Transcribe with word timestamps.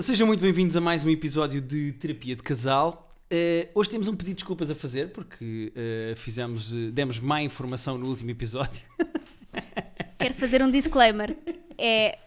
Sejam 0.00 0.26
muito 0.28 0.40
bem-vindos 0.40 0.76
a 0.76 0.80
mais 0.80 1.04
um 1.04 1.10
episódio 1.10 1.60
de 1.60 1.92
Terapia 1.92 2.36
de 2.36 2.42
Casal. 2.42 3.08
Eh, 3.30 3.68
hoje 3.74 3.90
temos 3.90 4.06
um 4.06 4.12
pedido 4.14 4.34
de 4.36 4.42
desculpas 4.42 4.70
a 4.70 4.74
fazer 4.74 5.08
porque 5.10 5.72
eh, 5.74 6.14
fizemos, 6.16 6.72
eh, 6.72 6.90
demos 6.92 7.18
má 7.18 7.42
informação 7.42 7.98
no 7.98 8.06
último 8.06 8.30
episódio. 8.30 8.80
Quero 10.18 10.34
fazer 10.34 10.62
um 10.62 10.70
disclaimer. 10.70 11.36
É, 11.76 12.18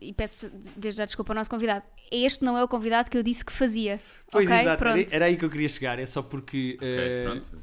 e 0.00 0.12
peço 0.14 0.50
desde 0.76 0.98
já 0.98 1.04
desculpa 1.04 1.32
ao 1.32 1.36
nosso 1.36 1.50
convidado. 1.50 1.84
Este 2.10 2.44
não 2.44 2.56
é 2.56 2.64
o 2.64 2.68
convidado 2.68 3.10
que 3.10 3.16
eu 3.18 3.22
disse 3.22 3.44
que 3.44 3.52
fazia. 3.52 4.00
Pois 4.30 4.46
ok? 4.46 4.60
exato, 4.60 4.84
era, 4.84 4.94
Pronto. 4.94 5.14
era 5.14 5.24
aí 5.26 5.36
que 5.36 5.44
eu 5.44 5.50
queria 5.50 5.68
chegar. 5.68 5.98
É 5.98 6.06
só 6.06 6.22
porque 6.22 6.76
Ok, 6.78 7.24
pronto. 7.24 7.58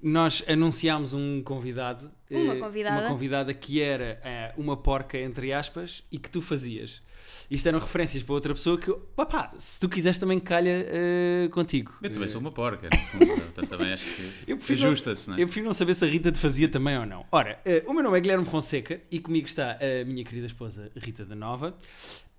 nós 0.00 0.44
anunciámos 0.48 1.12
um 1.12 1.42
convidado, 1.42 2.10
Uma 2.30 2.56
convidada. 2.56 3.00
uma 3.00 3.08
convidada 3.08 3.52
que 3.52 3.80
era 3.80 4.52
uma 4.56 4.76
porca, 4.76 5.18
entre 5.18 5.52
aspas, 5.52 6.04
e 6.10 6.18
que 6.18 6.30
tu 6.30 6.40
fazias. 6.40 7.02
Isto 7.50 7.68
eram 7.68 7.78
referências 7.78 8.22
para 8.22 8.34
outra 8.34 8.52
pessoa 8.54 8.76
que, 8.78 8.90
opá, 8.90 9.52
se 9.56 9.78
tu 9.78 9.88
quiseres 9.88 10.18
também 10.18 10.38
calha 10.40 10.84
eh, 10.88 11.48
contigo. 11.52 11.92
Eu 12.02 12.12
também 12.12 12.28
Eh, 12.28 12.32
sou 12.32 12.40
uma 12.40 12.50
porca, 12.50 12.88
no 12.92 12.98
fundo. 12.98 13.26
Portanto, 13.54 13.68
também 13.68 13.92
acho 13.92 14.04
que 14.04 14.32
Eu 14.48 14.56
prefiro 14.56 14.80
não- 14.80 14.86
ajusta-se, 14.88 15.28
não 15.30 15.36
é? 15.36 15.42
Eu 15.42 15.46
prefiro 15.46 15.66
não 15.66 15.72
saber 15.72 15.94
se 15.94 16.04
a 16.04 16.08
Rita 16.08 16.32
te 16.32 16.38
fazia 16.38 16.68
também 16.68 16.98
ou 16.98 17.06
não. 17.06 17.24
Ora, 17.30 17.60
eh, 17.64 17.84
o 17.86 17.92
meu 17.92 18.02
nome 18.02 18.18
é 18.18 18.20
Guilherme 18.20 18.44
Fonseca 18.44 19.00
e 19.10 19.20
comigo 19.20 19.46
está 19.46 19.72
a 19.80 20.04
minha 20.04 20.24
querida 20.24 20.46
esposa 20.46 20.90
Rita 20.96 21.24
da 21.24 21.34
Nova. 21.36 21.76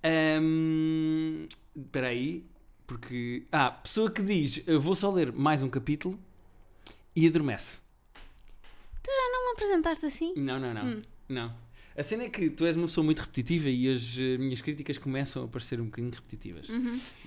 Ahm, 0.04 1.48
Espera 1.76 2.08
aí, 2.08 2.46
porque. 2.86 3.44
Ah, 3.52 3.72
pessoa 3.72 4.10
que 4.12 4.22
diz: 4.22 4.62
eu 4.68 4.80
vou 4.82 4.96
só 4.96 5.12
ler 5.12 5.32
mais 5.32 5.62
um 5.64 5.70
capítulo 5.70 6.20
e 7.16 7.28
adormece. 7.28 7.80
Tu 9.04 9.10
já 9.12 9.32
não 9.32 9.46
me 9.46 9.52
apresentaste 9.54 10.06
assim? 10.06 10.34
Não, 10.36 10.60
não, 10.60 10.74
não. 10.74 10.86
Hum. 10.86 11.02
Não. 11.30 11.53
A 11.98 12.03
cena 12.03 12.23
é 12.23 12.30
que 12.30 12.50
tu 12.52 12.64
és 12.66 12.76
uma 12.76 12.86
pessoa 12.86 13.03
muito 13.03 13.20
repetitiva 13.20 13.70
e 13.70 13.92
as 13.92 14.16
eh, 14.20 14.38
minhas 14.38 14.62
críticas 14.62 15.00
começam 15.00 15.44
a 15.45 15.48
parecer 15.48 15.81
um 15.81 15.86
bocadinho 15.86 16.14
repetitivas. 16.14 16.67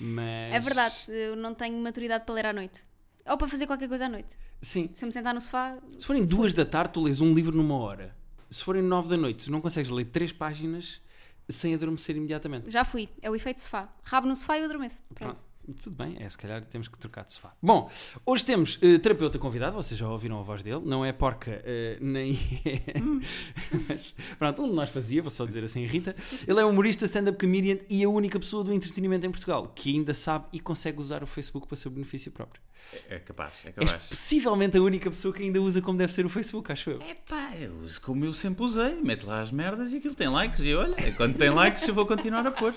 Mas. 0.01 0.55
É 0.55 0.61
verdade, 0.61 0.95
eu 1.09 1.35
não 1.35 1.53
tenho 1.55 1.77
maturidade 1.79 2.25
para 2.25 2.35
ler 2.35 2.47
à 2.47 2.53
noite. 2.53 2.81
Ou 3.27 3.37
para 3.37 3.49
fazer 3.49 3.67
qualquer 3.67 3.89
coisa 3.89 4.07
à 4.07 4.09
noite. 4.09 4.29
Sim. 4.63 4.89
Se 4.93 5.05
eu 5.05 5.07
me 5.09 5.13
sentar 5.13 5.35
no 5.35 5.41
sofá, 5.41 5.77
Se 5.99 6.07
forem 6.07 6.25
duas 6.25 6.53
da 6.53 6.65
tarde, 6.65 6.93
tu 6.95 7.03
lês 7.03 7.21
um 7.21 7.35
livro 7.35 7.57
numa 7.57 7.75
hora. 7.75 8.15
Se 8.49 8.63
forem 8.63 8.83
nove 8.83 9.09
da 9.09 9.17
noite, 9.17 9.47
tu 9.47 9.51
não 9.53 9.61
consegues 9.61 9.91
ler 9.91 10.05
três 10.07 10.33
páginas 10.33 11.01
sem 11.49 11.75
adormecer 11.75 12.17
imediatamente. 12.17 12.71
já 12.71 12.85
fui. 12.85 13.09
É 13.21 13.29
o 13.29 13.35
efeito 13.35 13.59
sofá. 13.61 13.89
Rabo 14.05 14.29
no 14.29 14.37
sofá 14.37 14.57
e 14.57 14.61
eu 14.61 14.67
adormeço. 14.67 15.01
Pronto. 15.15 15.35
Pronto. 15.35 15.50
Tudo 15.73 15.97
bem, 15.97 16.17
é, 16.19 16.29
se 16.29 16.37
calhar 16.39 16.63
temos 16.65 16.89
que 16.89 16.99
trocar 16.99 17.25
de 17.25 17.33
sofá. 17.33 17.53
Bom, 17.63 17.91
hoje 18.25 18.45
temos 18.45 18.79
eh, 18.83 18.99
terapeuta 18.99 19.39
convidado, 19.39 19.77
vocês 19.77 19.99
já 19.99 20.09
ouviram 20.09 20.39
a 20.39 20.43
voz 20.43 20.63
dele, 20.63 20.81
não 20.85 21.05
é 21.05 21.13
porca 21.13 21.63
eh, 21.65 21.99
nem. 22.01 22.39
Mas 23.89 24.15
pronto, 24.39 24.63
um 24.63 24.69
de 24.69 24.75
nós 24.75 24.91
fazia, 24.91 25.23
vou 25.23 25.31
só 25.31 25.45
dizer 25.45 25.65
assim, 25.65 25.85
Rita. 25.87 26.15
Ele 26.47 26.61
é 26.61 26.65
humorista, 26.65 27.05
stand-up 27.05 27.39
comedian 27.39 27.79
e 27.89 28.03
a 28.05 28.09
única 28.09 28.39
pessoa 28.39 28.65
do 28.65 28.73
entretenimento 28.73 29.27
em 29.27 29.31
Portugal 29.31 29.73
que 29.75 29.91
ainda 29.95 30.15
sabe 30.15 30.47
e 30.53 30.61
consegue 30.61 30.99
usar 31.01 31.23
o 31.23 31.27
Facebook 31.27 31.67
para 31.67 31.77
seu 31.77 31.91
benefício 31.91 32.31
próprio. 32.31 32.61
É 33.11 33.19
capaz, 33.19 33.53
é 33.65 33.69
És 33.69 33.75
capaz. 33.91 34.07
possivelmente 34.09 34.77
a 34.77 34.81
única 34.83 35.11
pessoa 35.11 35.35
que 35.35 35.43
ainda 35.43 35.61
usa 35.61 35.83
como 35.83 35.99
deve 35.99 36.13
ser 36.13 36.25
o 36.25 36.31
Facebook, 36.31 36.73
acho 36.73 36.91
eu. 36.91 37.03
É 37.03 37.15
pá, 37.15 37.53
eu 37.61 37.75
uso 37.83 38.01
como 38.01 38.25
eu 38.25 38.33
sempre 38.33 38.65
usei. 38.65 38.95
Mete 39.03 39.27
lá 39.27 39.43
as 39.43 39.53
merdas 39.53 39.93
e 39.93 39.99
aquilo 39.99 40.15
tem 40.15 40.29
likes. 40.29 40.61
E 40.61 40.75
olha, 40.75 40.97
quando 41.13 41.37
tem 41.37 41.51
likes 41.51 41.87
eu 41.87 41.95
vou 41.95 42.07
continuar 42.07 42.47
a 42.47 42.51
pôr. 42.51 42.75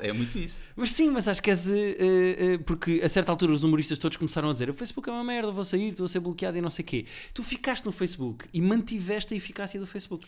É, 0.00 0.08
é 0.08 0.12
muito 0.12 0.38
isso. 0.38 0.64
Mas 0.74 0.92
sim, 0.92 1.10
mas 1.10 1.28
acho 1.28 1.42
que 1.42 1.50
és. 1.50 1.68
eh, 1.68 1.96
eh, 2.24 2.54
eh, 2.54 2.58
porque 2.58 3.00
a 3.02 3.08
certa 3.08 3.32
altura 3.32 3.52
os 3.52 3.62
humoristas 3.62 3.98
todos 3.98 4.16
começaram 4.16 4.50
a 4.50 4.52
dizer: 4.52 4.70
o 4.70 4.74
Facebook 4.74 5.08
é 5.08 5.12
uma 5.12 5.24
merda, 5.24 5.52
vou 5.52 5.64
sair, 5.64 5.90
estou 5.90 6.06
a 6.06 6.08
ser 6.08 6.20
bloqueado 6.20 6.56
e 6.56 6.60
não 6.60 6.70
sei 6.70 6.82
o 6.82 6.86
quê. 6.86 7.06
Tu 7.32 7.42
ficaste 7.42 7.84
no 7.84 7.92
Facebook 7.92 8.46
e 8.52 8.60
mantiveste 8.60 9.34
a 9.34 9.36
eficácia 9.36 9.78
do 9.78 9.86
Facebook. 9.86 10.26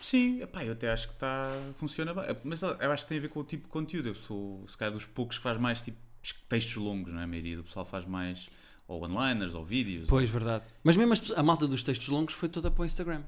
Sim, 0.00 0.42
epá, 0.42 0.64
eu 0.64 0.72
até 0.72 0.90
acho 0.90 1.08
que 1.08 1.14
está 1.14 1.54
funciona 1.76 2.14
bem. 2.14 2.24
Mas 2.44 2.62
eu 2.62 2.92
acho 2.92 3.04
que 3.04 3.08
tem 3.08 3.18
a 3.18 3.20
ver 3.20 3.28
com 3.28 3.40
o 3.40 3.44
tipo 3.44 3.64
de 3.64 3.70
conteúdo. 3.70 4.08
Eu 4.08 4.14
sou, 4.14 4.64
se 4.68 4.76
calhar, 4.76 4.92
dos 4.92 5.06
poucos 5.06 5.36
que 5.38 5.42
faz 5.42 5.58
mais 5.60 5.82
tipo 5.82 5.98
textos 6.48 6.76
longos, 6.76 7.12
não 7.12 7.20
é? 7.20 7.24
A 7.24 7.26
maioria 7.26 7.56
do 7.56 7.64
pessoal 7.64 7.84
faz 7.84 8.06
mais 8.06 8.48
ou 8.88 9.02
one-liners 9.04 9.54
ou 9.54 9.64
vídeos. 9.64 10.06
Pois, 10.08 10.28
verdade. 10.28 10.64
Mas 10.82 10.96
mesmo 10.96 11.14
a 11.36 11.42
malta 11.42 11.66
dos 11.66 11.82
textos 11.82 12.08
longos 12.08 12.34
foi 12.34 12.48
toda 12.48 12.70
para 12.70 12.82
o 12.82 12.84
Instagram. 12.84 13.22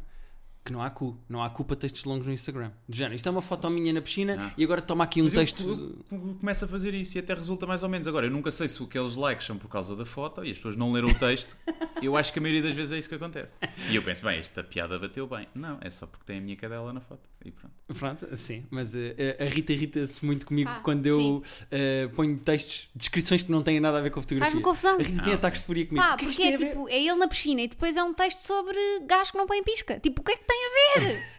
Que 0.65 0.73
não 0.73 0.83
há 0.83 0.89
cu. 0.89 1.15
Não 1.29 1.43
há 1.43 1.51
cu 1.51 1.63
para 1.63 1.77
textos 1.77 2.05
longos 2.05 2.27
no 2.27 2.33
Instagram. 2.33 2.71
De 2.89 2.97
género, 2.97 3.15
isto 3.17 3.29
é 3.29 3.31
uma 3.31 3.43
foto 3.43 3.69
minha 3.69 3.93
na 3.93 4.01
piscina 4.01 4.37
Ah. 4.41 4.53
e 4.57 4.65
agora 4.65 4.81
toma 4.81 5.05
aqui 5.05 5.21
um 5.21 5.27
Mas 5.27 5.35
texto. 5.35 5.63
Eu, 5.63 6.19
eu 6.19 6.35
começo 6.41 6.65
a 6.65 6.69
fazer 6.69 6.95
isso 6.95 7.19
e 7.19 7.21
até 7.21 7.35
resulta 7.35 7.67
mais 7.67 7.83
ou 7.83 7.89
menos. 7.89 8.07
Agora, 8.07 8.27
eu 8.27 8.31
nunca 8.31 8.51
sei 8.51 8.67
se 8.67 8.83
aqueles 8.83 9.15
likes 9.15 9.47
são 9.47 9.59
por 9.59 9.69
causa 9.69 9.95
da 9.95 10.07
foto 10.07 10.43
e 10.43 10.51
as 10.51 10.57
pessoas 10.57 10.75
não 10.77 10.91
leram 10.91 11.09
o 11.09 11.15
texto. 11.15 11.55
eu 12.03 12.17
acho 12.17 12.33
que 12.33 12.39
a 12.39 12.43
maioria 12.43 12.63
das 12.63 12.75
vezes 12.75 12.93
é 12.93 12.99
isso 12.99 13.09
que 13.09 13.15
acontece. 13.15 13.53
E 13.91 13.97
eu 13.97 14.03
penso, 14.03 14.25
bem, 14.25 14.39
esta 14.39 14.63
piada 14.63 14.99
bateu 14.99 15.27
bem. 15.27 15.47
Não, 15.55 15.79
é 15.81 15.91
só 15.91 16.07
porque 16.07 16.25
tem 16.25 16.39
a 16.39 16.41
minha 16.41 16.57
cadela 16.57 16.93
na 16.93 17.01
foto. 17.01 17.23
E 17.45 17.51
pronto. 17.51 17.75
Pronto, 17.99 18.37
sim, 18.37 18.65
mas 18.71 18.95
eh, 18.97 19.37
a 19.39 19.45
Rita 19.45 19.73
irrita-se 19.73 20.25
muito 20.25 20.47
comigo 20.47 20.71
Ah, 20.71 20.81
quando 20.83 21.07
eu 21.07 21.43
eh, 21.71 22.09
ponho 22.15 22.39
textos, 22.39 22.89
descrições 22.95 23.43
que 23.43 23.53
não 23.53 23.63
têm 23.63 23.79
nada 23.81 23.99
a 23.99 24.01
ver 24.01 24.11
com 24.11 24.19
a 24.19 24.23
fotografia. 24.23 24.51
Faz-me 24.51 24.63
confusão. 24.65 24.95
A 24.99 25.03
Rita 25.03 25.23
tem 25.23 25.33
Ah, 25.33 25.37
ataques 25.37 25.61
de 25.61 25.67
furia 25.67 25.87
comigo. 25.87 26.05
É 26.07 26.17
que 26.17 26.25
porque 26.25 26.43
é 26.43 26.57
tipo, 26.57 26.89
é 26.89 26.99
ele 27.03 27.15
na 27.17 27.29
piscina 27.29 27.61
e 27.61 27.69
depois 27.69 27.97
é 27.97 28.03
um 28.03 28.15
texto 28.15 28.39
sobre 28.39 28.79
gajos 29.07 29.31
que 29.33 29.37
não 29.37 29.47
põem 29.47 29.63
pisca. 29.63 30.01
Tipo, 30.01 30.23
o 30.23 30.25
que 30.25 30.33
é 30.33 30.37
que 30.37 30.45
tem 30.45 30.57
a 30.57 30.69
ver? 30.71 30.74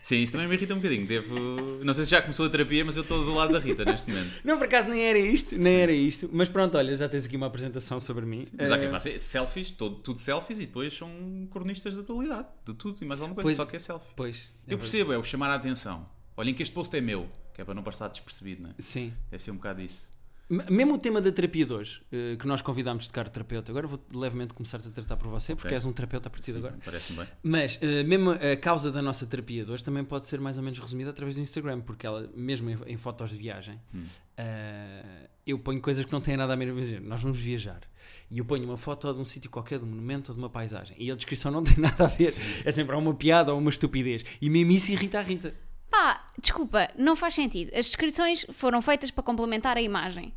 Sim, 0.01 0.17
isso 0.17 0.33
também 0.33 0.47
me 0.47 0.53
irrita 0.55 0.73
um 0.73 0.77
bocadinho. 0.77 1.07
Devo... 1.07 1.35
Não 1.83 1.93
sei 1.93 2.05
se 2.05 2.11
já 2.11 2.21
começou 2.21 2.45
a 2.45 2.49
terapia, 2.49 2.85
mas 2.85 2.95
eu 2.95 3.01
estou 3.01 3.23
do 3.25 3.33
lado 3.33 3.53
da 3.53 3.59
Rita 3.59 3.83
neste 3.85 4.09
momento. 4.11 4.33
Não, 4.45 4.57
por 4.57 4.65
acaso 4.65 4.87
nem 4.89 5.01
era 5.03 5.17
isto, 5.17 5.57
nem 5.57 5.75
era 5.81 5.91
isto. 5.91 6.29
Mas 6.31 6.47
pronto, 6.47 6.77
olha, 6.77 6.95
já 6.95 7.09
tens 7.09 7.25
aqui 7.25 7.35
uma 7.35 7.47
apresentação 7.47 7.99
sobre 7.99 8.25
mim. 8.25 8.45
Mas 8.57 8.71
há 8.71 8.75
Eh, 8.75 8.79
quem 8.79 8.89
faça 8.89 9.17
selfies, 9.17 9.71
todo, 9.71 9.95
tudo 9.97 10.19
selfies 10.19 10.59
e 10.59 10.65
depois 10.65 10.95
são 10.95 11.47
cronistas 11.51 11.95
da 11.95 12.01
atualidade. 12.01 12.47
De 12.65 12.73
tudo 12.75 12.97
e 13.01 13.05
mais 13.05 13.19
alguma 13.19 13.41
coisa, 13.41 13.47
Pois. 13.47 13.57
só 13.57 13.65
que 13.65 13.75
é 13.75 13.79
selfie. 13.79 14.13
Pois. 14.15 14.49
é 14.67 14.73
Eu 14.73 14.77
percebo, 14.77 15.11
é 15.13 15.17
o 15.17 15.23
chamar 15.23 15.49
a 15.49 15.55
atenção. 15.55 16.07
Olhem 16.37 16.53
que 16.53 16.61
este 16.61 16.73
post 16.73 16.95
é 16.95 17.01
meu, 17.01 17.27
que 17.53 17.61
é 17.61 17.65
para 17.65 17.73
não 17.73 17.81
passar 17.81 18.07
despercebido, 18.09 18.61
não 18.63 18.69
é? 18.71 18.73
Sim. 18.77 19.13
Deve 19.31 19.41
ser 19.43 19.51
um 19.51 19.55
bocado 19.55 19.81
isso. 19.81 20.13
Mesmo 20.47 20.93
o 20.93 20.97
tema 20.99 21.19
da 21.19 21.31
terapia 21.31 21.65
de 21.65 21.73
hoje, 21.73 22.01
eh, 22.11 22.35
que 22.37 22.45
nós 22.45 22.61
convidámos 22.61 23.05
de 23.05 23.11
cara 23.11 23.27
terapeuta, 23.31 23.71
agora 23.71 23.87
vou 23.87 23.99
levemente 24.13 24.53
começar 24.53 24.77
a 24.77 24.81
tratar 24.91 25.17
por 25.17 25.27
você, 25.27 25.55
porque 25.55 25.69
Ok. 25.69 25.75
és 25.75 25.85
um 25.85 25.91
terapeuta 25.91 26.27
a 26.27 26.29
partir 26.29 26.51
de 26.51 26.51
Sim, 26.53 26.57
agora. 26.59 26.77
Parece-me 26.85 27.17
bem. 27.19 27.27
Mas 27.41 27.79
eh, 27.81 28.03
mesmo 28.03 28.29
a 28.29 28.55
causa 28.55 28.91
da 28.91 29.01
nossa 29.01 29.25
terapia 29.25 29.65
de 29.65 29.71
hoje 29.71 29.83
também 29.83 30.03
pode 30.03 30.27
ser 30.27 30.39
mais 30.39 30.55
ou 30.57 30.63
menos 30.63 30.77
resumida 30.77 31.09
através 31.09 31.35
do 31.35 31.41
Instagram, 31.41 31.81
porque 31.81 32.05
ela, 32.05 32.29
mesmo 32.35 32.69
em, 32.69 32.77
em 32.85 32.95
fotos 32.97 33.31
de 33.31 33.37
viagem, 33.37 33.81
Hum. 33.93 34.03
eh, 34.37 35.29
eu 35.47 35.57
ponho 35.57 35.81
coisas 35.81 36.05
que 36.05 36.11
não 36.11 36.21
têm 36.21 36.37
nada 36.37 36.53
a 36.53 36.55
ver. 36.55 36.67
Imagina, 36.67 36.99
Nós 37.01 37.21
vamos 37.21 37.39
viajar 37.39 37.81
e 38.29 38.37
eu 38.37 38.45
ponho 38.45 38.65
uma 38.65 38.77
foto 38.77 39.11
de 39.13 39.19
um 39.19 39.25
sítio 39.25 39.49
qualquer, 39.49 39.79
de 39.79 39.85
um 39.85 39.87
monumento 39.87 40.31
ou 40.31 40.35
de 40.35 40.41
uma 40.43 40.49
paisagem, 40.49 40.95
e 40.99 41.09
a 41.11 41.15
descrição 41.15 41.51
não 41.51 41.63
tem 41.63 41.77
nada 41.81 42.03
a 42.05 42.07
ver. 42.07 42.33
É 42.63 42.71
sempre 42.71 42.95
uma 42.95 43.13
piada 43.15 43.51
ou 43.51 43.59
uma 43.59 43.71
estupidez. 43.71 44.23
E 44.39 44.47
mesmo 44.49 44.71
isso 44.73 44.91
irrita 44.91 45.17
a 45.17 45.21
Rita. 45.23 45.55
Pá, 45.97 46.29
desculpa, 46.37 46.89
não 46.97 47.15
faz 47.15 47.33
sentido. 47.35 47.71
As 47.73 47.85
descrições 47.85 48.45
foram 48.51 48.81
feitas 48.81 49.11
para 49.11 49.23
complementar 49.23 49.77
a 49.77 49.81
imagem. 49.81 50.33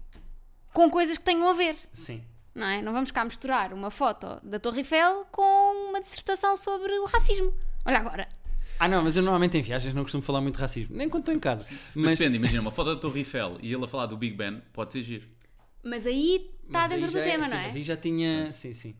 Com 0.72 0.88
coisas 0.88 1.18
que 1.18 1.24
tenham 1.24 1.48
a 1.48 1.52
ver. 1.52 1.76
Sim. 1.92 2.22
Não 2.54 2.64
é? 2.66 2.80
Não 2.80 2.92
vamos 2.92 3.10
cá 3.10 3.24
misturar 3.24 3.72
uma 3.72 3.90
foto 3.90 4.38
da 4.44 4.60
Torre 4.60 4.78
Eiffel 4.78 5.26
com 5.32 5.88
uma 5.90 6.00
dissertação 6.00 6.56
sobre 6.56 6.96
o 7.00 7.06
racismo. 7.06 7.52
Olha 7.84 7.98
agora. 7.98 8.28
Ah, 8.78 8.86
não, 8.86 9.02
mas 9.02 9.16
eu 9.16 9.22
normalmente 9.22 9.58
em 9.58 9.62
viagens 9.62 9.92
não 9.92 10.04
costumo 10.04 10.22
falar 10.22 10.40
muito 10.40 10.54
de 10.54 10.60
racismo, 10.60 10.96
nem 10.96 11.08
quando 11.08 11.22
estou 11.22 11.34
em 11.34 11.40
casa. 11.40 11.66
Mas, 11.92 12.16
depende, 12.16 12.36
imagina, 12.36 12.60
uma 12.60 12.70
foto 12.70 12.94
da 12.94 13.00
Torre 13.00 13.20
Eiffel 13.20 13.58
e 13.60 13.72
ele 13.72 13.84
a 13.84 13.88
falar 13.88 14.06
do 14.06 14.16
Big 14.16 14.36
Ben, 14.36 14.62
pode 14.72 14.92
ser 14.92 15.02
giro. 15.02 15.28
Mas 15.82 16.06
aí 16.06 16.36
está 16.66 16.82
Mas 16.82 16.92
aí 16.92 17.00
dentro 17.00 17.12
do 17.12 17.18
é- 17.18 17.30
tema, 17.30 17.44
sim, 17.44 17.50
não 17.50 17.58
é? 17.58 17.62
Mas 17.64 17.74
aí 17.74 17.82
já 17.82 17.96
tinha. 17.96 18.52
Sim, 18.52 18.72
sim. 18.72 18.96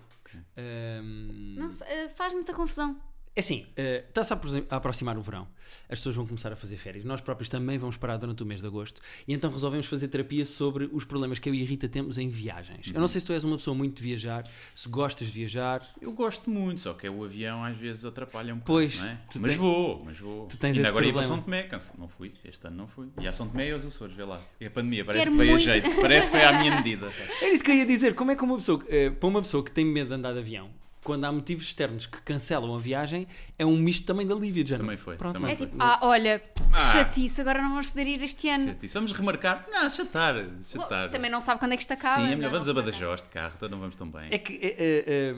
Não 1.56 1.68
eh, 1.86 2.08
faz 2.08 2.32
muita 2.32 2.52
confusão. 2.52 3.00
É 3.38 3.40
assim, 3.40 3.66
eh, 3.76 4.02
está-se 4.08 4.32
a 4.32 4.36
apro- 4.36 4.66
a 4.68 4.76
aproximar 4.78 5.16
o 5.16 5.22
verão, 5.22 5.46
as 5.88 6.00
pessoas 6.00 6.16
vão 6.16 6.26
começar 6.26 6.52
a 6.52 6.56
fazer 6.56 6.76
férias, 6.76 7.04
nós 7.04 7.20
próprios 7.20 7.48
também 7.48 7.78
vamos 7.78 7.96
parar 7.96 8.16
durante 8.16 8.42
o 8.42 8.46
mês 8.46 8.62
de 8.62 8.66
agosto 8.66 9.00
e 9.28 9.32
então 9.32 9.48
resolvemos 9.48 9.86
fazer 9.86 10.08
terapia 10.08 10.44
sobre 10.44 10.90
os 10.92 11.04
problemas 11.04 11.38
que 11.38 11.48
eu 11.48 11.54
e 11.54 11.62
a 11.62 11.64
Rita 11.64 11.88
temos 11.88 12.18
em 12.18 12.28
viagens. 12.28 12.90
Eu 12.92 13.00
não 13.00 13.06
sei 13.06 13.20
se 13.20 13.26
tu 13.28 13.32
és 13.32 13.44
uma 13.44 13.56
pessoa 13.56 13.76
muito 13.76 13.94
de 13.98 14.02
viajar, 14.02 14.42
se 14.74 14.88
gostas 14.88 15.28
de 15.28 15.32
viajar. 15.34 15.88
Eu 16.00 16.10
gosto 16.12 16.50
muito, 16.50 16.80
só 16.80 16.92
que 16.94 17.06
é 17.06 17.10
o 17.10 17.22
avião 17.24 17.62
às 17.62 17.78
vezes 17.78 18.04
atrapalha 18.04 18.52
um 18.52 18.58
Pois, 18.58 18.94
pouco, 18.96 19.06
não 19.06 19.12
é? 19.12 19.18
Mas 19.36 19.50
tens- 19.50 19.56
vou, 19.56 20.04
mas 20.04 20.18
vou. 20.18 20.46
tu 20.48 20.56
tens 20.56 20.76
Ainda 20.76 20.88
agora 20.88 21.06
ia 21.06 21.12
para. 21.12 21.22
São 21.22 21.40
Tomé, 21.40 21.62
canse- 21.62 21.92
não 21.96 22.08
fui, 22.08 22.32
este 22.44 22.66
ano 22.66 22.76
não 22.76 22.86
fui. 22.88 23.06
E 23.20 23.28
a 23.28 23.32
São 23.32 23.46
Tomé 23.48 23.68
e 23.68 23.70
aos 23.72 23.86
Açores, 23.86 24.16
vê 24.16 24.24
lá. 24.24 24.40
E 24.60 24.66
a 24.66 24.70
pandemia, 24.72 25.04
parece 25.04 25.26
Quero 25.26 25.36
que 25.36 25.38
veio 25.44 25.52
muito. 25.52 25.70
a 25.70 25.72
jeito, 25.74 26.00
parece 26.00 26.26
que 26.28 26.36
foi 26.36 26.44
à 26.44 26.58
minha 26.58 26.74
medida. 26.74 27.06
Era 27.40 27.52
isso 27.52 27.62
que 27.62 27.70
eu 27.70 27.76
ia 27.76 27.86
dizer, 27.86 28.14
como 28.16 28.32
é 28.32 28.34
que 28.34 28.42
uma 28.42 28.56
pessoa, 28.56 28.84
eh, 28.88 29.10
para 29.10 29.28
uma 29.28 29.40
pessoa 29.42 29.64
que 29.64 29.70
tem 29.70 29.84
medo 29.84 30.08
de 30.08 30.14
andar 30.14 30.32
de 30.32 30.40
avião, 30.40 30.68
quando 31.08 31.24
há 31.24 31.32
motivos 31.32 31.64
externos 31.64 32.04
que 32.04 32.20
cancelam 32.20 32.74
a 32.74 32.78
viagem, 32.78 33.26
é 33.58 33.64
um 33.64 33.78
misto 33.78 34.06
também 34.06 34.26
de 34.26 34.32
alívio, 34.34 34.66
já 34.66 34.76
Também 34.76 34.98
foi, 34.98 35.16
Pronto, 35.16 35.32
também 35.32 35.52
É 35.54 35.56
foi. 35.56 35.66
tipo, 35.66 35.78
ah, 35.80 35.98
olha, 36.02 36.42
Ah. 36.70 36.80
chatice, 36.92 37.40
agora 37.40 37.62
não 37.62 37.70
vamos 37.70 37.86
poder 37.86 38.06
ir 38.06 38.22
este 38.22 38.46
ano. 38.50 38.66
Chatice. 38.66 38.92
Vamos 38.92 39.12
remarcar? 39.12 39.66
Não, 39.72 39.88
chatar, 39.88 40.34
chatar. 40.62 41.08
Também 41.08 41.30
não 41.30 41.40
sabe 41.40 41.60
quando 41.60 41.72
é 41.72 41.76
que 41.76 41.82
isto 41.82 41.92
acaba. 41.94 42.26
Sim, 42.26 42.32
é 42.32 42.36
melhor 42.36 42.52
vamos 42.52 42.68
a 42.68 42.74
Badajoz 42.74 43.22
de 43.22 43.30
carro, 43.30 43.54
então 43.56 43.70
não 43.70 43.78
vamos 43.80 43.96
tão 43.96 44.10
bem. 44.10 44.28
É 44.30 44.36
que, 44.36 44.52
é, 44.62 44.66
é, 44.66 45.04
é, 45.08 45.34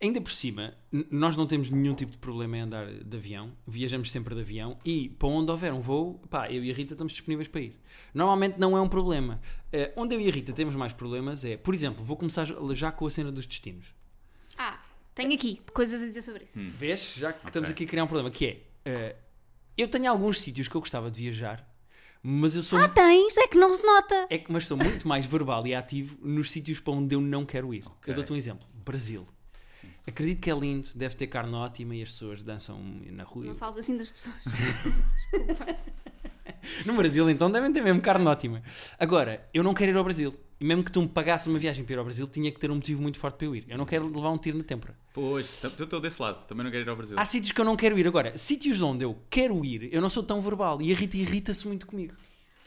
ainda 0.00 0.20
por 0.20 0.30
cima, 0.30 0.72
nós 1.10 1.34
não 1.36 1.48
temos 1.48 1.68
nenhum 1.68 1.94
tipo 1.96 2.12
de 2.12 2.18
problema 2.18 2.56
em 2.56 2.60
andar 2.60 2.86
de 2.86 3.16
avião, 3.16 3.50
viajamos 3.66 4.12
sempre 4.12 4.36
de 4.36 4.40
avião 4.40 4.78
e 4.84 5.08
para 5.08 5.26
onde 5.26 5.50
houver 5.50 5.72
um 5.72 5.80
voo, 5.80 6.20
pá, 6.30 6.48
eu 6.48 6.62
e 6.62 6.70
a 6.70 6.74
Rita 6.74 6.94
estamos 6.94 7.12
disponíveis 7.12 7.48
para 7.48 7.60
ir. 7.60 7.76
Normalmente 8.14 8.56
não 8.56 8.76
é 8.76 8.80
um 8.80 8.88
problema. 8.88 9.40
Eh, 9.72 9.92
onde 9.96 10.14
eu 10.14 10.20
e 10.20 10.28
a 10.28 10.32
Rita 10.32 10.52
temos 10.52 10.76
mais 10.76 10.92
problemas 10.92 11.44
é, 11.44 11.56
por 11.56 11.74
exemplo, 11.74 12.04
vou 12.04 12.16
começar 12.16 12.46
já 12.72 12.92
com 12.92 13.04
a 13.04 13.10
cena 13.10 13.32
dos 13.32 13.46
destinos. 13.46 13.96
Tenho 15.16 15.32
aqui 15.34 15.60
coisas 15.72 16.00
a 16.02 16.06
dizer 16.06 16.22
sobre 16.22 16.44
isso. 16.44 16.60
Hum. 16.60 16.70
Vês? 16.76 17.14
Já 17.16 17.32
que 17.32 17.38
Ok. 17.38 17.48
estamos 17.48 17.70
aqui 17.70 17.82
a 17.84 17.86
criar 17.88 18.04
um 18.04 18.06
problema, 18.06 18.30
que 18.30 18.46
é, 18.46 18.60
eh, 18.84 19.16
eu 19.76 19.88
tenho 19.88 20.08
alguns 20.10 20.40
sítios 20.40 20.68
que 20.68 20.76
eu 20.76 20.80
gostava 20.80 21.10
de 21.10 21.18
viajar, 21.22 21.66
Mas 22.22 22.54
eu 22.56 22.62
sou. 22.62 22.78
Ah, 22.78 22.88
tens, 22.88 23.36
é 23.36 23.46
que 23.46 23.56
não 23.56 23.72
se 23.74 23.80
nota. 23.84 24.26
É 24.28 24.36
que, 24.38 24.50
mas 24.52 24.66
sou 24.66 24.76
muito 24.76 25.06
mais 25.06 25.24
verbal 25.26 25.64
e 25.66 25.74
ativo 25.74 26.18
nos 26.20 26.50
sítios 26.50 26.80
para 26.80 26.92
onde 26.92 27.14
eu 27.14 27.20
não 27.20 27.44
quero 27.46 27.72
ir. 27.72 27.84
Ok. 27.86 28.10
Eu 28.12 28.14
dou-te 28.14 28.32
um 28.32 28.36
exemplo: 28.36 28.66
Brasil. 28.84 29.26
Acredito 30.06 30.40
que 30.40 30.50
é 30.50 30.54
lindo, 30.54 30.88
deve 30.94 31.14
ter 31.14 31.26
carne 31.28 31.54
ótima 31.54 31.94
e 31.94 32.02
as 32.02 32.10
pessoas 32.10 32.42
dançam 32.42 32.80
na 33.10 33.22
rua. 33.24 33.44
Não 33.46 33.54
falas 33.56 33.78
assim 33.78 33.96
das 33.96 34.10
pessoas. 34.10 34.34
No 36.84 36.94
Brasil, 36.94 37.28
então, 37.30 37.50
devem 37.50 37.72
ter 37.72 37.82
mesmo 37.82 38.00
carne 38.00 38.26
ótima. 38.26 38.62
Agora, 38.98 39.48
eu 39.52 39.62
não 39.62 39.74
quero 39.74 39.92
ir 39.92 39.96
ao 39.96 40.04
Brasil. 40.04 40.34
E 40.58 40.64
mesmo 40.64 40.82
que 40.82 40.90
tu 40.90 41.02
me 41.02 41.08
pagasses 41.08 41.46
uma 41.46 41.58
viagem 41.58 41.84
para 41.84 41.94
ir 41.94 41.98
ao 41.98 42.04
Brasil, 42.04 42.26
tinha 42.26 42.50
que 42.50 42.58
ter 42.58 42.70
um 42.70 42.76
motivo 42.76 43.02
muito 43.02 43.18
forte 43.18 43.36
para 43.36 43.46
eu 43.46 43.54
ir. 43.54 43.66
Eu 43.68 43.76
não 43.76 43.84
quero 43.84 44.06
levar 44.06 44.30
um 44.30 44.38
tiro 44.38 44.56
na 44.56 44.64
têmpora. 44.64 44.96
Pois, 45.12 45.62
eu 45.62 45.84
estou 45.84 46.00
desse 46.00 46.20
lado, 46.20 46.46
também 46.46 46.64
não 46.64 46.70
quero 46.70 46.84
ir 46.84 46.88
ao 46.88 46.96
Brasil. 46.96 47.18
Há 47.18 47.24
sítios 47.26 47.52
que 47.52 47.60
eu 47.60 47.64
não 47.64 47.76
quero 47.76 47.98
ir. 47.98 48.06
Agora, 48.06 48.36
sítios 48.38 48.80
onde 48.80 49.04
eu 49.04 49.18
quero 49.28 49.62
ir, 49.64 49.92
eu 49.92 50.00
não 50.00 50.08
sou 50.08 50.22
tão 50.22 50.40
verbal. 50.40 50.80
E 50.80 50.90
a 50.90 50.96
Rita 50.96 51.16
irrita-se 51.16 51.68
muito 51.68 51.86
comigo. 51.86 52.14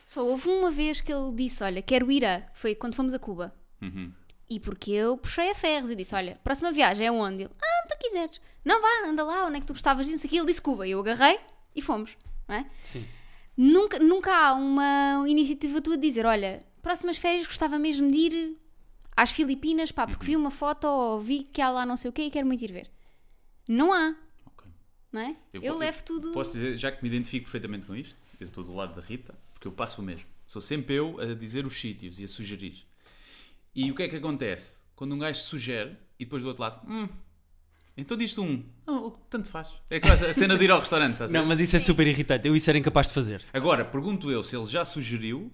Só 0.06 0.26
houve 0.26 0.50
uma 0.50 0.70
vez 0.70 1.02
que 1.02 1.12
ele 1.12 1.32
disse: 1.34 1.64
Olha, 1.64 1.82
quero 1.82 2.12
ir 2.12 2.26
a. 2.26 2.44
Foi 2.54 2.76
quando 2.76 2.96
fomos 2.96 3.14
a 3.14 3.20
Cuba. 3.20 3.54
Uhum. 3.82 4.12
E 4.50 4.60
porque 4.60 4.92
eu 4.92 5.18
puxei 5.18 5.50
a 5.50 5.56
ferros 5.56 5.90
e 5.90 5.96
disse: 5.96 6.14
Olha, 6.14 6.40
próxima 6.44 6.72
viagem 6.72 7.08
é 7.08 7.12
onde? 7.12 7.44
Ele, 7.44 7.52
ah, 7.62 7.84
onde 7.84 7.96
tu 7.96 8.00
quiseres. 8.00 8.42
Não 8.64 8.82
vá, 8.82 9.08
anda 9.08 9.24
lá, 9.24 9.46
onde 9.46 9.58
é 9.58 9.60
que 9.60 9.66
tu 9.66 9.74
gostavas 9.74 10.08
disso 10.08 10.26
aqui? 10.26 10.38
Ele 10.38 10.46
disse 10.46 10.62
Cuba. 10.62 10.88
E 10.88 10.92
eu 10.92 11.00
agarrei 11.00 11.40
e 11.76 11.82
fomos. 11.82 12.18
Não 12.48 12.56
é? 12.56 12.66
Sim. 12.84 13.06
Nunca, 13.62 14.00
nunca 14.00 14.32
há 14.34 14.54
uma 14.54 15.26
iniciativa 15.28 15.82
tua 15.82 15.98
de 15.98 16.08
dizer: 16.08 16.26
Olha, 16.26 16.64
próximas 16.82 17.18
férias 17.18 17.46
gostava 17.46 17.78
mesmo 17.78 18.10
de 18.10 18.18
ir 18.18 18.58
às 19.18 19.32
Filipinas, 19.32 19.92
pá, 19.92 20.08
porque 20.08 20.26
vi 20.26 20.36
uma 20.38 20.50
foto 20.50 20.86
ou 20.88 21.20
vi 21.20 21.44
que 21.44 21.62
há 21.62 21.70
lá 21.70 21.86
não 21.86 21.98
sei 21.98 22.10
o 22.10 22.14
quê 22.14 22.22
e 22.24 22.32
quero 22.32 22.48
muito 22.48 22.64
ir 22.64 22.72
ver. 22.72 22.90
Não 23.68 23.92
há, 23.92 24.16
Ok. 24.46 24.66
não 25.12 25.20
é? 25.22 25.36
Eu, 25.52 25.62
po- 25.62 25.78
levo 25.78 26.04
tudo. 26.04 26.32
Posso 26.32 26.54
dizer, 26.54 26.78
já 26.78 26.90
que 26.90 27.04
me 27.04 27.10
identifico 27.10 27.44
perfeitamente 27.46 27.86
com 27.86 27.94
isto, 27.96 28.24
eu 28.40 28.48
estou 28.48 28.64
do 28.64 28.74
lado 28.74 28.96
da 28.96 29.02
Rita, 29.02 29.36
porque 29.54 29.68
eu 29.68 29.74
passo 29.74 30.02
o 30.02 30.06
mesmo. 30.06 30.26
Sou 30.48 30.62
sempre 30.62 30.96
eu 30.96 31.20
a 31.20 31.26
dizer 31.36 31.66
os 31.66 31.78
sítios 31.78 32.18
e 32.18 32.24
a 32.24 32.28
sugerir. 32.30 32.86
E 33.76 33.92
o 33.92 33.96
que 33.96 34.04
é 34.04 34.08
que 34.08 34.16
acontece? 34.16 34.80
Quando 34.96 35.14
um 35.16 35.20
gajo 35.20 35.42
sugere 35.42 35.98
e 36.18 36.24
depois 36.24 36.42
do 36.42 36.48
outro 36.48 36.64
lado, 36.64 36.82
hum, 36.90 37.08
então 38.00 38.18
diz-te 38.18 38.40
um, 38.40 38.64
não, 38.88 39.08
o 39.08 39.12
que 39.12 39.20
tanto 39.30 39.48
faz. 39.48 39.70
É 39.90 40.00
quase 40.00 40.26
a 40.26 40.34
cena 40.34 40.58
de 40.58 40.64
ir 40.66 40.72
ao 40.72 40.80
restaurante, 40.80 41.14
estás 41.14 41.30
a 41.30 41.34
ver? 41.34 41.40
Não, 41.40 41.46
mas 41.48 41.60
isso 41.60 41.76
é 41.76 41.80
super 41.80 42.06
irritante. 42.08 42.48
Eu 42.48 42.56
isso 42.56 42.70
era 42.70 42.78
incapaz 42.80 43.08
de 43.08 43.14
fazer. 43.14 43.44
Agora, 43.54 43.84
pergunto 43.86 44.32
eu 44.32 44.42
se 44.44 44.56
ele 44.56 44.66
já 44.66 44.84
sugeriu, 44.86 45.52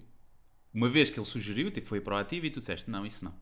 uma 0.72 0.88
vez 0.88 1.10
que 1.10 1.18
ele 1.18 1.26
sugeriu, 1.26 1.70
tipo, 1.70 1.86
foi 1.86 2.00
proativo 2.00 2.46
e 2.46 2.50
tu 2.50 2.60
disseste, 2.60 2.90
não, 2.90 3.04
isso 3.06 3.24
não. 3.24 3.34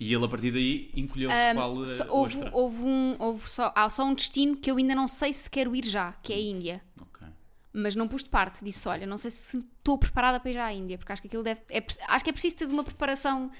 E 0.00 0.12
ele 0.12 0.24
a 0.24 0.28
partir 0.28 0.50
daí 0.50 0.90
encolheu-se 0.96 1.36
Ahm, 1.36 1.54
qual 1.54 1.86
só- 1.86 2.04
eh, 2.04 2.06
houve, 2.10 2.36
ostra. 2.36 2.50
houve 2.52 2.82
um, 2.82 3.16
houve 3.18 3.48
só, 3.48 3.72
há 3.74 3.88
só 3.88 4.04
um 4.04 4.14
destino 4.14 4.56
que 4.56 4.70
eu 4.70 4.76
ainda 4.76 4.94
não 4.94 5.06
sei 5.06 5.32
se 5.32 5.48
quero 5.48 5.76
ir 5.76 5.84
já, 5.84 6.12
que 6.22 6.32
é 6.32 6.36
a 6.36 6.40
Índia. 6.40 6.82
Ok. 7.00 7.26
Mas 7.72 7.94
não 7.94 8.08
pus 8.08 8.24
de 8.24 8.28
parte, 8.28 8.64
disse: 8.64 8.88
Olha, 8.88 9.06
não 9.06 9.16
sei 9.16 9.30
se 9.30 9.58
estou 9.58 9.96
preparada 9.96 10.40
para 10.40 10.50
ir 10.50 10.54
já 10.54 10.64
à 10.66 10.72
Índia, 10.72 10.98
porque 10.98 11.12
acho 11.12 11.22
que 11.22 11.28
aquilo 11.28 11.42
deve. 11.44 11.60
É, 11.70 11.80
pre- 11.80 11.96
acho 12.08 12.24
que 12.24 12.30
é 12.30 12.32
preciso 12.32 12.56
teres 12.56 12.72
uma 12.72 12.82
preparação 12.82 13.50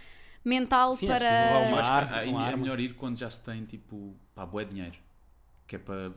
mental 0.44 0.94
Sim, 0.94 1.06
é 1.06 1.08
para. 1.08 1.24
Eu 1.62 1.68
uma 1.68 1.80
acho 1.80 2.08
que 2.08 2.14
é 2.14 2.34
arma. 2.36 2.56
melhor 2.56 2.80
ir 2.80 2.94
quando 2.94 3.16
já 3.18 3.30
se 3.30 3.42
tem, 3.42 3.64
tipo, 3.64 4.14
pá, 4.34 4.44
bué 4.46 4.64
dinheiro. 4.64 4.96
Que 5.66 5.76
é 5.76 5.78
para 5.78 6.12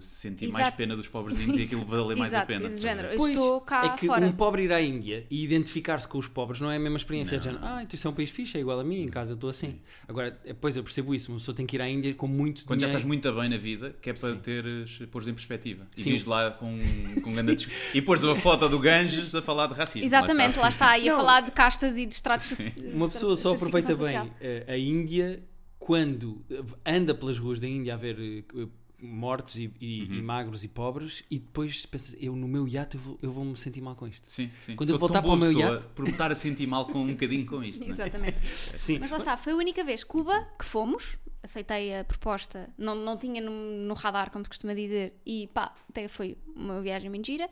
sentir 0.00 0.46
Exato. 0.46 0.62
mais 0.62 0.74
pena 0.74 0.96
dos 0.96 1.08
pobrezinhos 1.08 1.56
e 1.56 1.62
aquilo 1.64 1.84
valer 1.84 2.16
mais 2.16 2.32
a 2.34 2.44
pena. 2.44 2.68
a 2.68 2.76
género. 2.76 3.08
Pois, 3.16 3.32
estou 3.32 3.60
cá 3.60 3.86
é 3.86 3.98
que 3.98 4.06
fora. 4.06 4.26
um 4.26 4.32
pobre 4.32 4.64
ir 4.64 4.72
à 4.72 4.80
Índia 4.82 5.26
e 5.30 5.42
identificar-se 5.44 6.06
com 6.08 6.18
os 6.18 6.28
pobres 6.28 6.60
não 6.60 6.70
é 6.70 6.76
a 6.76 6.78
mesma 6.78 6.96
experiência. 6.98 7.34
É 7.34 7.38
Não. 7.38 7.42
género, 7.44 7.64
ah, 7.64 7.82
então 7.82 7.96
isso 7.96 8.06
é 8.06 8.10
um 8.10 8.14
país 8.14 8.30
fixe, 8.30 8.56
é 8.56 8.60
igual 8.60 8.78
a 8.80 8.84
mim, 8.84 9.02
em 9.02 9.08
casa 9.08 9.32
eu 9.32 9.34
estou 9.34 9.50
assim. 9.50 9.78
Agora, 10.08 10.38
depois 10.44 10.76
eu 10.76 10.82
percebo 10.82 11.14
isso, 11.14 11.30
uma 11.32 11.38
pessoa 11.38 11.54
tem 11.54 11.66
que 11.66 11.76
ir 11.76 11.82
à 11.82 11.88
Índia 11.88 12.12
com 12.14 12.26
muito 12.26 12.64
Quando 12.64 12.80
já 12.80 12.86
dinheiro. 12.86 12.98
estás 12.98 13.04
muito 13.06 13.32
bem 13.40 13.48
na 13.48 13.56
vida, 13.58 13.94
que 14.00 14.10
é 14.10 14.12
para 14.12 14.28
Sim. 14.30 14.36
teres, 14.38 14.98
pôres 15.10 15.28
em 15.28 15.34
perspectiva. 15.34 15.86
E 15.96 16.00
Sim. 16.02 16.10
vires 16.10 16.24
lá 16.26 16.50
com, 16.50 16.78
com 17.22 17.32
grande 17.34 17.54
dis- 17.56 17.68
E 17.94 18.00
pôres 18.02 18.22
uma 18.22 18.36
foto 18.36 18.68
do 18.68 18.78
Ganges 18.78 19.34
a 19.34 19.42
falar 19.42 19.66
de 19.66 19.74
racismo. 19.74 20.06
Exatamente, 20.06 20.58
lá 20.58 20.68
está, 20.68 20.98
e 20.98 21.08
a 21.08 21.12
Não. 21.12 21.18
falar 21.20 21.40
de 21.42 21.50
castas 21.50 21.96
e 21.96 22.06
de 22.06 22.14
estratos. 22.14 22.46
Sim. 22.46 22.72
Uma 22.92 23.08
pessoa 23.08 23.36
só 23.36 23.54
aproveita 23.54 23.88
bem 23.88 23.96
social. 23.96 24.28
eh, 24.40 24.64
a 24.68 24.76
Índia 24.78 25.42
quando 25.78 26.42
eh, 26.50 26.62
anda 26.86 27.14
pelas 27.14 27.38
ruas 27.38 27.60
da 27.60 27.66
Índia 27.68 27.94
a 27.94 27.96
ver 27.96 28.16
eh, 28.18 28.66
mortos 29.00 29.56
e, 29.56 29.70
e- 29.80 30.02
Uhum. 30.02 30.14
e 30.14 30.22
magros 30.22 30.64
e 30.64 30.68
pobres 30.68 31.24
e 31.30 31.38
depois 31.38 31.84
pensa, 31.86 32.16
eu 32.18 32.34
no 32.34 32.48
meu 32.48 32.66
iate 32.66 32.96
eu 32.96 33.00
vou, 33.02 33.18
eu 33.22 33.32
vou 33.32 33.44
me 33.44 33.56
sentir 33.56 33.80
mal 33.80 33.94
com 33.96 34.06
isto. 34.08 34.30
Sim, 34.30 34.50
sim. 34.62 34.76
Quando 34.76 34.88
eu 34.90 34.92
Sou 34.94 34.98
voltar 35.00 35.20
tão 35.20 35.30
boa 35.30 35.38
para 35.38 35.46
o 35.46 35.50
meu 35.52 35.58
pessoa 35.60 35.74
iate- 35.78 35.88
por 35.94 36.04
me 36.04 36.10
estar 36.10 36.32
a 36.32 36.36
sentir 36.36 36.66
mal 36.66 36.86
com 36.86 36.98
um 37.00 37.08
bocadinho 37.12 37.44
com 37.46 37.62
isto. 37.62 37.82
é? 37.84 37.88
Exatamente. 37.88 38.38
Sim. 38.76 38.98
Mas 38.98 39.10
lá 39.10 39.18
está, 39.18 39.36
foi 39.36 39.52
a 39.52 39.56
única 39.56 39.84
vez. 39.84 40.02
Cuba, 40.04 40.48
que 40.58 40.64
fomos, 40.64 41.18
aceitei 41.42 41.96
a 41.98 42.04
proposta, 42.04 42.68
não, 42.78 42.94
não 42.94 43.16
tinha 43.18 43.40
no, 43.42 43.50
no 43.50 43.94
radar, 43.94 44.30
como 44.30 44.44
se 44.44 44.48
costuma 44.48 44.74
dizer, 44.74 45.20
e 45.26 45.48
pá, 45.52 45.74
até 45.88 46.08
foi 46.08 46.38
uma 46.54 46.80
viagem 46.80 47.10
muito 47.10 47.26
gira. 47.26 47.48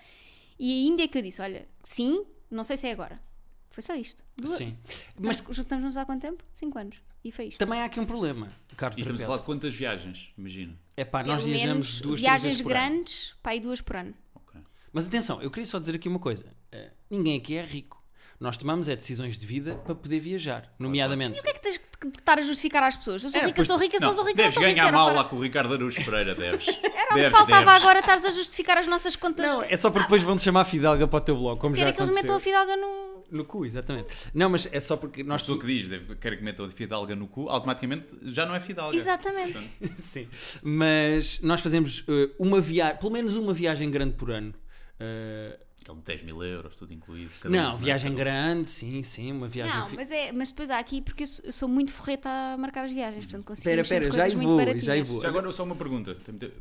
E 0.58 0.72
a 0.72 0.90
Índia 0.92 1.08
que 1.08 1.18
eu 1.18 1.22
disse: 1.22 1.42
olha, 1.42 1.66
sim, 1.82 2.24
não 2.50 2.64
sei 2.64 2.76
se 2.76 2.86
é 2.86 2.92
agora. 2.92 3.20
Foi 3.70 3.82
só 3.82 3.94
isto. 3.94 4.22
Duas- 4.36 4.56
Sim. 4.58 4.76
Mas 5.18 5.40
Mas 5.46 5.56
juntamos-nos 5.56 5.96
há 5.96 6.04
quanto 6.04 6.20
tempo? 6.20 6.44
5 6.52 6.78
anos. 6.78 7.02
E 7.24 7.30
foi 7.30 7.46
isto. 7.46 7.58
também 7.58 7.80
há 7.80 7.84
aqui 7.84 8.00
um 8.00 8.04
problema, 8.04 8.52
Carlos 8.76 8.98
E 8.98 9.00
estamos 9.02 9.20
a 9.20 9.24
Trapelo. 9.24 9.26
falar 9.26 9.38
de 9.38 9.44
quantas 9.44 9.74
viagens, 9.74 10.28
imagina. 10.36 10.74
É 10.96 11.04
pá, 11.04 11.22
nós 11.22 11.36
Pelo 11.40 11.46
viajamos 11.52 11.68
menos 11.74 12.00
duas, 12.00 12.02
três 12.02 12.20
viagens 12.20 12.42
vezes 12.44 12.62
por 12.62 12.72
ano. 12.76 12.80
grandes, 12.94 13.34
pá, 13.42 13.54
e 13.54 13.60
duas 13.60 13.80
por 13.80 13.96
ano. 13.96 14.14
Mas 14.92 15.06
atenção, 15.06 15.40
eu 15.40 15.50
queria 15.50 15.66
só 15.66 15.78
dizer 15.78 15.94
aqui 15.94 16.06
uma 16.08 16.18
coisa. 16.18 16.44
Eh, 16.70 16.90
ninguém 17.08 17.38
aqui 17.38 17.56
é 17.56 17.64
rico. 17.64 18.02
Nós 18.38 18.56
tomamos 18.58 18.88
é 18.88 18.96
decisões 18.96 19.38
de 19.38 19.46
vida 19.46 19.76
para 19.76 19.94
poder 19.94 20.18
viajar. 20.20 20.70
Nomeadamente. 20.78 21.38
O 21.38 21.42
que 21.42 21.48
é 21.48 21.52
que 21.54 21.62
tens 21.62 21.78
que 21.78 21.92
que 22.10 22.18
estar 22.18 22.36
a 22.36 22.42
justificar 22.42 22.82
às 22.82 22.96
pessoas? 22.96 23.22
Eu 23.22 23.30
sou 23.30 23.40
É, 23.40 23.44
rica, 23.44 23.54
pois- 23.56 23.68
sou 23.68 23.78
rica, 23.78 23.96
se 23.98 24.04
não 24.04 24.12
sou 24.14 24.24
rica, 24.24 24.36
não 24.36 24.42
deves 24.44 24.54
sou 24.54 24.62
rica. 24.64 24.74
ganhar 24.74 24.88
era 24.88 24.96
mal 24.96 25.14
lá 25.14 25.22
com 25.24 25.36
o 25.36 25.40
Ricardo 25.40 25.72
Araújo 25.72 26.04
Pereira, 26.04 26.34
deves. 26.34 26.66
Era 26.82 27.14
o 27.14 27.14
que 27.14 27.30
faltava 27.30 27.64
deves. 27.66 27.80
agora, 27.82 28.00
estares 28.00 28.24
a 28.24 28.32
justificar 28.32 28.76
as 28.78 28.86
nossas 28.88 29.14
contas. 29.14 29.46
Não, 29.46 29.62
é 29.62 29.76
só 29.76 29.88
porque 29.88 30.02
depois 30.06 30.22
vão-te 30.22 30.42
chamar 30.42 30.64
Fidalga 30.64 31.06
para 31.06 31.16
o 31.18 31.20
teu 31.20 31.36
blog, 31.36 31.60
como 31.60 31.76
já 31.76 31.84
Quero 31.84 31.96
que 31.96 32.02
eles 32.02 32.08
aconteceu. 32.10 32.34
metam 32.34 32.36
a 32.36 32.40
fidalga 32.40 32.76
no. 32.76 33.11
No 33.32 33.44
cu, 33.46 33.64
exatamente. 33.64 34.14
Não, 34.34 34.50
mas 34.50 34.68
é 34.70 34.78
só 34.78 34.96
porque 34.96 35.24
nós 35.24 35.42
pessoa 35.42 35.58
que 35.58 35.66
diz, 35.66 35.88
quer 36.20 36.36
que 36.36 36.44
metam 36.44 36.66
a 36.66 36.70
fidalga 36.70 37.16
no 37.16 37.26
cu, 37.26 37.48
automaticamente 37.48 38.16
já 38.22 38.44
não 38.44 38.54
é 38.54 38.60
fidalga. 38.60 38.96
Exatamente. 38.96 39.58
Sim. 40.02 40.28
Mas 40.62 41.40
nós 41.40 41.60
fazemos 41.60 42.04
eh, 42.08 42.30
uma 42.38 42.60
viagem, 42.60 42.98
pelo 42.98 43.10
menos 43.12 43.34
uma 43.34 43.54
viagem 43.54 43.90
grande 43.90 44.14
por 44.14 44.30
ano. 44.30 44.54
Eh, 45.00 45.58
Aquele 45.82 45.98
de 45.98 46.04
10 46.04 46.22
mil 46.22 46.42
euros, 46.44 46.76
tudo 46.76 46.92
incluído. 46.92 47.32
cada 47.40 47.56
não, 47.56 47.74
um, 47.74 47.78
viagem 47.78 48.12
é? 48.12 48.14
grande, 48.14 48.68
sim, 48.68 49.02
sim, 49.02 49.32
uma 49.32 49.48
viagem. 49.48 49.74
Não, 49.76 49.88
mas, 49.96 50.10
é, 50.12 50.30
mas 50.30 50.50
depois 50.50 50.70
há 50.70 50.78
aqui, 50.78 51.02
porque 51.02 51.24
eu 51.24 51.26
sou, 51.26 51.44
eu 51.44 51.52
sou 51.52 51.68
muito 51.68 51.92
forreta 51.92 52.28
a 52.28 52.56
marcar 52.56 52.84
as 52.84 52.92
viagens, 52.92 53.24
portanto 53.24 53.44
consigo 53.44 53.68
Espera, 53.68 53.84
sempre 53.84 54.06
espera, 54.06 54.16
já 54.16 54.22
coisas 54.22 54.32
aí 54.32 54.36
muito 54.36 54.48
vou, 54.48 54.58
baratinhas. 54.58 54.84
já 54.84 55.04
vou. 55.12 55.20
Já 55.20 55.28
agora 55.28 55.52
só 55.52 55.64
uma 55.64 55.74
pergunta. 55.74 56.16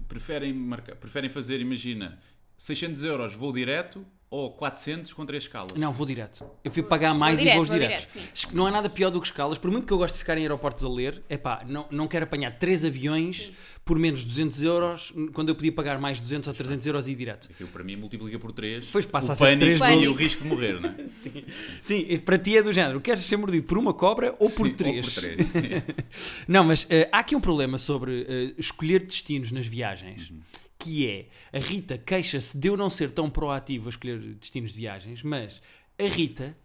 Preferem, 0.08 0.54
marcar, 0.54 0.96
preferem 0.96 1.30
fazer, 1.30 1.60
imagina, 1.62 2.20
600 2.62 3.04
euros 3.04 3.34
voo 3.34 3.52
direto 3.52 4.06
ou 4.30 4.52
400 4.52 5.12
com 5.14 5.26
3 5.26 5.44
escalas? 5.46 5.74
Não, 5.74 5.92
vou 5.92 6.06
direto. 6.06 6.46
Eu 6.64 6.72
fui 6.72 6.84
pagar 6.84 7.12
mais 7.16 7.40
direto, 7.40 7.56
e 7.56 7.58
voos 7.58 7.68
vou 7.68 7.80
diretos. 7.80 8.14
direto, 8.14 8.38
sim. 8.38 8.48
Não 8.54 8.68
há 8.68 8.72
nada 8.72 8.88
pior 8.88 9.10
do 9.10 9.20
que 9.20 9.26
escalas. 9.26 9.58
Por 9.58 9.72
muito 9.72 9.88
que 9.88 9.92
eu 9.92 9.98
gosto 9.98 10.14
de 10.14 10.20
ficar 10.20 10.38
em 10.38 10.42
aeroportos 10.42 10.84
a 10.84 10.88
ler, 10.88 11.24
é 11.28 11.38
pá, 11.38 11.66
não, 11.68 11.88
não 11.90 12.08
quero 12.08 12.26
apanhar 12.26 12.52
três 12.60 12.86
aviões 12.86 13.52
por 13.84 13.98
menos 13.98 14.24
200 14.24 14.62
euros 14.62 15.12
quando 15.34 15.50
eu 15.50 15.56
podia 15.56 15.72
pagar 15.72 16.00
mais 16.00 16.22
200 16.22 16.50
ou 16.50 16.54
300 16.54 16.86
euros 16.86 17.08
e 17.08 17.14
ir 17.14 17.16
direto. 17.16 17.50
Aquilo 17.52 17.70
para 17.70 17.84
mim 17.84 17.96
multiplica 17.96 18.38
por 18.38 18.52
3 18.52 18.86
Pois 18.92 19.08
passa 19.08 19.30
o 19.30 19.32
a 19.32 19.36
ser 19.36 19.44
pânico 19.58 19.80
três 19.80 20.04
e 20.04 20.08
o 20.08 20.14
risco 20.14 20.44
de 20.44 20.48
morrer, 20.48 20.80
não 20.80 20.90
é? 20.90 20.96
Sim, 21.10 21.44
sim, 21.82 22.18
para 22.20 22.38
ti 22.38 22.58
é 22.58 22.62
do 22.62 22.72
género. 22.72 23.02
Queres 23.02 23.26
ser 23.26 23.38
mordido 23.38 23.66
por 23.66 23.80
uma 23.80 23.92
cobra 23.92 24.36
ou 24.38 24.52
por 24.52 24.68
Sim, 24.68 24.74
três? 24.74 25.18
Ou 25.18 25.24
por 25.24 25.50
3. 25.50 25.84
Não, 26.48 26.64
mas 26.64 26.86
eh, 26.92 27.10
há 27.12 27.18
aqui 27.18 27.36
um 27.36 27.42
problema 27.42 27.80
sobre 27.80 28.26
eh, 28.30 28.54
escolher 28.56 29.04
destinos 29.04 29.50
nas 29.50 29.66
viagens, 29.66 30.32
que 30.82 31.08
é 31.08 31.28
a 31.58 31.60
Rita 31.60 31.98
queixa-se 31.98 32.58
de 32.58 32.68
eu 32.68 32.76
não 32.76 32.90
ser 32.90 33.12
tão 33.12 33.30
proativo 33.30 33.88
a 33.88 33.92
escolher 33.92 34.20
destinos 34.36 34.72
de 34.74 34.80
viagens, 34.80 35.22
mas 35.22 35.62
a 36.00 36.04
Rita 36.04 36.58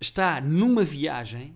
está 0.00 0.40
numa 0.40 0.82
viagem 0.82 1.54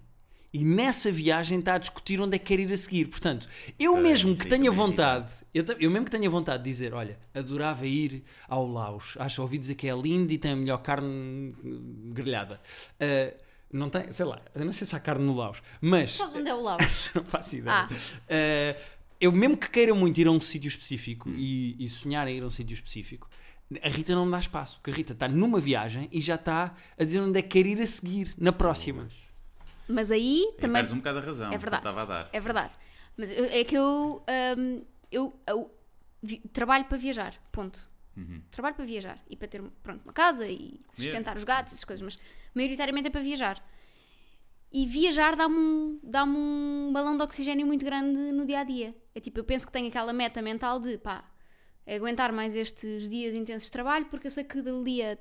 e 0.53 0.65
nessa 0.65 1.11
viagem 1.11 1.59
está 1.59 1.75
a 1.75 1.79
discutir 1.79 2.21
onde 2.21 2.37
é 2.37 2.39
que 2.39 2.45
quer 2.47 2.61
ir 2.61 2.73
a 2.73 2.77
seguir. 2.77 3.07
Portanto, 3.07 3.49
eu 3.79 3.97
Ah, 3.97 4.01
mesmo 4.01 4.37
que 4.37 4.47
tenha 4.47 4.69
é 4.69 4.73
vontade, 4.73 5.33
eu, 5.55 5.65
eu 5.81 5.91
mesmo 5.91 6.05
que 6.05 6.11
tenha 6.11 6.29
vontade 6.29 6.63
de 6.63 6.71
dizer, 6.71 6.93
olha, 6.95 7.19
adorava 7.35 7.87
ir 7.87 8.25
ao 8.49 8.67
Laos, 8.67 9.17
acho 9.19 9.41
ouvi 9.43 9.59
dizer 9.59 9.75
que 9.75 9.89
é 9.89 9.95
lindo 9.95 10.33
e 10.33 10.39
tem 10.39 10.53
a 10.53 10.57
melhor 10.57 10.79
carne 10.79 11.09
hum, 11.09 12.11
grelhada. 12.13 12.61
Ah, 13.01 13.35
não 13.73 13.91
tem, 13.91 14.11
sei 14.13 14.25
lá, 14.25 14.41
eu 14.55 14.65
não 14.65 14.73
sei 14.73 14.87
se 14.87 14.95
há 14.95 15.01
carne 15.01 15.25
no 15.25 15.35
Laos, 15.35 15.63
mas 15.81 16.15
Sabes 16.17 16.37
onde 16.37 16.49
é 16.49 16.55
o 16.55 16.61
Laos? 16.61 17.11
não 17.15 17.25
faço 17.25 17.57
ideia. 17.57 17.75
Ah. 17.75 17.89
Eh, 18.29 18.77
eu 19.21 19.33
mesmo 19.33 19.57
que 19.57 19.71
queira 19.71 19.95
muito 19.95 20.19
ir 20.19 20.27
a 20.27 20.31
um 20.31 20.41
sítio 20.41 20.69
específico 20.69 21.29
e, 21.31 21.77
e 21.85 21.89
sonhar 21.89 22.27
em 22.29 22.37
ir 22.37 22.43
a 22.43 22.47
um 22.47 22.51
sítio 22.51 22.75
específico, 22.75 23.29
a 23.83 23.89
Rita 23.89 24.15
não 24.15 24.25
me 24.27 24.33
dá 24.33 24.39
espaço, 24.39 24.79
porque 24.79 24.91
a 24.91 24.95
Rita 24.95 25.13
está 25.13 25.27
numa 25.29 25.59
viagem 25.59 26.09
e 26.13 26.21
já 26.21 26.37
está 26.37 26.75
a 26.99 27.05
dizer 27.05 27.21
onde 27.21 27.39
é 27.39 27.43
que 27.43 27.49
quer 27.49 27.67
ir 27.67 27.81
a 27.81 27.87
seguir, 27.87 28.35
na 28.39 28.53
próxima. 28.53 29.09
Mas 29.89 30.11
aí 30.11 30.41
Também... 30.41 30.61
também. 30.61 30.73
Perdes 30.75 30.93
um 30.93 30.97
bocado 30.99 31.19
a 31.19 31.23
razão. 31.23 31.53
É 31.53 31.59
verdade. 31.59 31.81
Estava 31.81 32.03
a 32.03 32.05
dar. 32.05 32.31
É 32.33 32.41
verdade. 32.41 32.75
Mas 33.17 33.31
é 33.31 33.65
que 33.65 33.75
eu, 33.77 34.23
hum, 34.59 34.83
eu, 35.11 35.41
eu 35.47 35.71
vi- 36.23 36.39
trabalho 36.53 36.85
para 36.85 36.99
viajar, 36.99 37.35
ponto. 37.51 37.89
Uhum. 38.17 38.41
Trabalho 38.51 38.75
para 38.75 38.85
viajar 38.85 39.19
e 39.29 39.37
para 39.37 39.47
ter 39.49 39.63
pronto, 39.83 40.03
uma 40.05 40.13
casa 40.13 40.47
e 40.49 40.79
sustentar 40.91 41.37
os 41.37 41.45
gatos, 41.45 41.73
essas 41.73 41.85
coisas, 41.85 42.03
mas 42.03 42.19
maioritariamente 42.55 43.09
é 43.09 43.11
para 43.11 43.21
viajar. 43.21 43.63
E 44.73 44.87
viajar 44.87 45.37
dá-me 45.37 45.55
um, 45.57 46.01
dá 46.03 46.25
um 46.25 46.91
balão 46.93 47.17
de 47.17 47.23
oxigênio 47.23 47.67
muito 47.67 47.85
grande 47.85 48.33
no 48.33 48.45
dia 48.47 48.61
a 48.61 48.65
dia. 48.65 48.95
É 49.17 49.21
tipo, 49.21 49.41
eu 49.41 49.45
penso 49.45 49.67
que 49.67 49.73
tenho 49.73 49.89
aquela 49.89 50.13
meta 50.13 50.43
mental 50.43 50.79
de 50.79 50.99
pá, 50.99 51.25
é 51.87 51.97
aguentar 51.97 52.31
mais 52.33 52.55
estes 52.55 53.09
dias 53.09 53.35
intensos 53.35 53.65
de 53.67 53.73
trabalho 53.73 54.05
porque 54.11 54.27
eu 54.27 54.31
sei 54.31 54.45
que 54.45 54.61
dali 54.61 55.03
a 55.03 55.17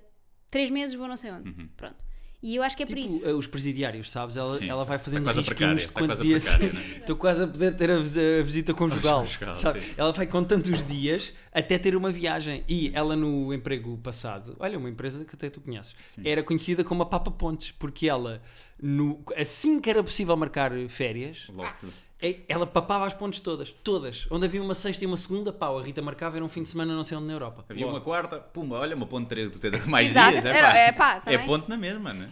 três 0.52 0.70
meses 0.70 0.94
vou 0.96 1.08
não 1.08 1.16
sei 1.16 1.32
onde. 1.32 1.52
Pronto. 1.78 2.04
E 2.44 2.58
eu 2.58 2.62
acho 2.62 2.76
que 2.78 2.84
é 2.84 2.86
por 2.86 2.96
Tipo, 2.96 3.10
isso. 3.10 3.28
eh, 3.28 3.34
os 3.34 3.48
presidiários, 3.48 4.12
sabes? 4.12 4.36
Ela, 4.36 4.56
Sim, 4.58 4.70
ela 4.70 4.84
vai 4.86 4.98
está 4.98 5.06
fazendo 5.06 5.26
risquinhos 5.32 5.82
de 5.84 5.88
precária, 5.88 6.08
quanto 6.08 6.22
dia 6.22 6.34
quase 6.40 6.48
a 6.48 6.52
se- 6.52 6.58
precária, 6.58 6.74
né? 6.92 6.98
Estou 7.00 7.16
quase 7.18 7.44
a 7.44 7.48
poder 7.48 7.76
ter 7.76 7.90
a, 7.90 7.96
a 7.96 8.44
visita 8.44 8.74
conjugal. 8.76 9.22
Conjugal, 9.22 9.56
sabe? 9.56 9.80
sim. 9.82 9.94
Ela 9.98 10.12
vai 10.12 10.28
contando 10.28 10.68
os 10.68 10.86
dias 10.86 11.34
até 11.52 11.80
ter 11.80 11.96
uma 11.96 12.12
viagem. 12.12 12.64
E 12.68 12.92
ela 12.94 13.16
no 13.16 13.52
emprego 13.52 13.98
passado, 13.98 14.56
olha, 14.60 14.78
uma 14.78 14.90
empresa 14.90 15.26
que 15.26 15.34
até 15.34 15.50
tu 15.50 15.60
conheces, 15.62 15.96
era 16.24 16.44
conhecida 16.44 16.84
como 16.84 17.02
a 17.02 17.06
Papa 17.08 17.32
Pontes, 17.32 17.72
porque 17.72 18.08
ela, 18.08 18.42
no, 18.80 19.24
assim 19.36 19.80
que 19.82 19.90
era 19.90 20.04
possível 20.04 20.36
marcar 20.38 20.72
férias, 20.88 21.48
Logo 21.50 21.74
tudo. 21.80 21.92
é- 21.92 22.05
ela 22.48 22.66
papava 22.66 23.06
as 23.06 23.14
pontes 23.14 23.40
todas, 23.40 23.72
todas. 23.84 24.26
Onde 24.32 24.46
havia 24.46 24.62
uma 24.62 24.74
sexta 24.76 25.04
e 25.04 25.08
uma 25.08 25.18
segunda, 25.18 25.52
pau, 25.52 25.78
a 25.78 25.84
Rita 25.84 26.02
marcava, 26.02 26.38
era 26.38 26.46
um 26.46 26.50
fim 26.50 26.64
de 26.64 26.70
semana 26.70 26.96
não 26.96 27.04
sei 27.04 27.18
onde 27.18 27.28
na 27.28 27.34
Europa. 27.34 27.66
Havia 27.70 27.86
Logo. 27.86 27.98
uma 27.98 28.04
quarta, 28.04 28.38
pumba, 28.40 28.80
olha, 28.80 28.96
uma 28.96 29.06
ponte 29.06 29.28
13 29.28 29.52
do 29.52 29.60
Teta 29.60 29.86
mais 29.86 30.10
Exato, 30.12 30.32
dias. 30.32 30.46
É, 30.46 30.50
era- 30.58 30.68
pá, 30.72 30.78
é 30.78 30.92
pá, 30.92 31.22
é 31.26 31.38
ponte 31.40 31.70
na 31.70 31.78
mesma, 31.78 32.14
né? 32.14 32.30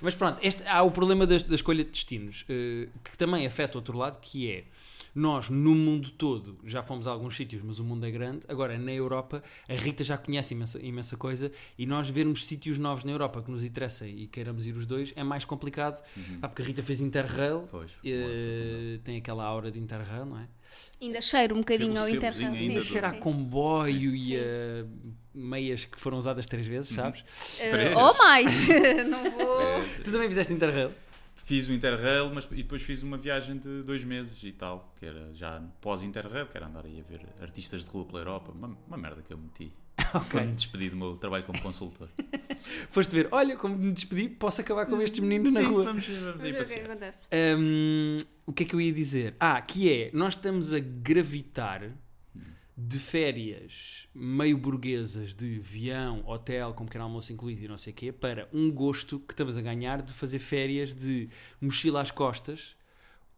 Mas 0.00 0.14
pronto, 0.14 0.38
este, 0.42 0.62
há 0.66 0.82
o 0.82 0.90
problema 0.90 1.26
das- 1.26 1.42
da, 1.42 1.54
escolha 1.54 1.82
de 1.82 1.90
destinos, 1.90 2.44
eh, 2.48 2.88
que 3.02 3.16
também 3.16 3.46
afeta 3.46 3.76
o 3.76 3.80
outro 3.80 3.96
lado, 3.98 4.18
que 4.20 4.50
é 4.50 4.64
nós 5.14 5.48
no 5.50 5.74
mundo 5.74 6.10
todo 6.10 6.58
já 6.64 6.82
fomos 6.82 7.06
a 7.06 7.10
alguns 7.10 7.36
sítios, 7.36 7.62
mas 7.62 7.78
o 7.78 7.84
mundo 7.84 8.04
é 8.06 8.10
grande. 8.10 8.40
Agora 8.48 8.76
na 8.78 8.92
Europa, 8.92 9.42
a 9.68 9.72
Rita 9.74 10.04
já 10.04 10.16
conhece 10.18 10.54
imensa, 10.54 10.78
imensa 10.84 11.16
coisa 11.16 11.50
e 11.78 11.86
nós 11.86 12.08
vermos 12.08 12.46
sítios 12.46 12.78
novos 12.78 13.04
na 13.04 13.12
Europa 13.12 13.42
que 13.42 13.50
nos 13.50 13.62
interessa 13.62 14.06
e 14.06 14.26
queiramos 14.26 14.66
ir 14.66 14.76
os 14.76 14.86
dois 14.86 15.12
é 15.16 15.22
mais 15.24 15.44
complicado. 15.44 16.02
Pá, 16.40 16.48
porque 16.48 16.62
a 16.62 16.64
Rita 16.64 16.82
fez 16.82 17.00
Interrail, 17.00 17.68
Pois, 17.70 17.90
eh, 18.04 18.98
tem 19.04 19.16
aquela 19.16 19.44
aura 19.44 19.70
de 19.70 19.78
Interrail, 19.78 20.24
não 20.24 20.38
é? 20.38 20.48
Ainda 21.00 21.20
cheiro 21.20 21.54
um 21.54 21.58
bocadinho 21.60 21.98
ao 21.98 22.08
Interrail. 22.08 22.46
ainda 22.48 22.58
Ainda 22.58 22.80
do- 22.80 22.84
cheira 22.84 23.08
a 23.08 23.12
comboio 23.12 24.10
Sim. 24.18 24.32
e 24.32 24.36
a 24.36 24.84
meias 25.34 25.84
que 25.84 25.98
foram 25.98 26.18
usadas 26.18 26.46
três 26.46 26.66
vezes, 26.66 26.90
sabes? 26.94 27.24
Eh, 27.58 27.70
Três. 27.70 27.96
ou 27.96 28.18
mais. 28.18 28.68
não 29.08 29.30
vou. 29.30 29.60
É, 29.62 29.80
Tu 30.04 30.12
também 30.12 30.28
fizeste 30.28 30.52
Interrail? 30.52 30.90
Fiz 31.48 31.66
o 31.66 31.72
Interrail, 31.72 32.30
mas 32.30 32.46
e 32.52 32.56
depois 32.56 32.82
fiz 32.82 33.02
uma 33.02 33.16
viagem 33.16 33.56
de 33.56 33.82
dois 33.82 34.04
meses 34.04 34.44
e 34.44 34.52
tal, 34.52 34.92
que 35.00 35.06
era 35.06 35.32
já 35.32 35.58
pós-Interrail, 35.80 36.46
que 36.46 36.54
era 36.54 36.66
andar 36.66 36.84
aí 36.84 37.00
a 37.00 37.10
ver 37.10 37.26
artistas 37.40 37.86
de 37.86 37.90
rua 37.90 38.04
pela 38.04 38.18
Europa. 38.18 38.52
Uma, 38.52 38.76
uma 38.86 38.96
merda 38.98 39.22
que 39.22 39.32
eu 39.32 39.38
meti. 39.38 39.72
Quando 40.30 40.48
me 40.48 40.52
despedi 40.52 40.90
do 40.90 40.98
meu 40.98 41.16
trabalho 41.16 41.44
como 41.44 41.58
consultor. 41.62 42.06
Foste 42.90 43.14
ver, 43.14 43.28
olha, 43.30 43.56
como 43.56 43.78
me 43.78 43.92
despedi, 43.92 44.28
posso 44.28 44.60
acabar 44.60 44.84
com 44.84 45.00
estes 45.00 45.20
meninos 45.20 45.54
na 45.54 45.60
Sim, 45.60 45.66
rua. 45.68 45.84
vamos, 45.84 46.06
vamos 46.06 46.42
o 46.42 46.44
que 46.44 46.48
é 46.48 46.62
que 46.62 46.80
acontece. 46.80 47.26
Hum, 47.32 48.18
o 48.44 48.52
que 48.52 48.64
é 48.64 48.66
que 48.66 48.74
eu 48.74 48.80
ia 48.82 48.92
dizer? 48.92 49.34
Ah, 49.40 49.58
que 49.62 49.90
é, 49.90 50.10
nós 50.12 50.34
estamos 50.34 50.74
a 50.74 50.78
gravitar 50.78 51.92
de 52.80 52.96
férias 53.00 54.06
meio 54.14 54.56
burguesas 54.56 55.34
de 55.34 55.58
avião, 55.58 56.22
hotel, 56.24 56.72
com 56.74 56.84
pequeno 56.84 57.04
almoço 57.04 57.32
incluído 57.32 57.64
e 57.64 57.68
não 57.68 57.76
sei 57.76 57.92
o 57.92 57.96
quê, 57.96 58.12
para 58.12 58.48
um 58.52 58.70
gosto 58.70 59.18
que 59.18 59.32
estamos 59.32 59.56
a 59.56 59.60
ganhar 59.60 60.00
de 60.00 60.12
fazer 60.12 60.38
férias 60.38 60.94
de 60.94 61.28
mochila 61.60 62.00
às 62.00 62.12
costas 62.12 62.76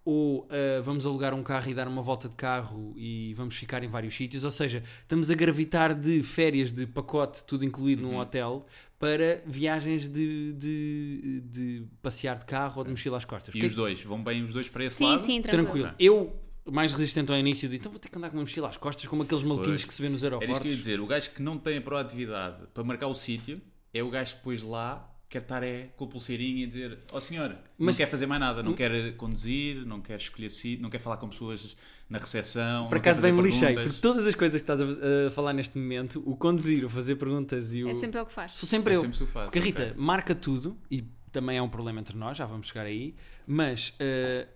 ou 0.04 0.46
ah, 0.50 0.82
vamos 0.82 1.06
alugar 1.06 1.32
um 1.32 1.42
carro 1.42 1.70
e 1.70 1.74
dar 1.74 1.88
uma 1.88 2.02
volta 2.02 2.28
de 2.28 2.36
carro 2.36 2.92
e 2.96 3.32
vamos 3.34 3.54
ficar 3.54 3.82
em 3.82 3.88
vários 3.88 4.14
sítios, 4.14 4.44
ou 4.44 4.50
seja, 4.50 4.82
estamos 5.02 5.30
a 5.30 5.34
gravitar 5.34 5.94
de 5.94 6.22
férias 6.22 6.70
de 6.72 6.86
pacote, 6.86 7.42
tudo 7.44 7.64
incluído 7.64 8.02
Uhum. 8.04 8.12
num 8.12 8.18
hotel, 8.18 8.66
para 8.98 9.42
viagens 9.46 10.08
de, 10.08 10.52
de, 10.54 11.40
de 11.44 11.84
passear 12.02 12.38
de 12.38 12.44
carro 12.44 12.78
ou 12.78 12.84
de 12.84 12.90
mochila 12.90 13.16
às 13.16 13.24
costas. 13.24 13.54
E 13.54 13.58
que 13.58 13.64
é 13.64 13.68
os 13.68 13.74
dois, 13.74 14.02
vão 14.02 14.22
bem 14.22 14.42
os 14.42 14.52
dois 14.52 14.68
para 14.68 14.84
esse 14.84 14.96
Sim, 14.96 15.04
lado? 15.06 15.20
sim, 15.20 15.40
tranquilo. 15.42 15.88
Tranquilo. 15.88 15.94
Eu, 15.98 16.34
mais 16.70 16.92
resistente 16.92 17.30
ao 17.32 17.38
início, 17.38 17.68
de 17.68 17.76
então 17.76 17.90
vou 17.90 17.98
ter 18.00 18.08
que 18.08 18.16
andar 18.18 18.30
com 18.30 18.36
uma 18.36 18.42
mochila 18.42 18.68
às 18.68 18.76
costas, 18.76 19.06
como 19.06 19.22
aqueles 19.22 19.42
maluquinhos 19.44 19.82
Pois. 19.82 19.84
que 19.84 19.94
se 19.94 20.02
vê 20.02 20.08
nos 20.08 20.22
Era 20.24 20.36
aeroportos. 20.36 20.56
isso 20.56 20.62
que 20.62 20.68
eu 20.68 20.72
ia 20.72 20.78
dizer. 20.78 21.00
O 21.00 21.06
gajo 21.06 21.30
que 21.30 21.42
não 21.42 21.58
tem 21.58 21.78
a 21.78 21.80
proatividade 21.80 22.66
para 22.72 22.84
marcar 22.84 23.06
o 23.08 23.14
sítio 23.14 23.60
é 23.92 24.02
o 24.02 24.10
gajo 24.10 24.32
que 24.32 24.38
depois 24.38 24.62
lá 24.62 25.06
quer 25.28 25.42
estar 25.42 25.62
é, 25.62 25.90
com 25.96 26.04
a 26.04 26.08
pulseirinha 26.08 26.64
e 26.64 26.66
dizer: 26.66 26.98
Ó 27.12 27.18
oh, 27.18 27.20
senhor, 27.20 27.56
Mas- 27.78 27.94
não 27.96 28.04
quer 28.04 28.10
fazer 28.10 28.26
mais 28.26 28.40
nada, 28.40 28.62
não 28.62 28.72
quer 28.74 29.12
conduzir, 29.16 29.86
não 29.86 30.00
quer 30.00 30.16
escolher 30.16 30.50
sítio, 30.50 30.82
não 30.82 30.90
quer 30.90 30.98
falar 30.98 31.18
com 31.18 31.28
pessoas 31.28 31.76
na 32.08 32.18
recepção. 32.18 32.88
Por 32.88 32.96
acaso 32.98 33.20
bem 33.20 33.32
me 33.32 33.40
lixei, 33.42 33.74
porque 33.74 33.92
todas 34.00 34.26
as 34.26 34.34
coisas 34.34 34.60
que 34.60 34.68
estás 34.70 34.80
a, 34.80 35.28
a 35.28 35.30
falar 35.30 35.52
neste 35.52 35.78
momento, 35.78 36.20
o 36.26 36.36
conduzir, 36.36 36.84
o 36.84 36.90
fazer 36.90 37.14
perguntas 37.16 37.72
e 37.72 37.84
o. 37.84 37.88
É 37.88 37.94
sempre 37.94 38.18
ele 38.18 38.26
que 38.26 38.32
faz. 38.32 38.52
Sou 38.52 38.68
sempre 38.68 38.94
É 38.94 38.96
eu. 38.96 39.02
sempre 39.02 39.18
fazes, 39.26 39.46
Porque 39.50 39.58
a 39.58 39.62
Rita 39.62 39.82
ok. 39.82 39.94
marca 39.96 40.34
tudo 40.34 40.76
e 40.90 41.02
também 41.30 41.58
é 41.58 41.62
um 41.62 41.68
problema 41.68 42.00
entre 42.00 42.16
nós, 42.16 42.36
já 42.36 42.44
vamos 42.44 42.66
chegar 42.66 42.86
aí. 42.86 43.14
Mas 43.46 43.94
eh, 44.00 44.48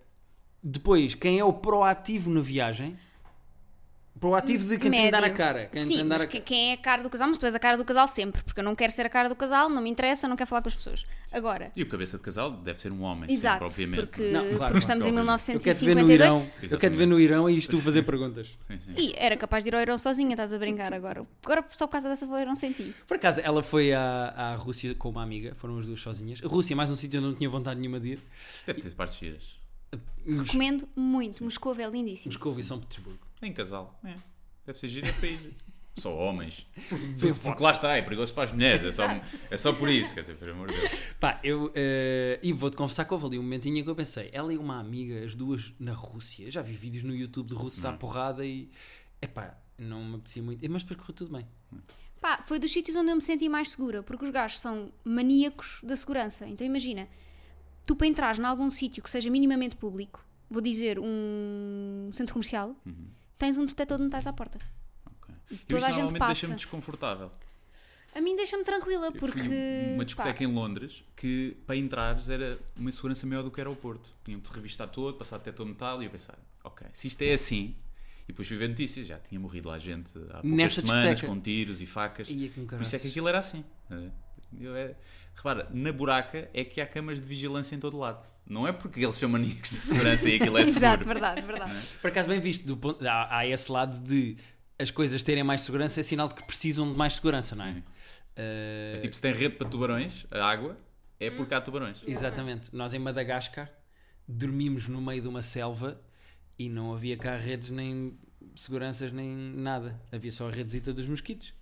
depois, 0.64 1.14
quem 1.14 1.38
é 1.38 1.44
o 1.44 1.52
proativo 1.52 2.30
na 2.30 2.40
viagem? 2.40 2.98
Proativo 4.18 4.66
de 4.68 4.78
quem 4.78 4.90
tem 4.92 5.04
de 5.06 5.10
dar 5.10 5.18
a 5.18 5.22
Médio. 5.22 5.36
cara. 5.36 5.58
Quem 5.72 5.84
tem 5.84 5.98
Sim, 5.98 6.04
mas 6.04 6.22
a... 6.22 6.26
que- 6.26 6.40
quem 6.40 6.70
é 6.70 6.74
a 6.74 6.76
cara 6.78 7.02
do 7.02 7.10
casal? 7.10 7.28
Mas 7.28 7.36
tu 7.36 7.44
és 7.46 7.54
a 7.54 7.58
cara 7.58 7.76
do 7.76 7.84
casal 7.84 8.06
sempre, 8.06 8.42
porque 8.44 8.60
eu 8.60 8.64
não 8.64 8.74
quero 8.74 8.92
ser 8.92 9.04
a 9.04 9.08
cara 9.10 9.28
do 9.28 9.34
casal, 9.34 9.68
não 9.68 9.82
me 9.82 9.90
interessa, 9.90 10.28
não 10.28 10.36
quero 10.36 10.48
falar 10.48 10.62
com 10.62 10.68
as 10.68 10.74
pessoas. 10.74 11.04
Agora, 11.32 11.72
E 11.74 11.82
o 11.82 11.88
cabeça 11.88 12.16
de 12.16 12.22
casal 12.22 12.52
deve 12.52 12.80
ser 12.80 12.92
um 12.92 13.02
homem, 13.02 13.30
exato, 13.30 13.68
sempre, 13.68 13.84
obviamente. 13.84 14.06
porque, 14.06 14.22
Não, 14.22 14.30
claro, 14.32 14.44
porque 14.46 14.56
claro, 14.56 14.78
estamos 14.78 15.04
em 15.04 15.08
obviamente. 15.08 15.54
Eu 15.54 15.60
quero 15.60 15.78
te 15.78 15.84
ver 15.84 15.94
no 15.96 16.06
1952 16.06 16.14
Irão. 16.14 16.50
Eu 16.72 16.78
quero 16.78 16.94
te 16.94 16.98
ver 16.98 17.06
no 17.06 17.20
Irão 17.20 17.50
e 17.50 17.58
isto 17.58 17.70
tu 17.76 17.82
fazer 17.82 18.02
perguntas. 18.04 18.56
Sim, 18.68 18.78
sim. 18.78 18.94
e 18.96 19.14
era 19.18 19.36
capaz 19.36 19.64
de 19.64 19.70
ir 19.70 19.74
ao 19.74 19.80
Irão 19.82 19.98
sozinha, 19.98 20.30
estás 20.30 20.52
a 20.52 20.58
brincar 20.58 20.94
agora. 20.94 21.26
Agora 21.44 21.64
só 21.72 21.86
por 21.88 21.92
causa 21.92 22.08
dessa 22.08 22.24
vou 22.24 22.36
ao 22.36 22.40
Irão 22.42 22.54
sem 22.54 22.72
ti. 22.72 22.94
Por 23.06 23.16
acaso, 23.16 23.40
ela 23.42 23.64
foi 23.64 23.92
à, 23.92 24.28
à 24.36 24.54
Rússia 24.54 24.94
com 24.94 25.10
uma 25.10 25.24
amiga, 25.24 25.54
foram 25.56 25.76
as 25.80 25.86
duas 25.86 26.00
sozinhas. 26.00 26.40
A 26.42 26.46
Rússia, 26.48 26.74
mais 26.76 26.88
um 26.88 26.94
sítio 26.96 27.18
onde 27.18 27.26
eu 27.26 27.30
não 27.32 27.36
tinha 27.36 27.50
vontade 27.50 27.78
nenhuma 27.80 27.98
de 27.98 28.12
ir. 28.12 28.20
Deve 28.64 28.80
ter 28.80 28.94
partes 28.94 29.18
giras. 29.18 29.63
Recomendo 30.26 30.88
muito, 30.96 31.42
Moscou 31.44 31.74
é 31.78 31.88
lindíssimo. 31.88 32.32
Moscou 32.32 32.58
e 32.58 32.62
São 32.62 32.80
Petersburgo. 32.80 33.26
Em 33.42 33.52
casal. 33.52 33.98
É. 34.04 34.14
Deve 34.66 34.78
ser 34.78 34.88
giro 34.88 35.06
é 35.06 35.12
para 35.12 35.28
ir. 35.28 35.54
Só 35.96 36.12
homens. 36.16 36.66
Porque 37.42 37.62
lá 37.62 37.70
está, 37.70 37.96
é 37.96 38.02
perigoso 38.02 38.34
para 38.34 38.44
as 38.44 38.52
mulheres. 38.52 38.84
É 38.86 38.92
só, 38.92 39.02
é 39.50 39.56
só 39.56 39.72
por 39.72 39.88
isso. 39.88 40.12
Quer 40.14 40.22
dizer, 40.22 40.36
por 40.36 40.48
amor 40.48 40.68
de 40.68 40.76
Deus. 40.76 40.90
Pá, 41.20 41.38
eu. 41.44 41.70
eh, 41.74 42.40
e 42.42 42.52
vou-te 42.52 42.76
confessar 42.76 43.04
que 43.04 43.14
houve 43.14 43.26
ali 43.26 43.38
um 43.38 43.42
momentinho 43.42 43.78
em 43.78 43.84
que 43.84 43.88
eu 43.90 43.94
pensei, 43.94 44.28
ela 44.32 44.52
e 44.52 44.58
uma 44.58 44.80
amiga, 44.80 45.24
as 45.24 45.36
duas 45.36 45.72
na 45.78 45.92
Rússia. 45.92 46.50
Já 46.50 46.62
vi 46.62 46.72
vídeos 46.72 47.04
no 47.04 47.14
YouTube 47.14 47.48
de 47.48 47.54
russos 47.54 47.84
à 47.84 47.92
porrada 47.92 48.44
e. 48.44 48.70
Epá, 49.22 49.56
não 49.78 50.04
me 50.04 50.16
apetecia 50.16 50.42
muito. 50.42 50.68
Mas 50.68 50.82
depois 50.82 50.98
correu 51.00 51.14
tudo 51.14 51.32
bem. 51.32 51.46
Pá, 52.20 52.42
foi 52.44 52.58
dos 52.58 52.72
sítios 52.72 52.96
onde 52.96 53.10
eu 53.10 53.16
me 53.16 53.22
senti 53.22 53.48
mais 53.48 53.70
segura, 53.70 54.02
porque 54.02 54.24
os 54.24 54.30
gajos 54.30 54.58
são 54.58 54.90
maníacos 55.04 55.80
da 55.84 55.94
segurança. 55.94 56.48
Então 56.48 56.66
imagina, 56.66 57.06
tu 57.86 57.94
para 57.96 58.06
entrares 58.06 58.38
em 58.38 58.44
algum 58.44 58.70
sítio 58.70 59.02
que 59.02 59.10
seja 59.10 59.30
minimamente 59.30 59.76
público, 59.76 60.24
vou 60.50 60.60
dizer 60.62 60.98
um 60.98 62.10
centro 62.12 62.32
comercial, 62.34 62.76
tens 63.38 63.56
um 63.56 63.66
detector 63.66 63.98
de 63.98 64.04
metais 64.04 64.26
à 64.26 64.32
porta. 64.32 64.58
Ok. 65.06 65.34
E 65.50 65.56
toda 65.56 65.80
isto 65.80 65.84
a 65.84 65.88
gente 65.88 65.94
normalmente 65.96 66.18
passa. 66.18 66.32
deixa-me 66.32 66.54
desconfortável. 66.56 67.30
A 68.14 68.20
mim 68.20 68.36
deixa-me 68.36 68.62
tranquila, 68.62 69.06
Eu 69.06 69.12
porque. 69.12 69.40
uma 69.40 69.98
pá, 69.98 70.04
discoteca 70.04 70.44
em 70.44 70.46
Londres 70.46 71.02
que 71.16 71.56
para 71.66 71.74
entrares 71.74 72.28
era 72.28 72.58
uma 72.76 72.92
segurança 72.92 73.26
maior 73.26 73.42
do 73.42 73.50
que 73.50 73.60
era 73.60 73.68
o 73.68 73.74
Porto. 73.74 74.08
Tinham-te 74.24 74.48
revistar 74.52 74.88
todo, 74.88 75.16
passar 75.18 75.38
detector 75.38 75.66
de 75.66 75.72
metal 75.72 76.00
e 76.00 76.06
eu 76.06 76.10
pensava, 76.10 76.38
ok, 76.62 76.86
se 76.92 77.08
isto 77.08 77.20
é 77.22 77.34
assim. 77.34 77.74
E 78.22 78.28
depois 78.28 78.46
fui 78.46 78.56
ver 78.56 78.68
notícias, 78.68 79.06
já 79.08 79.18
tinha 79.18 79.38
morrido 79.38 79.68
lá 79.68 79.78
gente 79.78 80.10
há 80.30 80.40
poucas 80.40 80.50
Nessa 80.50 80.80
semanas 80.80 81.02
discoteca? 81.10 81.26
com 81.26 81.40
tiros 81.40 81.82
e 81.82 81.86
facas. 81.86 82.28
Com 82.28 82.66
Por 82.66 82.82
isso 82.82 82.96
é 82.96 82.98
que 83.00 83.08
aquilo 83.08 83.28
era 83.28 83.40
assim. 83.40 83.64
É. 83.90 84.10
Eu 84.60 84.76
é- 84.76 84.94
Repara, 85.34 85.68
na 85.72 85.92
buraca 85.92 86.48
é 86.54 86.64
que 86.64 86.80
há 86.80 86.86
câmaras 86.86 87.20
de 87.20 87.26
vigilância 87.26 87.74
em 87.74 87.78
todo 87.78 87.98
lado. 87.98 88.26
Não 88.46 88.66
é 88.68 88.72
porque 88.72 89.00
eles 89.04 89.16
são 89.16 89.28
maníacos 89.28 89.70
de 89.70 89.76
segurança 89.76 90.28
e 90.28 90.36
aquilo 90.36 90.58
é 90.58 90.62
Exato, 90.68 90.98
seguro. 90.98 91.06
verdade, 91.20 91.40
verdade. 91.42 91.74
Por 92.00 92.08
acaso, 92.08 92.28
bem 92.28 92.40
visto, 92.40 92.66
do 92.66 92.76
ponto- 92.76 93.06
há, 93.06 93.38
há 93.38 93.46
esse 93.46 93.70
lado 93.72 94.00
de 94.00 94.36
as 94.78 94.90
coisas 94.90 95.22
terem 95.22 95.42
mais 95.42 95.62
segurança, 95.62 96.00
é 96.00 96.02
sinal 96.02 96.28
de 96.28 96.34
que 96.34 96.42
precisam 96.44 96.90
de 96.90 96.96
mais 96.98 97.14
segurança, 97.14 97.54
não 97.56 97.64
é? 97.66 97.82
Eh, 98.36 98.94
É 98.98 99.00
tipo, 99.00 99.14
se 99.14 99.20
tem 99.22 99.32
rede 99.32 99.54
para 99.56 99.68
tubarões, 99.68 100.26
a 100.30 100.44
água, 100.44 100.76
é 101.20 101.30
porque 101.30 101.54
há 101.54 101.60
tubarões. 101.60 101.98
Exatamente. 102.06 102.74
Nós 102.74 102.92
em 102.92 102.98
Madagascar 102.98 103.70
dormimos 104.26 104.88
no 104.88 105.00
meio 105.00 105.22
de 105.22 105.28
uma 105.28 105.42
selva 105.42 106.00
e 106.58 106.68
não 106.68 106.92
havia 106.92 107.16
cá 107.16 107.36
redes 107.36 107.70
nem 107.70 108.18
seguranças 108.56 109.12
nem 109.12 109.28
nada. 109.34 110.00
Havia 110.12 110.32
só 110.32 110.48
a 110.48 110.52
redesita 110.52 110.92
dos 110.92 111.06
mosquitos. 111.08 111.54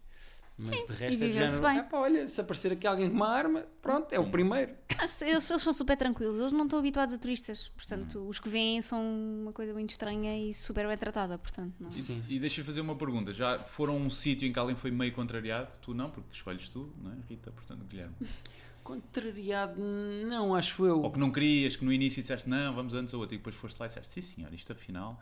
Mas 0.71 0.81
de 0.87 0.87
resto 0.87 1.03
e 1.03 1.05
é 1.05 1.09
de 1.11 1.17
viveu-se 1.17 1.55
género, 1.57 1.63
bem. 1.75 1.79
"Epá, 1.79 1.99
olha, 1.99 2.29
se 2.29 2.41
aparecer 2.41 2.73
aqui 2.73 2.87
alguém 2.87 3.09
com 3.11 3.17
uma 3.17 3.29
arma, 3.29 3.65
pronto, 3.81 4.13
é 4.13 4.19
o 4.21 4.31
primeiro. 4.31 4.73
Eles, 5.01 5.21
eles 5.23 5.45
são 5.45 5.73
super 5.73 5.97
tranquilos, 5.97 6.39
eles 6.39 6.53
não 6.53 6.65
estão 6.65 6.79
habituados 6.79 7.15
a 7.15 7.19
turistas. 7.19 7.71
Portanto, 7.77 8.27
os 8.29 8.39
que 8.39 8.49
vêm 8.49 8.81
são 8.83 9.01
uma 9.43 9.53
coisa 9.53 9.73
muito 9.73 9.91
estranha 9.91 10.39
e 10.39 10.55
super 10.55 10.87
bem 10.87 10.97
tratada. 10.97 11.37
Portanto, 11.39 11.75
não. 11.81 11.91
Sim. 11.91 12.23
E 12.29 12.39
deixa-me 12.39 12.67
fazer 12.67 12.81
uma 12.81 12.95
pergunta. 12.97 13.33
Já 13.33 13.59
foram 13.61 13.95
a 13.95 13.97
um 13.97 14.11
sítio 14.11 14.47
em 14.47 14.53
que 14.53 14.59
alguém 14.59 14.77
foi 14.77 14.91
meio 14.91 15.13
contrariado? 15.13 15.71
Tu 15.81 15.93
não, 15.95 16.11
porque 16.11 16.29
escolhes 16.33 16.69
tu, 16.69 16.93
não 17.03 17.13
é, 17.13 17.17
Rita? 17.29 17.51
Portanto, 17.51 17.85
Guilherme. 17.87 18.15
Contrariado, 18.83 19.81
não, 19.81 20.55
acho 20.55 20.85
eu. 20.85 21.01
Ou 21.03 21.11
que 21.11 21.19
não 21.19 21.31
querias, 21.31 21.77
que 21.77 21.85
no 21.85 21.93
início 21.93 22.21
disseste 22.21 22.49
não, 22.49 22.75
vamos 22.75 22.95
antes 22.95 23.15
ao 23.15 23.21
outro, 23.21 23.35
e 23.35 23.39
depois 23.39 23.55
foste 23.55 23.79
lá 23.79 23.87
e 23.87 23.89
disseste 23.89 24.13
sim, 24.13 24.21
senhor, 24.21 24.53
isto 24.53 24.73
afinal. 24.73 25.21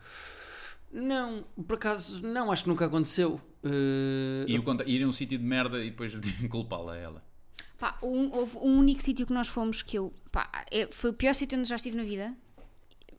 Não, 0.91 1.43
por 1.65 1.75
acaso, 1.75 2.21
não, 2.25 2.51
acho 2.51 2.63
que 2.63 2.69
nunca 2.69 2.85
aconteceu. 2.85 3.39
Eh, 3.63 4.45
E 4.47 4.57
o 4.59 4.63
conta- 4.63 4.83
ir 4.87 5.03
a 5.03 5.07
um 5.07 5.13
sítio 5.13 5.37
de 5.37 5.43
merda 5.43 5.79
e 5.83 5.89
depois 5.89 6.13
culpá-la 6.49 6.93
a 6.93 6.97
ela. 6.97 7.23
Pá, 7.77 7.97
um, 8.03 8.31
houve 8.35 8.57
um 8.57 8.77
único 8.79 9.01
sítio 9.01 9.25
que 9.25 9.33
nós 9.33 9.47
fomos 9.47 9.81
que 9.81 9.97
eu. 9.97 10.13
Pá, 10.31 10.65
é- 10.71 10.87
foi 10.91 11.11
o 11.11 11.13
pior 11.13 11.33
sítio 11.33 11.57
onde 11.57 11.67
já 11.69 11.75
estive 11.77 11.95
na 11.95 12.03
vida. 12.03 12.35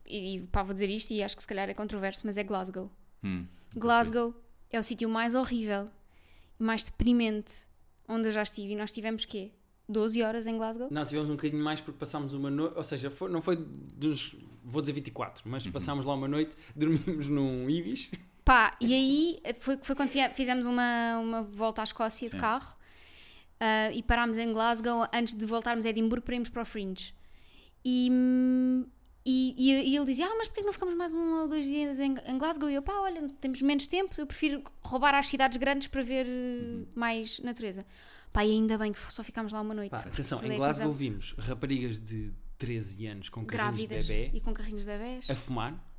E, 0.05 0.35
e 0.35 0.47
pá, 0.47 0.61
vou 0.63 0.73
dizer 0.73 0.89
isto 0.89 1.11
e 1.11 1.23
acho 1.23 1.35
que 1.35 1.41
se 1.41 1.47
calhar 1.47 1.69
é 1.69 1.73
controverso, 1.73 2.21
mas 2.25 2.37
é 2.37 2.43
Glasgow. 2.43 2.91
Hum, 3.23 3.45
Glasgow 3.75 4.33
é 4.69 4.79
o 4.79 4.83
sítio 4.83 5.09
mais 5.09 5.33
horrível, 5.33 5.89
mais 6.59 6.83
deprimente, 6.83 7.53
onde 8.07 8.27
eu 8.27 8.31
já 8.31 8.43
estive, 8.43 8.73
e 8.73 8.75
nós 8.75 8.91
tivemos 8.91 9.25
quê? 9.25 9.51
12 9.87 10.21
horas 10.23 10.47
em 10.47 10.57
Glasgow? 10.57 10.87
Não, 10.91 11.05
tivemos 11.05 11.29
um 11.29 11.35
bocadinho 11.35 11.63
mais 11.63 11.79
porque 11.81 11.97
passámos 11.99 12.33
uma 12.33 12.49
noite, 12.49 12.73
ou 12.77 12.83
seja, 12.83 13.11
foi- 13.11 13.29
não 13.29 13.41
foi 13.41 13.55
dos, 13.57 14.35
vou 14.63 14.81
dizer 14.81 14.93
24, 14.93 15.43
mas 15.49 15.65
passámos 15.67 16.05
lá 16.05 16.13
uma 16.13 16.27
noite, 16.27 16.55
dormimos 16.75 17.27
num 17.27 17.69
Ibis. 17.69 18.09
Pá, 18.45 18.75
e 18.81 18.93
aí 18.93 19.41
foi, 19.59 19.77
foi 19.81 19.95
quando 19.95 20.09
fizemos 20.33 20.65
uma, 20.65 21.17
uma 21.19 21.41
volta 21.43 21.81
à 21.81 21.83
Escócia 21.83 22.27
de 22.27 22.35
Sim. 22.35 22.41
carro 22.41 22.75
ah, 23.59 23.91
e 23.93 24.03
parámos 24.03 24.37
em 24.37 24.51
Glasgow 24.51 25.05
antes 25.13 25.33
de 25.33 25.45
voltarmos 25.45 25.85
a 25.85 25.89
Edimburgo 25.89 26.25
para 26.25 26.35
irmos 26.35 26.49
para 26.49 26.61
o 26.61 26.65
Fringe. 26.65 27.13
E, 27.85 28.09
e, 29.25 29.53
e- 29.57 29.89
e 29.91 29.95
ele 29.95 30.05
dizia: 30.05 30.25
Ah, 30.25 30.35
mas 30.37 30.47
porquê 30.47 30.61
que 30.61 30.65
não 30.65 30.73
ficamos 30.73 30.95
mais 30.95 31.13
um 31.13 31.41
ou 31.41 31.47
dois 31.47 31.65
dias 31.65 31.99
em, 31.99 32.15
em 32.27 32.37
Glasgow? 32.37 32.69
E 32.69 32.75
eu, 32.75 32.81
pá, 32.81 32.93
olha, 32.99 33.29
temos 33.39 33.61
menos 33.61 33.87
tempo, 33.87 34.13
eu 34.17 34.25
prefiro 34.27 34.61
roubar 34.81 35.15
às 35.15 35.27
cidades 35.27 35.57
grandes 35.57 35.87
para 35.87 36.01
ver 36.03 36.25
eh, 36.27 36.85
mais 36.95 37.39
natureza. 37.39 37.85
Pá, 38.33 38.43
e 38.43 38.51
ainda 38.51 38.77
bem 38.77 38.91
que 38.91 38.99
só 39.13 39.23
ficámos 39.23 39.53
lá 39.53 39.61
uma 39.61 39.73
noite. 39.73 39.91
Pá, 39.91 39.99
atenção, 39.99 40.43
em 40.43 40.53
a 40.53 40.57
Glasgow 40.57 40.85
coisa 40.87 40.97
vimos 40.97 41.35
raparigas 41.37 41.99
de 41.99 42.33
13 42.57 43.05
anos 43.07 43.29
com 43.29 43.45
carrinhos 43.45 43.77
de 43.77 43.85
grávidas 43.87 44.07
bebê 44.07 44.31
e 44.33 44.41
com 44.41 44.53
carrinhos 44.53 44.81
de 44.81 44.87
bebés. 44.87 45.29
a 45.29 45.35
fumar. 45.35 45.89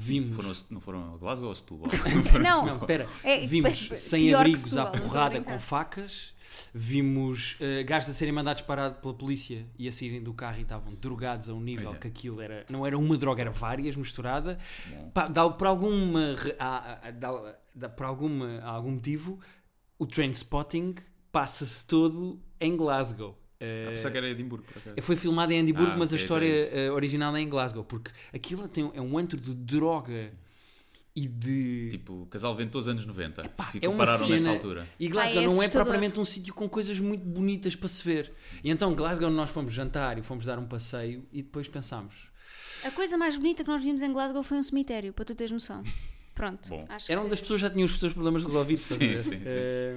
Vimos. 0.00 0.36
Foram, 0.36 0.52
não 0.70 0.80
foram 0.80 1.14
a 1.14 1.16
Glasgow 1.16 1.46
ou 1.46 1.52
a 1.52 1.54
Setúbal? 1.56 1.90
Não, 2.40 2.64
Não, 2.64 2.76
espera. 2.76 3.08
É, 3.24 3.44
Vimos 3.44 3.88
sem-abrigos 3.94 4.60
Setúbal, 4.60 4.86
à 4.86 4.90
porrada 4.92 5.40
com 5.42 5.58
facas. 5.58 6.34
Vimos 6.72 7.56
uh, 7.60 7.84
gajos 7.84 8.10
a 8.10 8.12
serem 8.12 8.32
mandados 8.32 8.62
parar 8.62 8.92
pela 8.92 9.12
polícia 9.12 9.66
e 9.76 9.88
a 9.88 9.92
saírem 9.92 10.22
do 10.22 10.32
carro 10.32 10.58
e 10.58 10.62
estavam 10.62 10.94
drogados 10.94 11.48
a 11.48 11.52
um 11.54 11.60
nível 11.60 11.90
Olha. 11.90 11.98
que 11.98 12.06
aquilo 12.06 12.40
era. 12.40 12.64
Não 12.70 12.86
era 12.86 12.96
uma 12.96 13.16
droga, 13.16 13.40
era 13.42 13.50
várias 13.50 13.96
misturada. 13.96 14.56
Pá, 15.12 15.26
dá- 15.26 15.50
por 15.50 15.66
alguma. 15.66 16.36
re- 16.36 16.54
há- 16.60 17.00
há- 17.02 17.10
dá- 17.10 17.58
dá- 17.74 17.88
por 17.88 18.06
alguma, 18.06 18.60
algum 18.60 18.92
motivo, 18.92 19.40
o 19.98 20.06
train 20.06 20.30
spotting 20.30 20.94
passa-se 21.38 21.84
todo 21.86 22.40
em 22.60 22.76
Glasgow. 22.76 23.38
Ah, 23.60 23.64
Uh, 23.64 23.90
pensava 23.90 24.12
que 24.12 24.18
era 24.18 24.28
Edimburgo, 24.28 24.64
por 24.66 24.78
acaso. 24.78 24.96
foi 25.02 25.16
filmado 25.16 25.52
em 25.52 25.58
Edimburgo, 25.60 25.92
Ah, 25.92 25.96
mas 25.96 26.12
a 26.12 26.14
ok, 26.14 26.22
história 26.24 26.46
então 26.66 26.78
é 26.78 26.86
eh, 26.86 26.90
original 26.92 27.36
é 27.36 27.40
em 27.40 27.48
Glasgow, 27.48 27.82
porque 27.84 28.10
aquilo 28.32 28.68
tem, 28.68 28.88
é 28.94 29.00
um 29.00 29.18
antro 29.18 29.40
de 29.40 29.52
droga 29.54 30.32
e 31.14 31.26
de. 31.26 31.88
Tipo, 31.90 32.26
casal 32.30 32.54
ventoso 32.54 32.88
anos 32.90 33.04
90. 33.04 33.42
é 33.42 33.62
Ficou 33.72 33.90
uma 33.90 33.98
pararam 34.06 34.28
nessa 34.28 34.40
cena- 34.42 34.54
altura. 34.54 34.88
E 34.98 35.08
Glasgow 35.08 35.38
Ah, 35.40 35.42
é 35.42 35.46
não 35.46 35.62
é 35.62 35.68
propriamente 35.68 36.20
um 36.20 36.24
sítio 36.24 36.54
com 36.54 36.68
coisas 36.68 36.98
muito 37.00 37.24
bonitas 37.24 37.74
para 37.74 37.88
se 37.88 38.02
ver. 38.04 38.32
E 38.62 38.70
então, 38.70 38.94
Glasgow, 38.94 39.28
nós 39.30 39.50
fomos 39.50 39.72
jantar 39.74 40.18
e 40.18 40.22
fomos 40.22 40.44
dar 40.44 40.58
um 40.58 40.66
passeio 40.66 41.24
e 41.32 41.42
depois 41.42 41.66
pensámos. 41.68 42.14
A 42.84 42.90
coisa 42.92 43.16
mais 43.16 43.36
bonita 43.36 43.64
que 43.64 43.70
nós 43.70 43.82
vimos 43.82 44.02
em 44.02 44.12
Glasgow 44.12 44.42
foi 44.44 44.56
um 44.58 44.62
cemitério, 44.62 45.12
para 45.12 45.24
tu 45.24 45.34
teres 45.34 45.50
noção. 45.52 45.82
Pronto. 46.32 46.68
Bom. 46.68 46.84
acho 46.88 47.10
Era 47.10 47.20
que- 47.20 47.24
onde 47.26 47.34
as 47.34 47.40
pessoas 47.40 47.60
já 47.60 47.68
tinham 47.68 47.86
os 47.86 47.98
seus 47.98 48.12
problemas 48.12 48.44
resolvidos. 48.44 48.82
Sim, 48.82 49.14
a 49.14 49.18
sim, 49.18 49.30
sim. 49.30 49.40
Eh, 49.44 49.96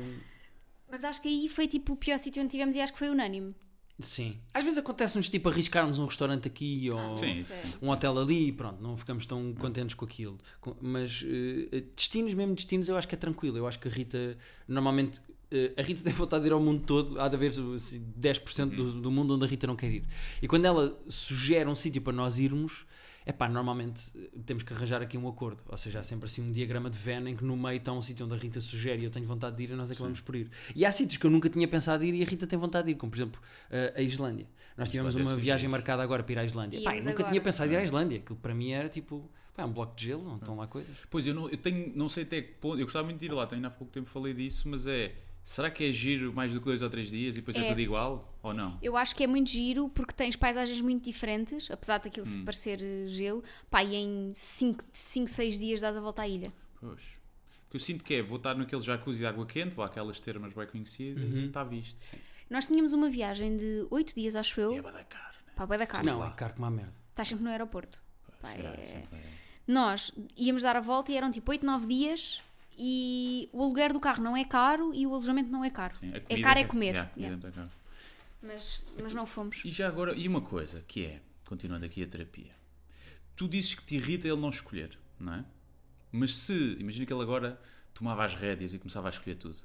Mas 0.91 1.05
acho 1.05 1.21
que 1.21 1.29
aí 1.29 1.47
foi 1.47 1.67
tipo 1.67 1.93
o 1.93 1.95
pior 1.95 2.19
sítio 2.19 2.43
onde 2.43 2.51
tivemos 2.51 2.75
e 2.75 2.81
acho 2.81 2.91
que 2.91 2.99
foi 2.99 3.09
unânime. 3.09 3.55
sim. 3.99 4.37
Às 4.53 4.63
vezes 4.63 4.77
acontece-nos 4.77 5.29
tipo 5.29 5.47
arriscarmos 5.47 5.99
um 5.99 6.05
restaurante 6.05 6.47
aqui 6.47 6.89
ou. 6.93 7.17
Sim. 7.17 7.35
Não 7.35 7.43
sei. 7.45 7.57
um 7.81 7.89
hotel 7.89 8.19
ali 8.19 8.47
e 8.47 8.51
pronto, 8.51 8.81
não 8.81 8.97
ficamos 8.97 9.25
tão 9.25 9.53
contentes 9.53 9.95
com 9.95 10.03
aquilo. 10.03 10.37
Mas 10.81 11.23
eh, 11.25 11.83
destinos, 11.95 12.33
mesmo 12.33 12.53
destinos, 12.53 12.89
eu 12.89 12.97
acho 12.97 13.07
que 13.07 13.15
é 13.15 13.17
tranquilo. 13.17 13.57
Eu 13.57 13.67
acho 13.67 13.79
que 13.79 13.87
a 13.87 13.91
Rita, 13.91 14.37
normalmente, 14.67 15.21
eh, 15.49 15.71
a 15.77 15.81
Rita 15.81 16.01
tem 16.03 16.13
vontade 16.13 16.43
de 16.43 16.49
ir 16.49 16.53
ao 16.53 16.59
mundo 16.59 16.83
todo. 16.85 17.19
Há 17.21 17.29
de 17.29 17.35
haver 17.35 17.51
assim, 17.51 18.03
10% 18.19 18.75
do, 18.75 19.01
do 19.01 19.11
mundo 19.11 19.35
onde 19.35 19.45
a 19.45 19.47
Rita 19.47 19.67
não 19.67 19.75
quer 19.77 19.89
ir. 19.89 20.03
E 20.41 20.47
quando 20.47 20.65
ela 20.65 20.99
sugere 21.07 21.69
um 21.69 21.75
sítio 21.75 22.01
para 22.01 22.13
nós 22.13 22.37
irmos, 22.37 22.85
é 23.25 23.31
pá, 23.31 23.47
normalmente 23.47 24.11
eh, 24.15 24.29
temos 24.45 24.63
que 24.63 24.73
arranjar 24.73 25.01
aqui 25.01 25.17
um 25.17 25.27
acordo. 25.27 25.63
Ou 25.67 25.77
seja, 25.77 25.99
há 25.99 26.03
sempre 26.03 26.25
assim 26.25 26.41
um 26.41 26.51
diagrama 26.51 26.89
de 26.89 26.97
Venn 26.97 27.27
em 27.27 27.35
que 27.35 27.43
no 27.43 27.55
meio 27.55 27.77
está 27.77 27.91
um 27.91 28.01
sítio 28.01 28.25
onde 28.25 28.35
a 28.35 28.37
Rita 28.37 28.59
sugere 28.59 29.01
e 29.01 29.05
eu 29.05 29.11
tenho 29.11 29.25
vontade 29.25 29.55
de 29.55 29.63
ir 29.63 29.71
e 29.71 29.75
nós 29.75 29.91
acabamos 29.91 30.21
por 30.21 30.35
ir. 30.35 30.49
E 30.75 30.85
há 30.85 30.91
sítios 30.91 31.17
que 31.17 31.25
eu 31.25 31.31
nunca 31.31 31.49
tinha 31.49 31.67
pensado 31.67 32.03
em 32.03 32.09
ir 32.09 32.15
e 32.15 32.23
a 32.23 32.25
Rita 32.25 32.47
tem 32.47 32.57
vontade 32.57 32.85
de 32.85 32.91
ir, 32.91 32.95
como 32.95 33.11
por 33.11 33.17
exemplo 33.17 33.41
eh, 33.69 33.93
a 33.95 34.01
Islândia. 34.01 34.47
Nós 34.77 34.89
tivemos 34.89 35.13
Islândia 35.13 35.29
é 35.29 35.33
uma 35.33 35.39
sim, 35.39 35.45
viagem 35.45 35.67
sim. 35.67 35.71
marcada 35.71 36.01
agora 36.01 36.23
para 36.23 36.33
ir 36.33 36.39
à 36.39 36.45
Islândia. 36.45 36.81
Pá, 36.81 36.95
eu 36.95 36.99
nunca 36.99 37.11
agora. 37.11 37.29
tinha 37.29 37.41
pensado 37.41 37.69
em 37.69 37.73
ir 37.73 37.77
à 37.77 37.83
Islândia. 37.83 38.17
Aquilo 38.17 38.39
para 38.39 38.53
mim 38.53 38.71
era 38.71 38.89
tipo, 38.89 39.29
pá, 39.55 39.63
é 39.63 39.65
um 39.65 39.71
bloco 39.71 39.95
de 39.95 40.05
gelo, 40.05 40.27
onde 40.27 40.39
estão 40.39 40.55
lá 40.55 40.67
coisas. 40.67 40.95
Pois, 41.09 41.27
eu 41.27 41.33
não, 41.33 41.49
eu 41.49 41.57
tenho, 41.57 41.91
não 41.95 42.09
sei 42.09 42.23
até 42.23 42.41
que 42.41 42.53
ponto. 42.53 42.79
Eu 42.79 42.85
gostava 42.85 43.05
muito 43.05 43.19
de 43.19 43.25
ir 43.25 43.31
lá, 43.31 43.45
tenho 43.45 43.65
há 43.65 43.69
pouco 43.69 43.93
tempo 43.93 44.07
falei 44.07 44.33
disso, 44.33 44.67
mas 44.67 44.87
é. 44.87 45.13
Será 45.43 45.71
que 45.71 45.83
é 45.89 45.91
giro 45.91 46.31
mais 46.33 46.53
do 46.53 46.59
que 46.59 46.65
dois 46.65 46.81
ou 46.81 46.89
três 46.89 47.09
dias 47.09 47.33
e 47.35 47.41
depois 47.41 47.57
é, 47.57 47.61
É. 47.65 47.69
tudo 47.69 47.81
igual? 47.81 48.37
Ou 48.43 48.53
não? 48.53 48.77
Eu 48.81 48.95
acho 48.95 49.15
que 49.15 49.23
é 49.23 49.27
muito 49.27 49.49
giro 49.49 49.89
porque 49.89 50.13
tens 50.13 50.35
paisagens 50.35 50.79
muito 50.81 51.03
diferentes, 51.03 51.69
apesar 51.71 51.97
daquilo 51.97 52.25
Hum. 52.27 52.29
se 52.29 52.37
parecer 52.43 52.79
eh, 52.81 53.07
gelo. 53.07 53.43
Pá, 53.69 53.83
e 53.83 53.95
em 53.95 54.31
5, 54.35 54.83
6 54.93 55.59
dias 55.59 55.81
dás 55.81 55.95
a 55.97 56.01
volta 56.01 56.21
à 56.21 56.27
ilha. 56.27 56.53
Pois. 56.79 57.01
Porque 57.63 57.77
eu 57.77 57.79
sinto 57.79 58.03
que 58.03 58.13
é, 58.15 58.21
vou 58.21 58.37
estar 58.37 58.53
naquele 58.55 58.81
jacuzzi 58.81 59.19
de 59.19 59.25
água 59.25 59.45
quente, 59.45 59.73
vou 59.73 59.83
àquelas 59.85 60.19
termas 60.19 60.53
bem 60.53 60.67
conhecidas 60.67 61.35
Uhum. 61.35 61.41
e 61.43 61.47
está 61.47 61.63
visto. 61.63 62.01
Nós 62.49 62.67
tínhamos 62.67 62.93
uma 62.93 63.09
viagem 63.09 63.55
de 63.57 63.87
8 63.89 64.13
dias, 64.13 64.35
acho 64.35 64.59
eu, 64.61 64.73
E 64.73 64.77
é 64.77 64.81
bué 64.81 64.91
da 64.91 65.03
caro, 65.05 65.35
né? 65.47 65.65
Boa 65.65 65.77
da 65.77 65.87
Cara. 65.87 66.03
Não, 66.03 66.25
é 66.25 66.29
caro 66.31 66.53
como 66.53 66.65
a 66.65 66.71
merda. 66.71 66.93
Estás 67.09 67.27
sempre 67.29 67.43
no 67.45 67.49
aeroporto. 67.49 68.01
Pá, 68.41 68.51
É, 68.53 68.59
é- 68.81 68.85
sempre 68.85 69.17
é. 69.19 69.23
Nós 69.67 70.11
íamos 70.35 70.63
dar 70.63 70.75
a 70.75 70.81
volta 70.81 71.11
e 71.11 71.15
eram 71.17 71.31
tipo 71.31 71.49
8, 71.51 71.65
9 71.65 71.87
dias 71.87 72.41
e 72.83 73.47
o 73.53 73.61
aluguer 73.61 73.93
do 73.93 73.99
carro 73.99 74.23
não 74.23 74.35
é 74.35 74.43
caro 74.43 74.91
e 74.93 75.05
o 75.05 75.11
alojamento 75.13 75.51
não 75.51 75.63
é 75.63 75.69
caro. 75.69 75.95
Sim, 75.97 76.11
é 76.27 76.41
caro 76.41 76.59
é 76.59 76.63
que- 76.63 76.69
comer. 76.69 76.95
Yeah, 76.95 77.11
Yeah. 77.15 77.47
é 77.47 77.51
cara. 77.51 77.71
Mas, 78.41 78.81
mas 78.99 79.13
não 79.13 79.27
fomos. 79.27 79.61
E 79.63 79.69
já 79.71 79.87
agora, 79.87 80.15
e 80.15 80.27
uma 80.27 80.41
coisa 80.41 80.83
que 80.87 81.05
é, 81.05 81.21
continuando 81.47 81.85
aqui 81.85 82.01
a 82.01 82.07
terapia, 82.07 82.55
tu 83.35 83.47
dizes 83.47 83.75
que 83.75 83.83
te 83.85 83.95
irrita 83.95 84.27
ele 84.27 84.41
não 84.41 84.49
escolher, 84.49 84.97
não 85.19 85.35
é? 85.35 85.45
Mas 86.11 86.35
se, 86.35 86.75
imagina 86.79 87.05
que 87.05 87.13
ele 87.13 87.21
agora 87.21 87.61
tomava 87.93 88.25
as 88.25 88.33
rédeas 88.33 88.73
e 88.73 88.79
começava 88.79 89.07
a 89.07 89.11
escolher 89.11 89.35
tudo. 89.35 89.57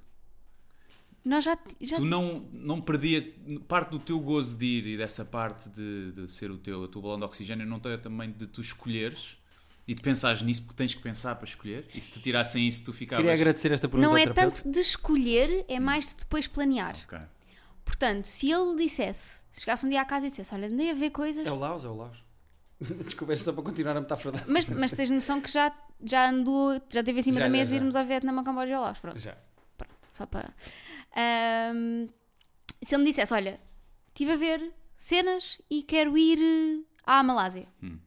Nós 1.24 1.42
já, 1.42 1.58
já 1.82 1.96
Tu 1.96 2.04
não, 2.04 2.40
não 2.52 2.80
perdia 2.80 3.34
parte 3.66 3.90
do 3.90 3.98
teu 3.98 4.20
gozo 4.20 4.56
de 4.56 4.64
ir 4.66 4.86
e 4.86 4.96
dessa 4.96 5.24
parte 5.24 5.68
de, 5.70 6.12
de 6.12 6.30
ser 6.30 6.50
o 6.52 6.58
teu, 6.58 6.80
o 6.82 6.88
teu 6.88 7.00
balão 7.02 7.18
de 7.18 7.24
oxigênio, 7.24 7.66
não 7.66 7.80
tem 7.80 7.98
também 7.98 8.30
de 8.30 8.46
tu 8.46 8.60
escolheres 8.60 9.36
e 9.88 9.94
de 9.94 10.02
pensares 10.02 10.42
nisso 10.42 10.62
porque 10.62 10.76
tens 10.76 10.94
que 10.94 11.00
pensar 11.02 11.34
para 11.36 11.44
escolher? 11.46 11.88
E 11.94 12.00
se 12.00 12.10
te 12.10 12.20
tirassem 12.20 12.66
isso, 12.66 12.84
tu 12.84 12.92
ficavas. 12.92 13.22
Queria 13.22 13.34
agradecer 13.34 13.72
esta 13.72 13.88
pergunta 13.88 14.06
não 14.08 14.14
ao 14.14 14.18
é 14.18 14.22
terapeuta. 14.24 14.62
tanto 14.62 14.70
de 14.72 14.80
escolher, 14.80 15.64
é 15.68 15.78
mais 15.78 16.08
de 16.08 16.16
depois 16.16 16.46
planear. 16.46 16.96
Ok. 17.04 17.18
Portanto, 17.84 18.24
se 18.24 18.50
ele 18.50 18.74
dissesse, 18.76 19.44
chegasse 19.52 19.86
um 19.86 19.88
dia 19.88 20.00
à 20.00 20.04
casa 20.04 20.26
e 20.26 20.30
dissesse, 20.30 20.52
olha, 20.52 20.66
andei 20.66 20.90
a 20.90 20.94
ver 20.94 21.10
coisas, 21.10 21.46
É 21.46 21.52
o 21.52 21.56
Laos, 21.56 21.84
é 21.84 21.88
o 21.88 21.94
Laos. 21.96 22.24
Desculpa, 23.04 23.32
é 23.32 23.36
só 23.36 23.52
para 23.52 23.62
continuar 23.62 23.96
a 23.96 24.00
metáfora 24.00 24.36
da... 24.38 24.44
mas, 24.48 24.66
mas 24.70 24.92
tens 24.92 25.08
noção 25.08 25.40
que 25.40 25.50
já, 25.50 25.72
já 26.04 26.28
andou, 26.30 26.80
já 26.90 27.02
teve 27.04 27.20
em 27.20 27.22
cima 27.22 27.38
Já, 27.38 27.44
da 27.44 27.46
já, 27.46 27.52
mesa 27.52 27.70
já. 27.70 27.76
irmos 27.76 27.94
ao 27.96 28.04
Vietnã, 28.04 28.36
ao 28.36 28.44
Camboja 28.44 28.70
e 28.70 28.74
ao 28.74 28.82
Laos. 28.82 28.98
Pronto, 28.98 29.18
Já. 29.20 29.36
só 30.12 30.26
para. 30.26 30.52
Ahm, 31.14 32.08
se 32.82 32.94
ele 32.94 33.04
me 33.04 33.08
dissesse, 33.10 33.32
olha, 33.32 33.60
estive 34.08 34.32
a 34.32 34.36
ver 34.36 34.72
cenas 34.98 35.60
e 35.70 35.82
quero 35.82 36.18
ir 36.18 36.38
eh, 36.40 36.82
à 37.06 37.22
Malásia. 37.22 37.68
Hum. 37.82 37.98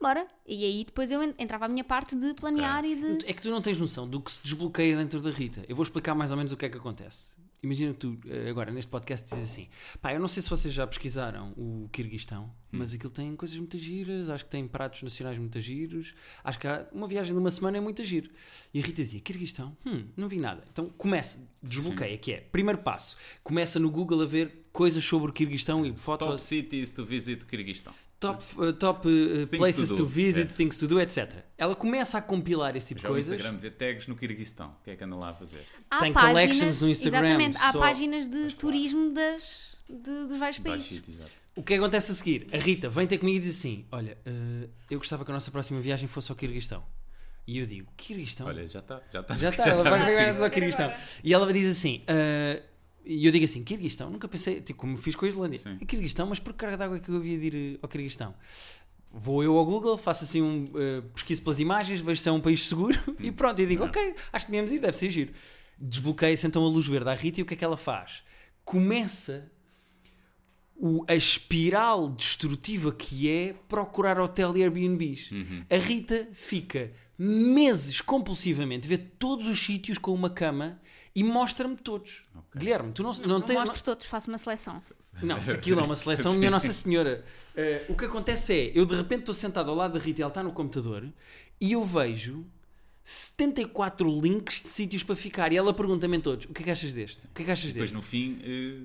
Bora. 0.00 0.26
E 0.46 0.64
aí 0.64 0.84
depois 0.84 1.10
eu 1.10 1.22
en- 1.22 1.34
entrava 1.38 1.64
a 1.64 1.68
minha 1.68 1.84
parte 1.84 2.14
de 2.14 2.32
planear 2.34 2.84
e 2.84 2.94
de. 2.94 3.26
É 3.26 3.32
que 3.32 3.42
tu 3.42 3.50
não 3.50 3.60
tens 3.60 3.78
noção 3.78 4.08
do 4.08 4.20
que 4.20 4.30
se 4.30 4.40
desbloqueia 4.42 4.96
dentro 4.96 5.20
da 5.20 5.30
Rita. 5.30 5.64
Eu 5.68 5.74
vou 5.74 5.82
explicar 5.82 6.14
mais 6.14 6.30
ou 6.30 6.36
menos 6.36 6.52
o 6.52 6.56
que 6.56 6.66
é 6.66 6.68
que 6.68 6.78
acontece. 6.78 7.36
Imagina 7.60 7.92
que 7.92 7.98
tu, 7.98 8.16
eh, 8.28 8.48
agora, 8.48 8.70
neste 8.70 8.88
podcast, 8.88 9.28
dizes 9.28 9.50
assim: 9.50 9.68
pá, 10.00 10.14
eu 10.14 10.20
não 10.20 10.28
sei 10.28 10.40
se 10.40 10.48
vocês 10.48 10.72
já 10.72 10.86
pesquisaram 10.86 11.52
o 11.56 11.88
Kirguistão, 11.92 12.54
mas 12.70 12.94
aquilo 12.94 13.10
tem 13.10 13.34
coisas 13.34 13.58
muito 13.58 13.76
giras, 13.76 14.30
acho 14.30 14.44
que 14.44 14.50
tem 14.52 14.68
pratos 14.68 15.02
nacionais 15.02 15.36
muito 15.36 15.60
giros, 15.60 16.14
acho 16.44 16.56
que 16.60 16.68
há 16.68 16.86
uma 16.92 17.08
viagem 17.08 17.32
de 17.32 17.38
uma 17.40 17.50
semana 17.50 17.76
é 17.78 17.80
muito 17.80 18.04
giro. 18.04 18.30
E 18.72 18.78
a 18.78 18.82
Rita 18.84 19.02
dizia: 19.02 19.18
Kirguistão? 19.18 19.76
Hum, 19.84 20.04
não 20.16 20.28
vi 20.28 20.38
nada. 20.38 20.62
Então 20.72 20.88
começa, 20.90 21.36
desbloqueia, 21.60 22.16
que 22.16 22.32
é, 22.32 22.36
primeiro 22.40 22.78
passo, 22.80 23.16
começa 23.42 23.80
no 23.80 23.90
Google 23.90 24.22
a 24.22 24.26
ver 24.26 24.68
coisas 24.72 25.04
sobre 25.04 25.28
o 25.30 25.32
Kirguistão 25.34 25.84
e 25.84 25.88
Top 25.88 26.00
fotos. 26.00 26.42
cities 26.44 26.92
to 26.92 27.04
visit 27.04 27.44
Kirguistão. 27.44 27.92
Top, 28.20 28.42
uh, 28.56 28.72
top 28.72 29.06
uh, 29.08 29.46
places 29.46 29.90
to 29.90 29.96
to, 29.98 30.06
visit, 30.06 30.50
é. 30.50 30.52
things 30.52 30.76
to 30.76 30.88
do, 30.88 31.00
etc. 31.00 31.32
Ela 31.56 31.76
começa 31.76 32.18
a 32.18 32.22
compilar 32.22 32.74
esse 32.74 32.88
tipo 32.88 33.00
Já 33.00 33.06
de 33.06 33.12
o 33.12 33.14
coisas. 33.14 33.32
Instagram 33.32 33.58
vê 33.58 33.70
tags 33.70 34.08
no 34.08 34.16
Kirguistão. 34.16 34.70
O 34.80 34.82
que 34.84 34.90
é 34.90 34.96
que 34.96 35.04
anda 35.04 35.14
lá 35.14 35.30
a 35.30 35.34
fazer? 35.34 35.64
Há 35.88 36.00
Tem 36.00 36.12
páginas, 36.12 36.32
collections 36.32 36.80
no 36.82 36.88
Instagram, 36.88 37.28
Exatamente, 37.28 37.56
há 37.58 37.72
só- 37.72 37.78
páginas 37.78 38.28
de 38.28 38.34
Mas 38.36 38.42
claro. 38.54 38.56
turismo 38.58 39.14
das, 39.14 39.76
de- 39.88 40.26
dos 40.26 40.36
vários 40.38 40.58
países. 40.58 41.00
O 41.54 41.62
que 41.62 41.74
acontece 41.74 42.10
a 42.10 42.14
seguir? 42.16 42.48
A 42.52 42.56
Rita 42.56 42.88
vem 42.88 43.06
ter 43.06 43.18
comigo 43.18 43.38
e 43.38 43.40
diz 43.40 43.56
assim: 43.56 43.86
Olha, 43.92 44.18
uh, 44.26 44.68
eu 44.90 44.98
gostava 44.98 45.24
que 45.24 45.30
a 45.30 45.34
nossa 45.34 45.52
próxima 45.52 45.80
viagem 45.80 46.08
fosse 46.08 46.30
ao 46.32 46.36
Kirguistão. 46.36 46.82
E 47.46 47.58
eu 47.58 47.66
digo: 47.66 47.88
Kirguistão? 47.96 48.48
Olha, 48.48 48.66
já 48.66 48.80
está. 48.80 49.00
Já 49.12 49.20
está. 49.20 49.34
já 49.36 49.48
está, 49.50 49.68
ela 49.68 49.82
vai 49.84 50.42
ao 50.42 50.50
Kirguistão. 50.50 50.92
E 51.22 51.32
ela 51.32 51.52
diz 51.52 51.68
assim: 51.70 52.02
uh, 52.02 52.62
E 53.10 53.24
eu 53.24 53.32
digo 53.32 53.44
assim: 53.46 53.64
Kirguistão? 53.64 54.10
Nunca 54.10 54.28
pensei, 54.28 54.60
tipo, 54.60 54.78
como 54.80 54.96
fiz 54.98 55.16
com 55.16 55.24
a 55.24 55.28
Islândia. 55.28 55.58
Sim. 55.58 55.78
Kirguistão, 55.78 56.26
mas 56.26 56.38
por 56.38 56.52
que 56.52 56.58
carga 56.58 56.76
d'água 56.76 56.98
é 56.98 57.00
que 57.00 57.08
eu 57.08 57.16
havia 57.16 57.38
de 57.38 57.46
ir 57.46 57.76
uh, 57.76 57.78
ao 57.82 57.88
Kirguistão? 57.88 58.34
Vou 59.10 59.42
eu 59.42 59.56
ao 59.56 59.64
Google, 59.64 59.96
faço 59.96 60.24
assim 60.24 60.42
um 60.42 60.64
uh, 60.64 61.02
pesquiso 61.14 61.40
pelas 61.42 61.58
imagens, 61.58 62.00
vejo 62.02 62.20
se 62.20 62.28
é 62.28 62.32
um 62.32 62.40
país 62.40 62.66
seguro 62.68 62.98
e 63.18 63.32
pronto, 63.32 63.60
e 63.62 63.66
digo: 63.66 63.80
Não. 63.82 63.88
Ok, 63.88 64.14
acho 64.32 64.44
que 64.44 64.52
devíamos 64.52 64.70
ir, 64.70 64.78
deve 64.78 64.96
ser 64.96 65.08
giro. 65.10 65.32
Desbloqueia-se 65.78 66.46
então 66.46 66.62
a 66.62 66.68
luz 66.68 66.86
verde 66.86 67.08
à 67.08 67.14
Rita 67.14 67.40
e 67.40 67.42
o 67.42 67.46
que 67.46 67.54
é 67.54 67.56
que 67.56 67.64
ela 67.64 67.76
faz? 67.78 68.22
Começa 68.64 69.50
o- 70.76 71.04
a 71.08 71.14
espiral 71.14 72.10
destrutiva 72.10 72.92
que 72.92 73.30
é 73.30 73.54
procurar 73.68 74.20
hotel 74.20 74.56
e 74.56 74.62
Airbnbs. 74.62 75.30
Uhum. 75.32 75.64
A 75.70 75.76
Rita 75.76 76.28
fica 76.34 76.92
meses 77.18 78.00
compulsivamente, 78.00 78.86
vê 78.86 78.96
todos 78.96 79.46
os 79.48 79.58
sítios 79.58 79.98
com 79.98 80.14
uma 80.14 80.30
cama 80.30 80.80
e 81.14 81.24
mostra-me 81.24 81.76
todos. 81.76 82.24
Guilherme, 82.56 82.92
tu 82.92 83.02
não, 83.02 83.12
não, 83.12 83.26
Não, 83.26 83.40
tens. 83.40 83.58
mostro 83.58 83.82
todos, 83.82 84.06
faço 84.06 84.28
uma 84.30 84.38
seleção. 84.38 84.80
Não, 85.20 85.42
se 85.42 85.50
aquilo 85.50 85.80
é 85.80 85.82
uma 85.82 85.96
seleção, 85.96 86.34
minha 86.34 86.48
Nossa 86.52 86.72
Senhora. 86.72 87.24
Eh, 87.56 87.84
o 87.88 87.96
que 87.96 88.04
acontece 88.04 88.52
é, 88.52 88.72
eu 88.72 88.86
de 88.86 88.94
repente 88.94 89.20
estou 89.20 89.34
sentado 89.34 89.68
ao 89.68 89.76
lado 89.76 89.98
da 89.98 90.04
Rita, 90.04 90.22
ela 90.22 90.28
está 90.30 90.44
no 90.44 90.52
computador, 90.52 91.12
e 91.60 91.72
eu 91.72 91.84
vejo 91.84 92.46
74 93.02 94.08
links 94.20 94.60
de 94.62 94.68
sítios 94.68 95.02
para 95.02 95.16
ficar. 95.16 95.52
E 95.52 95.56
ela 95.56 95.74
pergunta-me 95.74 96.20
todos: 96.20 96.44
o 96.46 96.52
que 96.54 96.62
é 96.62 96.64
que 96.66 96.70
achas 96.70 96.92
deste? 96.92 97.26
O 97.26 97.34
que 97.34 97.42
é 97.42 97.44
que 97.46 97.50
achas 97.50 97.72
Depois 97.72 97.90
deste? 97.90 97.94
no 97.96 98.02
fim, 98.02 98.38
eh, 98.44 98.82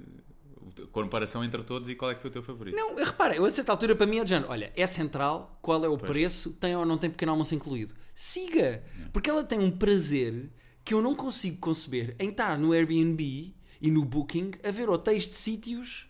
comparação 0.92 1.44
entre 1.44 1.64
todos 1.64 1.90
e 1.90 1.96
qual 1.96 2.12
é 2.12 2.16
que 2.16 2.22
foi 2.22 2.30
o 2.30 2.34
teu 2.34 2.44
favorito. 2.44 2.76
Não, 2.76 2.96
repara, 2.96 3.36
eu 3.36 3.46
a 3.46 3.50
certa 3.52 3.72
altura 3.72 3.96
para 3.96 4.06
mim 4.06 4.20
é 4.20 4.24
de 4.24 4.30
género, 4.32 4.52
olha, 4.52 4.72
é 4.76 4.88
central, 4.88 5.58
qual 5.62 5.84
é 5.84 5.88
o 5.88 5.98
Pois. 5.98 6.12
preço, 6.12 6.52
tem 6.54 6.76
ou 6.76 6.86
não 6.86 6.98
tem 6.98 7.10
pequeno 7.10 7.32
almoço 7.32 7.54
incluído. 7.56 7.94
Siga! 8.14 8.84
Porque 9.12 9.30
ela 9.30 9.44
tem 9.44 9.60
um 9.60 9.72
prazer 9.72 10.50
que 10.84 10.94
eu 10.94 11.02
não 11.02 11.16
consigo 11.16 11.58
conceber 11.58 12.16
em 12.20 12.30
estar 12.30 12.58
no 12.58 12.74
Airbnb 12.74 13.54
e 13.82 13.92
no 13.92 14.06
Booking 14.06 14.52
a 14.64 14.72
ver 14.72 14.90
hotéis 14.90 15.28
de 15.28 15.36
sítios. 15.36 16.08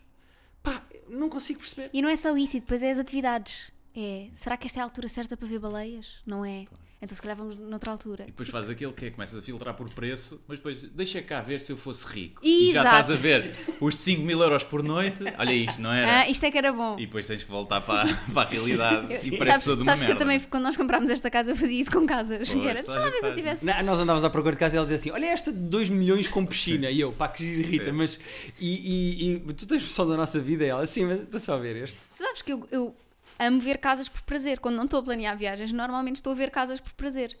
Pá, 0.62 0.82
não 1.08 1.28
consigo 1.28 1.60
perceber. 1.60 1.90
E 1.92 2.00
não 2.00 2.08
é 2.08 2.16
só 2.16 2.36
isso, 2.36 2.56
e 2.56 2.60
depois 2.60 2.82
é 2.82 2.90
as 2.90 2.98
atividades. 2.98 3.72
É, 3.96 4.28
será 4.34 4.56
que 4.56 4.66
esta 4.66 4.80
é 4.80 4.82
a 4.82 4.84
altura 4.84 5.08
certa 5.08 5.36
para 5.36 5.46
ver 5.46 5.58
baleias? 5.58 6.16
Não 6.26 6.44
é? 6.44 6.66
Então 7.04 7.14
se 7.14 7.20
calhar 7.22 7.36
vamos 7.36 7.56
noutra 7.58 7.90
altura. 7.90 8.24
E 8.24 8.26
depois 8.28 8.48
fazes 8.48 8.70
aquele 8.70 8.92
que 8.92 9.04
é, 9.06 9.10
começas 9.10 9.38
a 9.38 9.42
filtrar 9.42 9.74
por 9.74 9.88
preço, 9.90 10.40
mas 10.48 10.58
depois 10.58 10.82
deixa 10.90 11.20
cá 11.22 11.42
ver 11.42 11.60
se 11.60 11.70
eu 11.70 11.76
fosse 11.76 12.06
rico. 12.06 12.40
E 12.42 12.72
já 12.72 12.80
Exato. 12.80 12.86
estás 13.00 13.10
a 13.10 13.14
ver 13.14 13.54
os 13.80 13.94
5 13.96 14.22
mil 14.22 14.40
euros 14.40 14.64
por 14.64 14.82
noite. 14.82 15.22
Olha 15.38 15.52
isto, 15.52 15.80
não 15.82 15.92
era? 15.92 16.20
Ah, 16.22 16.28
isto 16.30 16.44
é 16.44 16.50
que 16.50 16.56
era 16.58 16.72
bom. 16.72 16.96
E 16.98 17.06
depois 17.06 17.26
tens 17.26 17.44
que 17.44 17.50
voltar 17.50 17.80
para, 17.82 18.04
para 18.32 18.48
a 18.48 18.50
realidade 18.50 19.06
e 19.26 19.36
parece 19.36 19.50
sabes 19.52 19.64
toda 19.64 19.82
uma 19.82 19.84
sabes 19.84 20.00
que 20.00 20.10
eu 20.10 20.14
merda. 20.16 20.18
também, 20.18 20.40
quando 20.40 20.62
nós 20.62 20.76
comprámos 20.76 21.10
esta 21.10 21.30
casa, 21.30 21.50
eu 21.50 21.56
fazia 21.56 21.80
isso 21.80 21.90
com 21.92 22.06
casas. 22.06 22.50
Pois, 22.50 22.64
E 22.64 22.68
era, 22.68 22.82
deixa 22.82 22.98
lá 22.98 23.10
ver 23.10 23.20
se 23.20 23.26
eu 23.26 23.34
tivesse. 23.34 23.64
Não, 23.66 23.82
nós 23.82 23.98
andávamos 23.98 24.24
à 24.24 24.30
procura 24.30 24.54
de 24.54 24.58
casa 24.60 24.74
e 24.74 24.78
ela 24.78 24.86
dizia 24.86 24.96
assim: 24.96 25.10
Olha, 25.10 25.26
esta 25.26 25.52
de 25.52 25.58
2 25.58 25.90
milhões 25.90 26.26
com 26.26 26.44
piscina. 26.46 26.88
E 26.90 27.00
eu, 27.00 27.12
pá, 27.12 27.28
que 27.28 27.44
giro, 27.44 27.68
Rita, 27.68 27.90
É. 27.90 27.92
mas. 27.92 28.18
E, 28.58 28.70
e- 28.70 29.34
e 29.34 29.52
tu 29.52 29.66
tens 29.66 29.82
noção 29.82 30.06
da 30.08 30.16
nossa 30.16 30.40
vida? 30.40 30.64
E 30.64 30.68
ela, 30.68 30.82
assim, 30.82 31.04
mas 31.04 31.20
está 31.22 31.38
só 31.38 31.54
a 31.54 31.58
ver 31.58 31.76
este. 31.76 31.98
Sabes 32.14 32.40
que 32.40 32.52
eu, 32.52 32.66
eu 32.70 32.94
amo 33.38 33.60
ver 33.60 33.78
casas 33.78 34.08
por 34.08 34.22
prazer. 34.22 34.58
Quando 34.60 34.76
não 34.76 34.84
estou 34.84 35.00
a 35.00 35.02
planear 35.02 35.36
viagens, 35.36 35.72
normalmente 35.72 36.16
estou 36.16 36.32
a 36.32 36.36
ver 36.36 36.50
casas 36.50 36.80
por 36.80 36.92
prazer. 36.92 37.36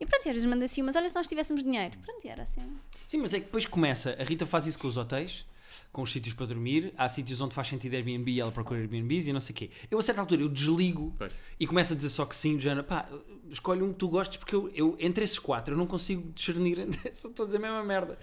E 0.00 0.06
pronto, 0.06 0.24
e 0.24 0.28
às 0.28 0.34
vezes 0.34 0.48
manda 0.48 0.64
assim, 0.64 0.82
mas 0.82 0.96
olha 0.96 1.08
se 1.08 1.14
nós 1.14 1.26
tivéssemos 1.26 1.62
dinheiro. 1.62 1.98
Pronto, 1.98 2.24
e 2.24 2.28
era 2.28 2.42
assim. 2.42 2.62
Sim, 3.06 3.18
mas 3.18 3.34
é 3.34 3.38
que 3.38 3.46
depois 3.46 3.66
começa. 3.66 4.16
A 4.18 4.24
Rita 4.24 4.46
faz 4.46 4.66
isso 4.66 4.78
com 4.78 4.88
os 4.88 4.96
hotéis, 4.96 5.44
com 5.92 6.00
os 6.00 6.10
sítios 6.10 6.34
para 6.34 6.46
dormir. 6.46 6.94
Há 6.96 7.06
sítios 7.08 7.40
onde 7.42 7.54
faz 7.54 7.68
sentido 7.68 7.94
Airbnb 7.94 8.30
e 8.30 8.40
ela 8.40 8.50
procura 8.50 8.80
Airbnbs 8.80 9.26
e 9.26 9.32
não 9.32 9.40
sei 9.40 9.52
o 9.52 9.56
quê. 9.56 9.70
Eu, 9.90 9.98
a 9.98 10.02
certa 10.02 10.22
altura, 10.22 10.40
eu 10.40 10.48
desligo 10.48 11.14
Pois. 11.18 11.32
e 11.58 11.66
começo 11.66 11.92
a 11.92 11.96
dizer 11.96 12.08
só 12.08 12.24
que 12.24 12.34
sim, 12.34 12.56
do 12.56 12.62
género, 12.62 12.84
pá, 12.84 13.06
escolhe 13.50 13.82
um 13.82 13.92
que 13.92 13.98
tu 13.98 14.08
gostes, 14.08 14.38
porque 14.38 14.54
eu, 14.54 14.70
eu, 14.72 14.96
entre 14.98 15.22
esses 15.22 15.38
quatro, 15.38 15.74
eu 15.74 15.78
não 15.78 15.86
consigo 15.86 16.32
discernir, 16.32 16.78
são 17.12 17.30
todos 17.32 17.54
a 17.54 17.58
mesma 17.58 17.84
merda. 17.84 18.18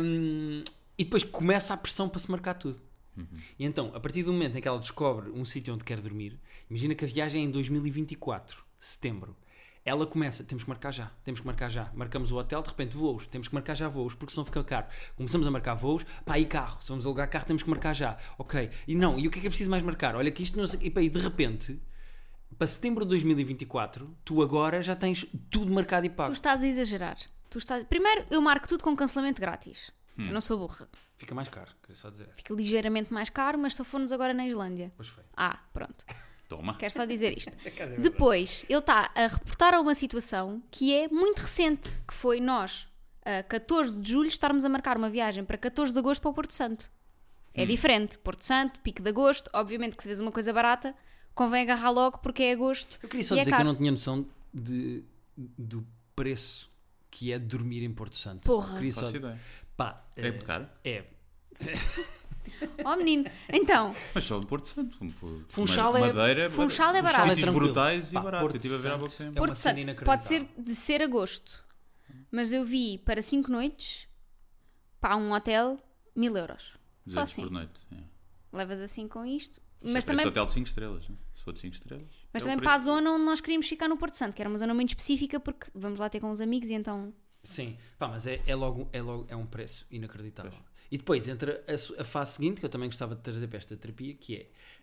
Hum, 0.00 0.62
e 0.98 1.04
depois 1.04 1.22
começa 1.22 1.72
a 1.72 1.76
pressão 1.76 2.08
para 2.08 2.18
se 2.18 2.30
marcar 2.30 2.54
tudo. 2.54 2.78
E 3.58 3.64
então, 3.64 3.90
a 3.94 4.00
partir 4.00 4.22
do 4.22 4.32
momento 4.32 4.56
em 4.56 4.60
que 4.60 4.68
ela 4.68 4.78
descobre 4.78 5.30
um 5.30 5.44
sítio 5.44 5.74
onde 5.74 5.84
quer 5.84 6.00
dormir, 6.00 6.38
imagina 6.68 6.94
que 6.94 7.04
a 7.04 7.08
viagem 7.08 7.42
é 7.42 7.44
em 7.44 7.50
2024, 7.50 8.62
setembro. 8.78 9.36
Ela 9.84 10.06
começa, 10.06 10.44
temos 10.44 10.64
que 10.64 10.68
marcar 10.68 10.92
já, 10.92 11.10
temos 11.24 11.40
que 11.40 11.46
marcar 11.46 11.70
já. 11.70 11.90
Marcamos 11.94 12.30
o 12.30 12.36
hotel, 12.36 12.60
de 12.62 12.68
repente 12.68 12.94
voos, 12.94 13.26
temos 13.26 13.48
que 13.48 13.54
marcar 13.54 13.74
já 13.74 13.88
voos, 13.88 14.14
porque 14.14 14.34
senão 14.34 14.44
fica 14.44 14.62
caro. 14.62 14.86
Começamos 15.16 15.46
a 15.46 15.50
marcar 15.50 15.74
voos, 15.74 16.04
pá, 16.26 16.38
e 16.38 16.44
carro, 16.44 16.82
se 16.82 16.90
vamos 16.90 17.06
alugar 17.06 17.30
carro, 17.30 17.46
temos 17.46 17.62
que 17.62 17.70
marcar 17.70 17.94
já. 17.94 18.18
Ok, 18.36 18.68
e 18.86 18.94
não, 18.94 19.18
e 19.18 19.26
o 19.26 19.30
que 19.30 19.38
é 19.38 19.40
que 19.40 19.46
é 19.46 19.50
preciso 19.50 19.70
mais 19.70 19.82
marcar? 19.82 20.14
Olha 20.14 20.30
que 20.30 20.42
isto 20.42 20.58
não 20.58 20.66
sei, 20.66 20.80
e, 20.82 20.90
pá, 20.90 21.00
e 21.00 21.08
de 21.08 21.18
repente, 21.18 21.80
para 22.58 22.66
setembro 22.66 23.04
de 23.04 23.10
2024, 23.10 24.14
tu 24.24 24.42
agora 24.42 24.82
já 24.82 24.94
tens 24.94 25.24
tudo 25.48 25.72
marcado 25.74 26.04
e 26.04 26.10
Tu 26.10 26.14
pago. 26.16 26.32
estás 26.32 26.62
a 26.62 26.66
exagerar. 26.66 27.16
Tu 27.48 27.56
estás... 27.56 27.82
Primeiro, 27.84 28.26
eu 28.30 28.42
marco 28.42 28.68
tudo 28.68 28.84
com 28.84 28.94
cancelamento 28.94 29.40
grátis. 29.40 29.90
Hum. 30.18 30.26
Eu 30.26 30.32
não 30.34 30.40
sou 30.42 30.58
burra. 30.58 30.86
Fica 31.18 31.34
mais 31.34 31.48
caro, 31.48 31.72
queria 31.82 31.96
só 31.96 32.10
dizer. 32.10 32.28
Fica 32.32 32.54
ligeiramente 32.54 33.12
mais 33.12 33.28
caro, 33.28 33.58
mas 33.58 33.74
só 33.74 33.82
formos 33.82 34.12
agora 34.12 34.32
na 34.32 34.46
Islândia. 34.46 34.92
Pois 34.96 35.08
foi. 35.08 35.24
Ah, 35.36 35.58
pronto. 35.74 36.06
Toma. 36.48 36.76
Quero 36.76 36.94
só 36.94 37.04
dizer 37.04 37.36
isto. 37.36 37.50
Depois. 37.58 38.00
Depois, 38.00 38.66
ele 38.68 38.78
está 38.78 39.10
a 39.16 39.26
reportar 39.26 39.74
a 39.74 39.80
uma 39.80 39.96
situação 39.96 40.62
que 40.70 40.94
é 40.94 41.08
muito 41.08 41.40
recente, 41.40 42.00
que 42.06 42.14
foi 42.14 42.40
nós, 42.40 42.86
a 43.24 43.42
14 43.42 44.00
de 44.00 44.12
julho, 44.12 44.28
estarmos 44.28 44.64
a 44.64 44.68
marcar 44.68 44.96
uma 44.96 45.10
viagem 45.10 45.44
para 45.44 45.58
14 45.58 45.92
de 45.92 45.98
agosto 45.98 46.22
para 46.22 46.30
o 46.30 46.34
Porto 46.34 46.54
Santo. 46.54 46.88
É 47.52 47.66
diferente. 47.66 48.16
Porto 48.18 48.44
Santo, 48.44 48.80
pico 48.80 49.02
de 49.02 49.08
agosto, 49.08 49.50
obviamente 49.52 49.96
que 49.96 50.02
se 50.04 50.08
vês 50.08 50.20
uma 50.20 50.30
coisa 50.30 50.52
barata, 50.52 50.94
convém 51.34 51.62
agarrar 51.62 51.90
logo 51.90 52.18
porque 52.18 52.44
é 52.44 52.52
agosto. 52.52 53.00
Eu 53.02 53.08
queria 53.08 53.24
só 53.24 53.34
é 53.34 53.40
dizer 53.40 53.52
que 53.52 53.60
eu 53.60 53.64
não 53.64 53.74
tinha 53.74 53.90
noção 53.90 54.24
de, 54.54 55.04
do 55.36 55.84
preço 56.14 56.70
que 57.10 57.32
é 57.32 57.38
dormir 57.40 57.82
em 57.82 57.92
Porto 57.92 58.16
Santo. 58.16 58.46
Porra. 58.46 58.76
Queria 58.76 58.92
só... 58.92 59.10
Pá, 59.78 60.04
É 60.16 60.28
eh, 60.28 60.32
caro. 60.32 60.68
é. 60.84 61.04
Oh 62.84 62.96
menino, 62.96 63.24
então, 63.52 63.94
Mas 64.14 64.24
só 64.24 64.38
de 64.40 64.46
Porto 64.46 64.66
Santo. 64.66 64.96
um 65.02 65.10
pouco- 65.12 65.44
Funchal 65.48 65.96
é- 65.96 66.00
Madeira, 66.00 66.50
Funchal 66.50 66.90
é 66.90 66.94
Sítios 66.96 67.12
barato. 67.12 67.30
é 67.30 67.34
tranquilo. 67.34 67.52
brutais 67.60 68.10
e 68.10 68.14
Pá, 68.14 68.20
barato. 68.22 68.42
Porto 68.42 68.54
Eu 68.54 68.56
estive 68.58 68.74
a 68.74 68.78
ver 68.78 68.88
há 68.88 68.90
Santo 68.90 69.00
pouco 69.00 69.14
tempo. 69.16 69.28
é 69.28 69.30
uma 69.30 69.46
Porto 69.46 69.56
cena 69.58 69.82
Santo 69.92 70.04
pode 70.04 70.24
ser 70.24 70.48
de 70.58 70.74
ser 70.74 71.02
agosto, 71.02 71.62
mas 72.30 72.50
eu 72.52 72.64
vi 72.64 72.98
para 72.98 73.20
5 73.22 73.50
noites, 73.50 74.08
para 75.00 75.14
um 75.16 75.32
hotel, 75.32 75.78
mil 76.16 76.36
euros. 76.36 76.72
Só 77.06 77.20
200 77.22 77.22
assim. 77.32 77.42
por 77.42 77.50
noite. 77.50 77.80
é. 77.92 78.56
Levas 78.56 78.80
assim 78.80 79.06
com 79.06 79.24
isto. 79.26 79.60
Mas 79.80 79.92
Mas 79.92 80.04
também... 80.06 80.18
também, 80.24 80.30
hotel 80.30 80.46
de 80.46 80.52
5 80.52 80.66
estrelas. 80.66 81.08
né? 81.08 81.16
Se 81.34 81.44
for 81.44 81.52
de 81.52 81.60
5 81.60 81.74
estrelas. 81.74 82.08
mas 82.32 82.42
é 82.42 82.46
também 82.50 82.64
para 82.64 82.74
a 82.74 82.78
zona 82.78 83.12
onde 83.12 83.24
nós 83.24 83.40
queríamos 83.40 83.68
ficar 83.68 83.86
no 83.88 83.96
Porto 83.96 84.14
Santo, 84.16 84.34
que 84.34 84.42
era 84.42 84.48
uma 84.48 84.58
zona 84.58 84.74
muito 84.74 84.88
específica, 84.90 85.38
porque 85.38 85.70
vamos 85.74 86.00
lá 86.00 86.08
ter 86.08 86.18
com 86.18 86.30
os 86.30 86.40
amigos 86.40 86.70
e 86.70 86.74
então. 86.74 87.12
Sim, 87.48 87.78
pá, 87.98 88.08
mas 88.08 88.26
é, 88.26 88.42
é 88.46 88.54
logo, 88.54 88.90
é 88.92 89.00
logo 89.00 89.26
é 89.26 89.34
um 89.34 89.46
preço 89.46 89.86
inacreditável. 89.90 90.52
E 90.90 90.98
depois 90.98 91.26
entra 91.26 91.64
a, 91.66 92.02
a 92.02 92.04
fase 92.04 92.32
seguinte, 92.32 92.60
que 92.60 92.66
eu 92.66 92.68
também 92.68 92.90
gostava 92.90 93.14
de 93.16 93.22
trazer 93.22 93.48
para 93.48 93.56
esta 93.56 93.74
terapia, 93.74 94.12
que 94.14 94.36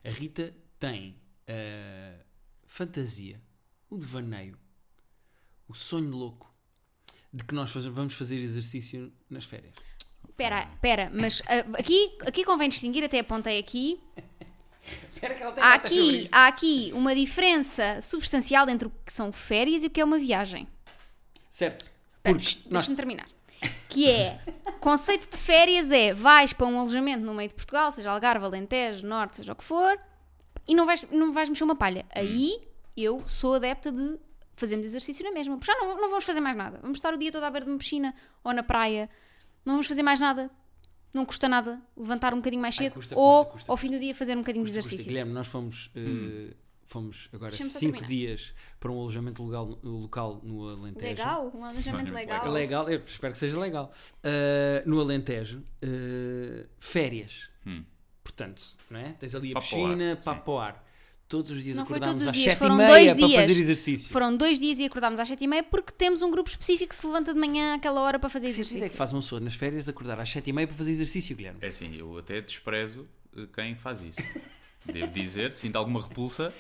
é 0.04 0.10
a 0.10 0.12
Rita 0.12 0.52
tem 0.80 1.16
a 1.48 2.16
fantasia, 2.66 3.40
o 3.88 4.00
devaneio, 4.00 4.58
o 5.68 5.76
sonho 5.76 6.10
louco 6.10 6.52
de 7.32 7.44
que 7.44 7.54
nós 7.54 7.70
faz- 7.70 7.86
vamos 7.86 8.16
fazer 8.16 8.40
exercício 8.40 9.14
nas 9.30 9.46
férias. 9.46 9.76
Espera, 10.28 10.68
espera, 10.74 11.12
mas 11.14 11.44
ah, 11.46 11.78
aqui, 11.78 12.18
aqui 12.22 12.44
convém 12.44 12.68
distinguir, 12.68 13.04
até 13.04 13.20
apontei 13.20 13.60
aqui. 13.60 14.02
Espera 15.14 15.36
que 15.36 15.44
ela 15.44 15.52
tem 15.52 15.64
Há 15.64 15.74
aqui, 15.76 16.30
há 16.32 16.48
aqui 16.48 16.92
uma 16.94 17.14
diferença 17.14 18.02
substancial 18.02 18.68
entre 18.70 18.88
o 18.88 18.92
que 19.06 19.14
são 19.14 19.32
férias 19.32 19.84
e 19.84 19.88
o 19.88 19.90
que 19.92 20.02
é 20.02 20.04
uma 20.04 20.18
viagem. 20.18 20.68
Certo. 21.50 21.95
Porque 22.34 22.58
nós, 22.70 22.84
Deixa-me 22.84 22.96
terminar. 22.96 23.28
Que 23.90 24.10
é, 24.10 24.40
conceito 24.80 25.30
de 25.30 25.38
férias 25.38 25.90
é, 25.92 26.14
vais 26.14 26.54
para 26.54 26.66
um 26.68 26.80
alojamento 26.80 27.24
no 27.24 27.34
meio 27.34 27.50
de 27.50 27.56
Portugal, 27.56 27.92
seja 27.92 28.12
Algarve, 28.12 28.46
Alentejo, 28.46 29.06
Norte, 29.08 29.38
seja 29.38 29.54
o 29.54 29.56
que 29.56 29.64
for, 29.64 29.98
e 30.68 30.76
não 30.76 30.86
vais, 30.86 31.06
não 31.12 31.32
vais 31.32 31.48
mexer 31.50 31.64
uma 31.64 31.76
palha. 31.76 32.06
Aí, 32.14 32.60
eu 32.98 33.24
sou 33.28 33.54
adepta 33.56 33.92
de 33.92 34.20
fazermos 34.56 34.86
exercício 34.86 35.24
na 35.24 35.32
mesma. 35.32 35.58
Porque 35.58 35.72
já 35.72 35.78
não, 35.80 35.96
não 36.00 36.10
vamos 36.10 36.24
fazer 36.26 36.40
mais 36.40 36.56
nada. 36.58 36.80
Vamos 36.82 36.98
estar 36.98 37.14
o 37.14 37.18
dia 37.18 37.32
todo 37.32 37.44
à 37.44 37.50
beira 37.50 37.66
de 37.66 37.72
uma 37.72 37.78
piscina 37.78 38.14
ou 38.44 38.54
na 38.54 38.64
praia. 38.64 39.10
Não 39.66 39.74
vamos 39.76 39.88
fazer 39.88 40.02
mais 40.04 40.20
nada. 40.20 40.50
Não 41.14 41.24
custa 41.26 41.48
nada 41.48 41.82
levantar 41.96 42.34
um 42.34 42.38
bocadinho 42.38 42.62
mais 42.62 42.76
Ai, 42.78 42.86
cedo 42.86 42.94
custa, 42.96 43.16
ou 43.18 43.46
custa, 43.46 43.52
custa. 43.54 43.72
ao 43.72 43.78
fim 43.78 43.90
do 43.90 44.00
dia 44.00 44.14
fazer 44.14 44.34
um 44.36 44.42
bocadinho 44.42 44.66
de 44.66 44.72
exercício. 44.72 45.08
Guilherme, 45.08 45.32
nós 45.32 45.48
fomos, 45.48 45.90
eh, 45.96 46.54
fomos 46.86 47.28
agora 47.34 47.50
Deixa-me 47.50 47.70
só 47.70 47.80
5 47.80 47.92
terminar. 48.00 48.08
dias 48.10 48.54
para 48.80 48.92
um 48.92 49.00
alojamento 49.00 49.44
legal, 49.46 49.80
local 49.84 50.40
no 50.44 50.70
Alentejo. 50.70 51.06
Legal, 51.06 51.52
um 51.54 51.66
alojamento 51.66 52.12
Olha, 52.12 52.20
legal. 52.20 52.52
Legal, 52.52 52.90
eu 52.90 53.02
espero 53.06 53.34
que 53.34 53.40
seja 53.40 53.60
legal. 53.60 53.92
Uh, 54.24 54.90
no 54.90 55.00
Alentejo, 55.02 55.60
uh, 55.84 56.68
férias. 56.80 57.50
Hum. 57.66 57.84
Portanto, 58.24 58.62
não 58.90 59.00
é? 59.00 59.14
Tens 59.14 59.36
ali 59.36 59.52
a 59.52 59.54
Papo 59.56 59.66
piscina, 59.68 60.12
ar, 60.12 60.18
papo 60.18 60.52
ao 60.52 60.60
ar. 60.60 60.86
Todos 61.28 61.50
os 61.50 61.64
dias 61.64 61.76
Não 61.76 61.88
foi 61.88 61.98
acordámos 61.98 62.22
todos 62.22 62.28
os 62.28 62.28
às 62.28 62.34
dias, 62.44 62.54
7 62.54 62.60
foram 62.60 62.76
e 62.76 62.78
meia 62.78 62.90
dois 62.90 63.14
para 63.16 63.28
dias. 63.28 63.42
fazer 63.42 63.60
exercício. 63.60 64.14
Foram 64.14 64.38
dois 64.38 64.60
dias 64.60 64.78
e 64.78 64.86
acordámos 64.86 65.20
às 65.20 65.28
7h30 65.28 65.64
porque 65.72 65.92
temos 65.92 66.22
um 66.22 66.30
grupo 66.30 66.48
específico 66.52 66.90
que 66.90 66.96
se 66.96 67.06
levanta 67.06 67.34
de 67.34 67.40
manhã 67.40 67.74
àquela 67.76 68.00
hora 68.02 68.20
para 68.20 68.30
fazer 68.30 68.46
Que 68.48 68.54
sentido 68.54 68.68
é 68.68 68.70
que 68.72 68.78
exercício. 68.78 68.98
faz 68.98 69.12
uma 69.12 69.22
pessoa 69.22 69.42
nas 69.42 69.56
férias 69.56 69.86
de 69.86 69.90
acordar 69.90 70.20
às 70.20 70.30
7 70.30 70.48
e 70.48 70.54
meia 70.54 70.68
para 70.68 70.78
fazer 70.78 70.92
exercício, 70.92 71.36
Guilherme? 71.36 71.60
É 71.64 71.68
assim, 71.70 71.96
eu 71.98 72.16
até 72.20 72.40
desprezo 72.42 73.08
eh, 73.36 73.48
quem 73.56 73.76
faz 73.76 74.02
isso. 74.04 74.20
Devo 74.86 75.12
dizer, 75.12 75.52
sinto 75.54 75.76
alguma 75.78 76.02
repulsa, 76.02 76.54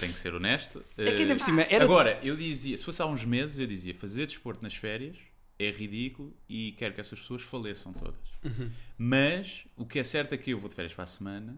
tenho 0.00 0.12
que 0.12 0.18
ser 0.18 0.34
honesto. 0.34 0.84
É 0.96 1.04
que 1.04 1.10
ainda 1.22 1.32
Eh, 1.32 1.36
por 1.36 1.40
cima 1.44 1.62
era... 1.62 1.84
Agora, 1.84 2.18
eu 2.22 2.36
dizia, 2.36 2.76
se 2.76 2.84
fosse 2.84 3.00
há 3.00 3.06
uns 3.06 3.24
meses, 3.24 3.58
eu 3.58 3.66
dizia 3.66 3.94
fazer 3.94 4.26
desporto 4.26 4.62
nas 4.62 4.74
férias 4.74 5.16
é 5.58 5.70
ridículo 5.70 6.36
e 6.46 6.72
quero 6.72 6.92
que 6.94 7.00
essas 7.00 7.18
pessoas 7.18 7.40
faleçam 7.40 7.90
todas. 7.92 8.20
Uhum. 8.44 8.70
Mas 8.98 9.64
o 9.74 9.86
que 9.86 9.98
é 9.98 10.04
certo 10.04 10.34
é 10.34 10.36
que 10.36 10.50
eu 10.50 10.58
vou 10.58 10.68
de 10.68 10.74
férias 10.74 10.92
para 10.92 11.04
a 11.04 11.06
semana 11.06 11.56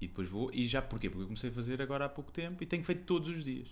e 0.00 0.08
depois 0.08 0.28
vou. 0.28 0.50
E 0.52 0.66
já 0.66 0.82
porquê? 0.82 1.08
Porque 1.08 1.22
eu 1.22 1.26
comecei 1.26 1.50
a 1.50 1.52
fazer 1.52 1.80
agora 1.80 2.06
há 2.06 2.08
pouco 2.08 2.32
tempo 2.32 2.60
e 2.62 2.66
tenho 2.66 2.82
feito 2.82 3.04
todos 3.04 3.28
os 3.28 3.44
dias. 3.44 3.68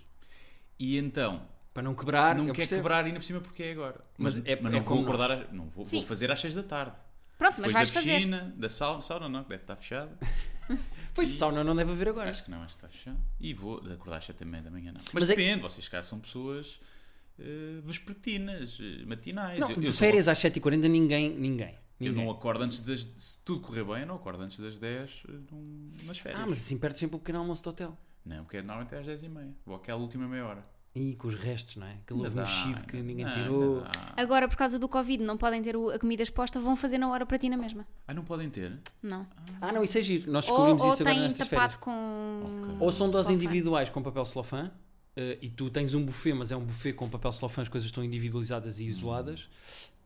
E 0.79 0.96
então, 0.96 1.48
Para 1.74 1.83
não 1.83 1.96
quebrar, 1.96 2.37
não 2.37 2.46
eu 2.46 2.55
quer 2.55 2.61
percebo. 2.61 2.83
quebrar 2.83 3.05
ainda 3.05 3.18
por 3.18 3.24
cima 3.24 3.40
porque 3.40 3.64
é 3.64 3.72
agora. 3.72 4.05
Mas 4.16 4.37
Mas, 4.38 4.46
é- 4.46 4.57
mas 4.62 4.72
é 4.72 4.76
não 4.76 4.85
vou 4.85 4.96
como 4.98 5.02
acordar, 5.09 5.52
não 5.52 5.68
vou, 5.68 5.85
Sim. 5.85 5.96
vou 5.96 6.07
fazer 6.07 6.31
às 6.31 6.38
6 6.40 6.55
da 6.55 6.62
tarde. 6.62 6.96
Pronto, 7.38 7.57
mas 7.61 7.66
Depois 7.68 7.72
vais 7.72 7.88
da 7.90 7.94
fazer. 8.01 8.14
piscina, 8.16 8.55
da 8.57 8.68
sauna, 8.70 9.03
sauna 9.03 9.29
não, 9.29 9.42
que 9.44 9.51
deve 9.51 9.62
estar 9.62 9.77
fechada. 9.77 10.16
Pois 11.14 11.29
sauna 11.29 11.64
não 11.64 11.75
deve 11.75 11.92
haver 11.92 12.09
agora. 12.09 12.29
Acho 12.29 12.44
que 12.44 12.51
não, 12.51 12.59
acho 12.62 12.77
que 12.77 12.85
está 12.85 12.88
fechado. 12.90 13.18
E 13.40 13.55
vou 13.55 13.79
acordar 13.79 14.18
às 14.18 14.27
7 14.27 14.40
da 14.40 14.44
meia 14.44 14.62
da 14.64 14.70
manhã, 14.70 14.92
não. 14.92 15.01
Mas, 15.01 15.14
Mas 15.14 15.31
é 15.31 15.35
depende, 15.37 15.62
vocês 15.62 15.88
cá 15.88 16.03
são 16.03 16.18
pessoas 16.20 16.79
eh, 17.38 17.81
vespertinas, 17.83 18.79
eh, 18.81 19.03
matinais. 19.07 19.59
Não, 19.59 19.70
Eu- 19.70 19.77
eu 19.77 19.81
de 19.83 19.88
sou- 19.88 19.96
férias 19.99 20.29
às 20.29 20.38
7h40 20.38 20.88
ninguém, 20.88 21.31
ninguém. 21.31 21.75
Eu 21.99 22.11
ninguém. 22.11 22.25
não 22.27 22.31
acordo 22.31 22.64
antes 22.64 22.83
das. 22.83 23.09
Se 23.16 23.38
tudo 23.44 23.61
correr 23.62 23.85
bem, 23.85 24.01
eu 24.01 24.07
não 24.07 24.16
acordo 24.16 24.42
antes 24.42 24.59
das 24.61 24.79
10 24.79 25.22
eh, 25.27 25.33
num- 25.51 25.90
nas 26.05 26.18
férias. 26.18 26.42
Ah, 26.42 26.46
mas 26.46 26.59
assim 26.59 26.77
perdes 26.77 27.01
sempre 27.01 27.16
o 27.16 27.18
pequeno 27.18 27.38
almoço 27.38 27.62
do 27.62 27.70
hotel. 27.70 27.96
Não, 28.22 28.44
porque 28.44 28.59
é 28.59 28.62
normalmente 28.62 28.94
é 28.94 28.99
às 28.99 29.07
10h30. 29.07 29.55
Vou 29.64 29.77
àquela 29.77 29.99
última 30.01 30.29
meia 30.29 30.44
hora. 30.44 30.66
E 30.98 31.14
com 31.14 31.28
os 31.28 31.35
restos, 31.35 31.76
não 31.76 31.87
é? 31.87 31.92
Aquele 31.92 32.26
ovo 32.26 32.37
mexido 32.37 32.82
que 32.85 32.96
ninguém 32.96 33.26
não, 33.26 33.32
tirou. 33.32 33.80
dá. 33.82 34.14
Agora, 34.16 34.48
por 34.48 34.56
causa 34.56 34.78
do 34.78 34.88
Covid, 34.88 35.22
não 35.22 35.37
podem 35.37 35.62
ter 35.62 35.76
o- 35.76 35.90
a 35.90 35.98
comida 35.98 36.22
exposta, 36.22 36.59
vão 36.59 36.74
fazer 36.74 36.96
na 36.96 37.06
hora 37.11 37.26
para 37.26 37.38
ti 37.38 37.50
na 37.50 37.56
mesma. 37.59 37.87
Ah, 38.09 38.14
não 38.14 38.24
podem 38.24 38.48
ter? 38.48 38.72
Não. 39.02 39.26
Ah, 39.61 39.70
não, 39.72 39.85
isso 39.85 39.98
é 39.98 40.02
giro. 40.02 40.32
Nós 40.32 40.46
Ou, 40.48 40.52
descobrimos 40.52 40.82
ou 40.82 40.88
isso 40.94 41.02
agora 41.02 41.14
têm 41.16 41.24
nestas 41.24 41.48
férias. 41.48 41.70
tapado 41.76 41.85
com. 41.85 42.76
Ou 42.80 42.90
são 42.90 43.11
doses 43.11 43.30
individuais 43.30 43.90
com 43.90 44.02
papel 44.02 44.24
celofã 44.24 44.70
eh, 45.14 45.37
e 45.42 45.50
tu 45.50 45.68
tens 45.68 45.92
um 45.92 46.02
buffet, 46.02 46.32
mas 46.32 46.50
é 46.50 46.56
um 46.56 46.64
buffet 46.64 46.94
com 46.94 47.11
papel 47.11 47.30
celofã, 47.30 47.61
as 47.61 47.68
coisas 47.68 47.87
estão 47.88 48.02
individualizadas 48.02 48.80
e 48.80 48.87
isoladas 48.87 49.50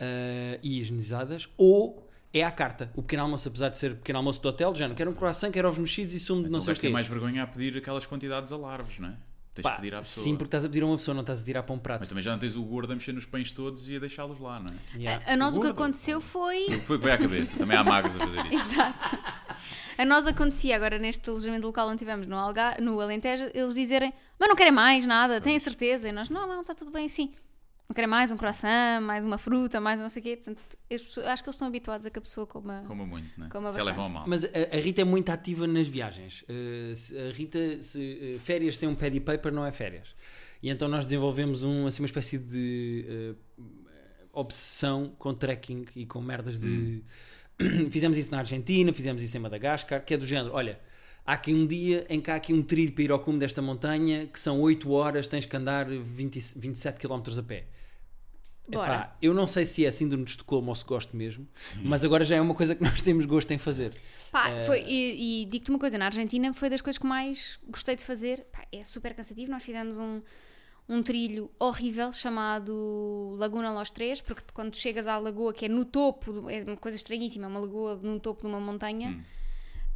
eh, 0.01 0.59
e 0.61 0.81
higienizadas, 0.81 1.49
ou 1.57 2.09
é 2.33 2.43
à 2.45 2.51
carta. 2.51 2.91
O 2.97 3.03
pequeno 3.03 3.23
almoço, 3.23 3.47
apesar 3.49 3.69
de 3.69 3.79
ser 3.79 3.95
pequeno 3.97 4.19
almoço 4.19 4.41
do 4.43 4.49
hotel, 4.49 4.75
já 4.75 4.89
não 4.89 4.95
quero 4.97 5.11
um 5.11 5.15
croissant, 5.15 5.53
quero 5.53 5.69
ovos 5.69 5.79
mexidos 5.79 6.15
e 6.15 6.21
sumo 6.21 6.41
de 6.43 6.49
Então 6.49 6.59
não 6.59 6.61
sei 6.61 6.67
o 6.67 6.75
vais 6.75 6.81
ter 6.81 6.87
quê. 6.89 6.93
mais 6.93 7.07
vergonha 7.09 7.43
a 7.45 7.47
pedir 7.47 7.77
aquelas 7.77 8.07
quantidades 8.07 8.51
a 8.53 8.57
larvos, 8.57 8.99
não 8.99 9.09
é? 9.09 9.15
Tens 9.53 9.63
Pá, 9.65 9.71
de 9.71 9.77
pedir 9.77 9.95
à 9.95 9.99
pessoa. 9.99 10.23
sim, 10.25 10.33
porque 10.37 10.47
estás 10.47 10.65
a 10.65 10.69
pedir 10.69 10.83
a 10.83 10.87
uma 10.87 10.97
pessoa, 10.97 11.13
não 11.13 11.23
estás 11.23 11.41
a 11.41 11.45
tirar 11.45 11.63
para 11.65 11.75
um 11.75 11.79
prato. 11.79 12.01
Mas 12.01 12.09
também 12.09 12.23
já 12.23 12.31
não 12.31 12.39
tens 12.39 12.55
o 12.57 12.63
gordo 12.63 12.93
a 12.93 12.95
mexer 12.95 13.13
nos 13.13 13.27
pães 13.27 13.51
todos 13.51 13.89
e 13.89 13.97
a 13.97 13.99
deixá-los 13.99 14.39
lá, 14.39 14.61
não 14.61 14.67
é? 14.69 14.97
Yeah. 14.99 15.25
A, 15.27 15.33
a 15.33 15.37
nós 15.37 15.55
o 15.55 15.61
que 15.61 15.67
Gordo. 15.67 15.83
aconteceu 15.83 16.21
foi. 16.21 16.65
O 16.65 16.67
que 16.67 16.79
foi 16.81 16.99
que 16.99 17.05
veio 17.05 17.15
à 17.17 17.19
cabeça? 17.19 17.59
Também 17.59 17.77
há 17.77 17.83
magos 17.83 18.15
a 18.15 18.19
fazer 18.21 18.47
isso. 18.47 18.55
Exato. 18.73 19.19
A 19.99 20.05
nós 20.05 20.27
acontecia 20.27 20.77
agora 20.77 20.99
neste 20.99 21.29
alojamento 21.29 21.67
local 21.67 21.87
onde 21.87 21.97
estivemos 21.97 22.27
no, 22.27 22.37
Alga, 22.37 22.77
no 22.81 23.01
Alentejo, 23.01 23.51
eles 23.53 23.75
dizerem, 23.75 24.15
mas 24.39 24.49
não 24.49 24.57
querem 24.57 24.73
mais 24.73 25.05
nada, 25.05 25.41
têm 25.41 25.57
a 25.57 25.61
certeza? 25.61 26.09
E 26.09 26.13
nós, 26.13 26.29
não, 26.31 26.47
não, 26.47 26.61
está 26.63 26.75
tudo 26.75 26.91
bem 26.91 27.07
assim. 27.07 27.33
Não 27.91 27.95
querem 27.95 28.09
mais 28.09 28.31
um 28.31 28.37
croissant, 28.37 29.01
mais 29.03 29.25
uma 29.25 29.37
fruta, 29.37 29.81
mais 29.81 30.01
não 30.01 30.09
sei 30.09 30.21
o 30.21 30.23
quê. 30.23 30.37
Portanto, 30.37 30.61
pessoas- 30.89 31.27
acho 31.27 31.43
que 31.43 31.49
eles 31.49 31.57
estão 31.57 31.67
habituados 31.67 32.07
a 32.07 32.11
que 32.11 32.21
a 32.21 32.23
pessoa 32.23 32.47
coma. 32.47 32.85
Coma 32.87 33.05
muito, 33.05 33.29
não 33.37 33.47
é? 33.47 33.49
Coma 33.49 33.67
Já 33.67 33.73
bastante. 33.73 33.87
levam 33.91 34.09
mal. 34.09 34.25
Mas 34.29 34.45
a, 34.45 34.49
a 34.77 34.77
Rita 34.79 35.01
é 35.01 35.05
muito 35.05 35.29
ativa 35.31 35.67
nas 35.67 35.89
viagens. 35.89 36.43
Uh, 36.43 36.95
se- 36.95 37.19
a 37.19 37.33
Rita, 37.33 37.83
se, 37.83 38.37
uh, 38.37 38.39
férias 38.39 38.79
sem 38.79 38.89
um 38.89 38.95
pad 38.95 39.17
e 39.17 39.19
paper 39.19 39.53
não 39.53 39.67
é 39.67 39.73
férias. 39.73 40.15
E 40.63 40.71
então 40.71 40.87
nós 40.87 41.05
desenvolvemos 41.05 41.65
um, 41.65 41.89
assim, 41.89 42.01
uma 42.01 42.07
espécie 42.07 42.39
de 42.39 43.35
uh, 43.59 43.63
obsessão 44.33 45.13
com 45.19 45.35
trekking 45.35 45.87
e 45.97 46.07
com 46.07 46.21
merdas 46.23 46.61
de. 46.61 47.03
fizemos 47.91 48.17
isso 48.17 48.31
na 48.31 48.39
Argentina, 48.39 48.93
fizemos 48.93 49.21
isso 49.21 49.37
em 49.37 49.41
Madagascar, 49.41 50.05
que 50.05 50.15
é 50.15 50.17
do 50.17 50.25
género: 50.25 50.55
olha, 50.55 50.79
há 51.27 51.33
aqui 51.33 51.53
um 51.53 51.67
dia 51.67 52.07
em 52.09 52.21
que 52.21 52.31
há 52.31 52.37
aqui 52.37 52.53
um 52.53 52.63
trilho 52.63 52.93
para 52.93 53.03
ir 53.03 53.11
ao 53.11 53.19
cume 53.19 53.41
desta 53.41 53.61
montanha 53.61 54.29
que 54.29 54.39
são 54.39 54.61
8 54.61 54.89
horas, 54.93 55.27
tens 55.27 55.45
que 55.45 55.57
andar 55.57 55.87
20, 55.89 56.39
27 56.57 57.01
km 57.01 57.37
a 57.37 57.43
pé. 57.43 57.67
Bora. 58.71 58.95
Epá, 58.95 59.17
eu 59.21 59.33
não 59.35 59.47
sei 59.47 59.65
se 59.67 59.85
é 59.85 59.91
síndrome 59.91 60.25
de 60.25 60.31
Estocolmo 60.33 60.69
ou 60.69 60.75
se 60.75 60.85
gosto 60.85 61.17
mesmo, 61.17 61.47
mas 61.83 62.05
agora 62.05 62.25
já 62.25 62.37
é 62.37 62.41
uma 62.41 62.55
coisa 62.55 62.75
que 62.75 62.83
nós 62.83 63.01
temos 63.03 63.25
gosto 63.27 63.51
em 63.53 63.59
fazer. 63.59 63.95
Pá, 64.33 64.49
Eh, 64.51 64.65
foi, 64.67 64.83
e, 64.87 65.43
e 65.43 65.47
digo-te 65.47 65.71
uma 65.71 65.79
coisa, 65.79 65.99
na 65.99 66.07
Argentina 66.07 66.53
foi 66.55 66.71
das 66.71 66.81
coisas 66.81 66.99
que 66.99 67.07
mais 67.07 67.59
gostei 67.69 67.97
de 67.97 68.05
fazer. 68.05 68.47
Pá, 68.53 68.65
é 68.73 68.85
super 68.85 69.15
cansativo. 69.15 69.51
Nós 69.51 69.63
fizemos 69.63 69.99
um, 69.99 70.21
um 70.89 71.03
trilho 71.03 71.51
horrível 71.59 72.13
chamado 72.13 73.35
Laguna 73.39 73.73
Los 73.73 73.91
Três, 73.91 74.21
porque 74.21 74.43
quando 74.53 74.77
chegas 74.77 75.07
à 75.07 75.19
lagoa, 75.19 75.53
que 75.53 75.65
é 75.67 75.69
no 75.69 75.85
topo, 75.85 76.49
é 76.51 76.63
uma 76.63 76.77
coisa 76.77 76.97
estranhíssima, 76.97 77.47
é 77.47 77.49
uma 77.49 77.61
lagoa 77.61 77.97
no 77.97 78.19
topo 78.21 78.43
de 78.43 78.47
uma 78.49 78.61
montanha, 78.61 79.09
Hum. 79.11 79.23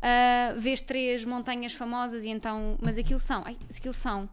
ah, 0.03 0.55
vês 0.57 0.83
três 0.83 1.25
montanhas 1.25 1.73
famosas 1.73 2.25
e 2.25 2.29
então. 2.29 2.77
Mas 2.85 2.99
aquilo 2.99 3.19
são, 3.21 3.43
ai, 3.47 3.57
aquilo 3.77 3.95
são 3.95 4.29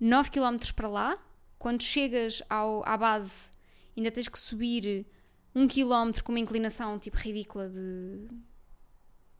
9 0.00 0.30
km 0.30 0.56
para 0.74 0.88
lá. 0.88 1.18
Quando 1.60 1.82
chegas 1.82 2.42
ao, 2.48 2.82
à 2.88 2.96
base, 2.96 3.50
ainda 3.94 4.10
tens 4.10 4.30
que 4.30 4.38
subir 4.38 5.06
um 5.54 5.68
km 5.68 6.22
com 6.24 6.32
uma 6.32 6.38
inclinação 6.38 6.98
tipo 6.98 7.18
ridícula 7.18 7.68
de, 7.68 8.28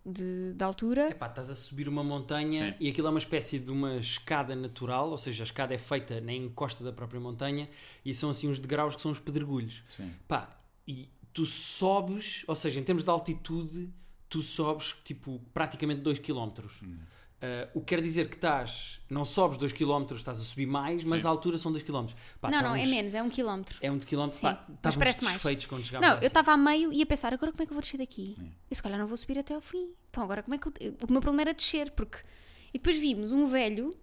de, 0.05 0.53
de 0.53 0.63
altura. 0.63 1.09
Epá, 1.09 1.29
estás 1.29 1.49
a 1.49 1.55
subir 1.55 1.89
uma 1.89 2.05
montanha 2.05 2.73
Sim. 2.73 2.77
e 2.79 2.91
aquilo 2.91 3.07
é 3.07 3.11
uma 3.11 3.19
espécie 3.19 3.59
de 3.59 3.73
uma 3.73 3.97
escada 3.97 4.55
natural, 4.55 5.09
ou 5.09 5.17
seja, 5.17 5.43
a 5.43 5.47
escada 5.47 5.73
é 5.73 5.79
feita 5.79 6.21
na 6.21 6.35
encosta 6.35 6.85
da 6.85 6.93
própria 6.93 7.19
montanha 7.19 7.71
e 8.05 8.15
são 8.15 8.29
assim 8.29 8.51
uns 8.51 8.59
degraus 8.59 8.95
que 8.95 9.01
são 9.01 9.11
os 9.11 9.19
pedregulhos. 9.19 9.83
Sim. 9.89 10.13
Pá, 10.29 10.61
e 10.87 11.09
tu 11.33 11.47
sobes, 11.47 12.45
ou 12.47 12.55
seja, 12.55 12.79
em 12.79 12.85
termos 12.85 13.03
de 13.03 13.09
altitude, 13.09 13.91
tu 14.29 14.43
sobes 14.43 14.95
tipo 15.03 15.41
praticamente 15.55 16.03
2 16.03 16.19
km. 16.19 16.51
Hum. 16.83 16.99
Uh, 17.41 17.71
o 17.73 17.81
que 17.81 17.87
quer 17.95 18.03
dizer 18.03 18.29
que 18.29 18.35
estás, 18.35 19.01
não 19.09 19.25
sobes 19.25 19.57
2 19.57 19.73
km, 19.73 20.05
estás 20.15 20.39
a 20.39 20.45
subir 20.45 20.67
mais, 20.67 21.03
mas 21.05 21.23
Sim. 21.23 21.27
a 21.29 21.31
altura 21.31 21.57
são 21.57 21.73
2 21.73 21.83
km. 21.83 22.09
Pá, 22.39 22.51
não, 22.51 22.61
não, 22.61 22.77
é 22.77 22.85
menos, 22.85 23.15
é 23.15 23.23
um 23.23 23.31
quilómetro. 23.31 23.79
É 23.81 23.91
um 23.91 23.99
quilómetro. 23.99 24.39
Sim, 24.39 24.43
Pá, 24.43 24.67
mas 24.83 24.95
parece 24.95 25.25
mais. 25.25 25.37
desfeitos 25.37 25.65
quando 25.65 25.83
chegámos 25.83 26.07
Não, 26.07 26.17
eu 26.17 26.29
estava 26.29 26.53
a 26.53 26.57
meio 26.59 26.93
e 26.93 26.99
ia 26.99 27.07
pensar, 27.07 27.33
agora 27.33 27.51
como 27.51 27.63
é 27.63 27.67
que 27.67 27.73
eu 27.73 27.75
vou 27.75 27.81
descer 27.81 27.97
daqui? 27.97 28.37
Eu 28.71 28.77
se 28.77 28.83
calhar 28.83 28.99
não 28.99 29.07
vou 29.07 29.17
subir 29.17 29.39
até 29.39 29.55
ao 29.55 29.63
fim. 29.63 29.91
Então 30.11 30.23
agora 30.23 30.43
como 30.43 30.55
é 30.55 30.59
que 30.59 30.69
eu... 30.69 30.95
O 31.09 31.13
meu 31.13 31.23
problema 31.23 31.41
era 31.41 31.55
descer, 31.55 31.91
porque... 31.93 32.19
E 32.75 32.79
depois 32.79 32.99
vimos 32.99 33.33
um 33.33 33.47
velho 33.47 33.97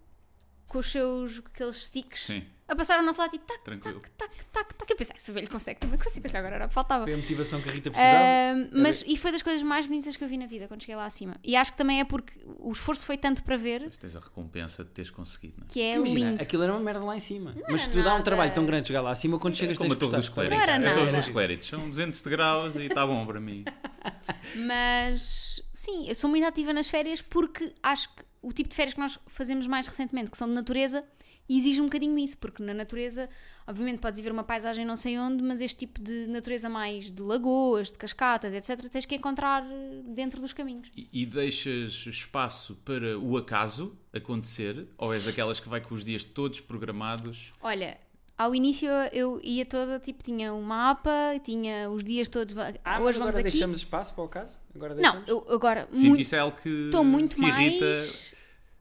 com 0.68 0.80
os 0.80 0.92
seus, 0.92 1.38
aqueles 1.46 1.76
sticks, 1.76 2.26
Sim, 2.26 2.44
a 2.68 2.76
passar 2.76 3.00
ao 3.00 3.04
nosso 3.06 3.20
lado, 3.20 3.32
tipo, 3.32 3.46
tac, 3.46 3.64
tranquilo. 3.64 4.02
tac, 4.18 4.30
tac, 4.36 4.46
tac, 4.52 4.74
tac. 4.74 4.90
Eu 4.92 4.98
pensei, 4.98 5.16
"Ah, 5.16 5.20
se 5.20 5.32
o 5.32 5.34
velho 5.34 5.50
consegue, 5.50 5.80
também 5.80 5.98
consigo, 5.98 6.28
agora 6.28 6.56
era 6.56 6.66
o 6.66 6.68
que 6.68 6.74
faltava. 6.74 7.06
Foi 7.06 7.14
a 7.14 7.18
motivação 7.18 7.62
que 7.62 7.70
a 7.70 7.72
Rita 7.72 7.90
precisava. 7.92 8.18
Ahm, 8.24 8.70
mas, 8.74 9.04
e 9.08 9.16
foi 9.18 9.32
das 9.32 9.42
coisas 9.42 9.64
mais 9.64 9.86
bonitas 9.86 10.18
que 10.18 10.24
eu 10.24 10.28
vi 10.28 10.38
na 10.38 10.46
vida 10.46 10.68
quando 10.68 10.82
cheguei 10.82 10.96
lá 10.96 11.06
acima. 11.06 11.36
E 11.44 11.56
acho 11.56 11.72
que 11.72 11.78
também 11.78 12.00
é 12.00 12.04
porque 12.06 12.34
o 12.60 12.72
esforço 12.72 13.06
foi 13.06 13.18
tanto 13.18 13.44
para 13.44 13.56
ver 13.58 13.82
Mas 13.86 13.98
tens 13.98 14.16
a 14.16 14.20
recompensa 14.20 14.84
de 14.84 14.90
teres 14.92 15.10
conseguido, 15.12 15.56
não 15.60 15.66
é? 15.66 15.70
que 15.70 15.82
é 15.82 15.96
Imagina, 15.96 16.30
lindo. 16.32 16.44
aquilo 16.44 16.64
era 16.64 16.74
uma 16.74 16.82
merda 16.82 17.06
lá 17.06 17.16
em 17.16 17.20
cima. 17.20 17.56
mas 17.70 17.84
era 17.84 17.92
tu 17.92 18.04
dá 18.04 18.16
um 18.16 18.22
trabalho 18.22 18.54
tão 18.54 18.66
grande 18.66 18.88
chegar 18.88 19.02
lá 19.02 19.12
acima 19.12 19.40
quando 19.40 19.54
É 19.54 19.58
chegas 19.58 19.78
como 19.78 19.94
a 19.94 19.96
tens 19.96 20.00
que 20.06 20.10
Torre 20.12 20.18
dos 20.22 20.30
Clérigos. 20.30 20.58
Não 20.58 20.64
era 20.64 20.76
A 20.76 20.94
Torre 20.94 21.06
nada. 21.12 21.18
dos 21.22 21.30
Clérigos. 21.30 21.68
São 21.68 21.90
200 21.90 22.22
degraus 22.22 22.76
e 22.76 22.84
está 22.86 23.06
bom 23.08 23.26
para 23.26 23.40
mim. 23.40 23.64
Mas 24.56 25.62
sim, 25.74 26.08
eu 26.08 26.16
sou 26.16 26.30
muito 26.30 26.46
ativa 26.46 26.74
nas 26.74 26.90
férias 26.90 27.22
porque 27.22 27.74
acho 27.84 28.10
que 28.10 28.24
o 28.42 28.52
tipo 28.54 28.70
de 28.70 28.76
férias 28.76 28.94
que 28.94 29.00
nós 29.00 29.20
fazemos 29.28 29.68
mais 29.68 29.88
recentemente, 29.88 30.32
que 30.32 30.38
são 30.38 30.48
de 30.48 30.54
natureza, 30.54 31.04
exige 31.50 31.80
um 31.82 31.86
bocadinho 31.86 32.18
isso, 32.20 32.38
porque 32.38 32.62
na 32.62 32.74
natureza, 32.74 33.30
obviamente, 33.66 34.00
podes 34.00 34.20
ir 34.20 34.24
ver 34.24 34.32
uma 34.32 34.44
paisagem 34.44 34.86
não 34.86 34.96
sei 34.96 35.18
onde, 35.18 35.42
mas 35.44 35.62
este 35.62 35.78
tipo 35.86 36.02
de 36.02 36.28
natureza 36.28 36.68
mais 36.70 37.12
de 37.12 37.22
lagoas, 37.22 37.92
de 37.92 37.98
cascatas, 37.98 38.54
etc., 38.54 38.90
tens 38.90 39.06
que 39.06 39.16
encontrar 39.16 39.64
dentro 40.06 40.42
dos 40.42 40.52
caminhos. 40.54 40.90
E, 40.96 41.08
e 41.14 41.26
deixas 41.26 42.06
espaço 42.08 42.76
para 42.84 43.18
o 43.18 43.38
acaso 43.38 43.96
acontecer? 44.14 44.88
Ou 44.98 45.14
és 45.14 45.24
daquelas 45.24 45.60
que 45.60 45.70
vai 45.70 45.80
com 45.82 45.94
os 45.94 46.04
dias 46.04 46.24
todos 46.26 46.60
programados? 46.60 47.54
Olha, 47.62 47.98
ao 48.38 48.54
início 48.54 48.90
eu 49.14 49.40
ia 49.44 49.66
toda, 49.66 50.00
tipo, 50.00 50.24
tinha 50.24 50.54
um 50.54 50.62
mapa, 50.62 51.40
tinha 51.44 51.90
os 51.90 52.04
dias 52.04 52.28
todos. 52.30 52.56
Ah, 52.58 52.70
hoje 52.70 52.78
mas 52.84 53.00
vamos 53.00 53.18
agora 53.20 53.38
aqui. 53.40 53.44
deixamos 53.52 53.78
espaço 53.80 54.14
para 54.14 54.24
o 54.24 54.28
caso? 54.28 54.60
Agora 54.76 54.94
Não, 54.96 55.02
deixamos? 55.24 55.28
eu 55.28 55.46
agora 55.50 55.88
Sinto 55.92 56.08
muito- 56.10 56.22
isso 56.22 56.36
é 56.36 56.40
algo 56.40 56.58
que, 56.62 56.70
estou 56.70 57.04
muito 57.04 57.36
que 57.36 57.42
irrita. 57.46 57.86
mais. 57.86 58.36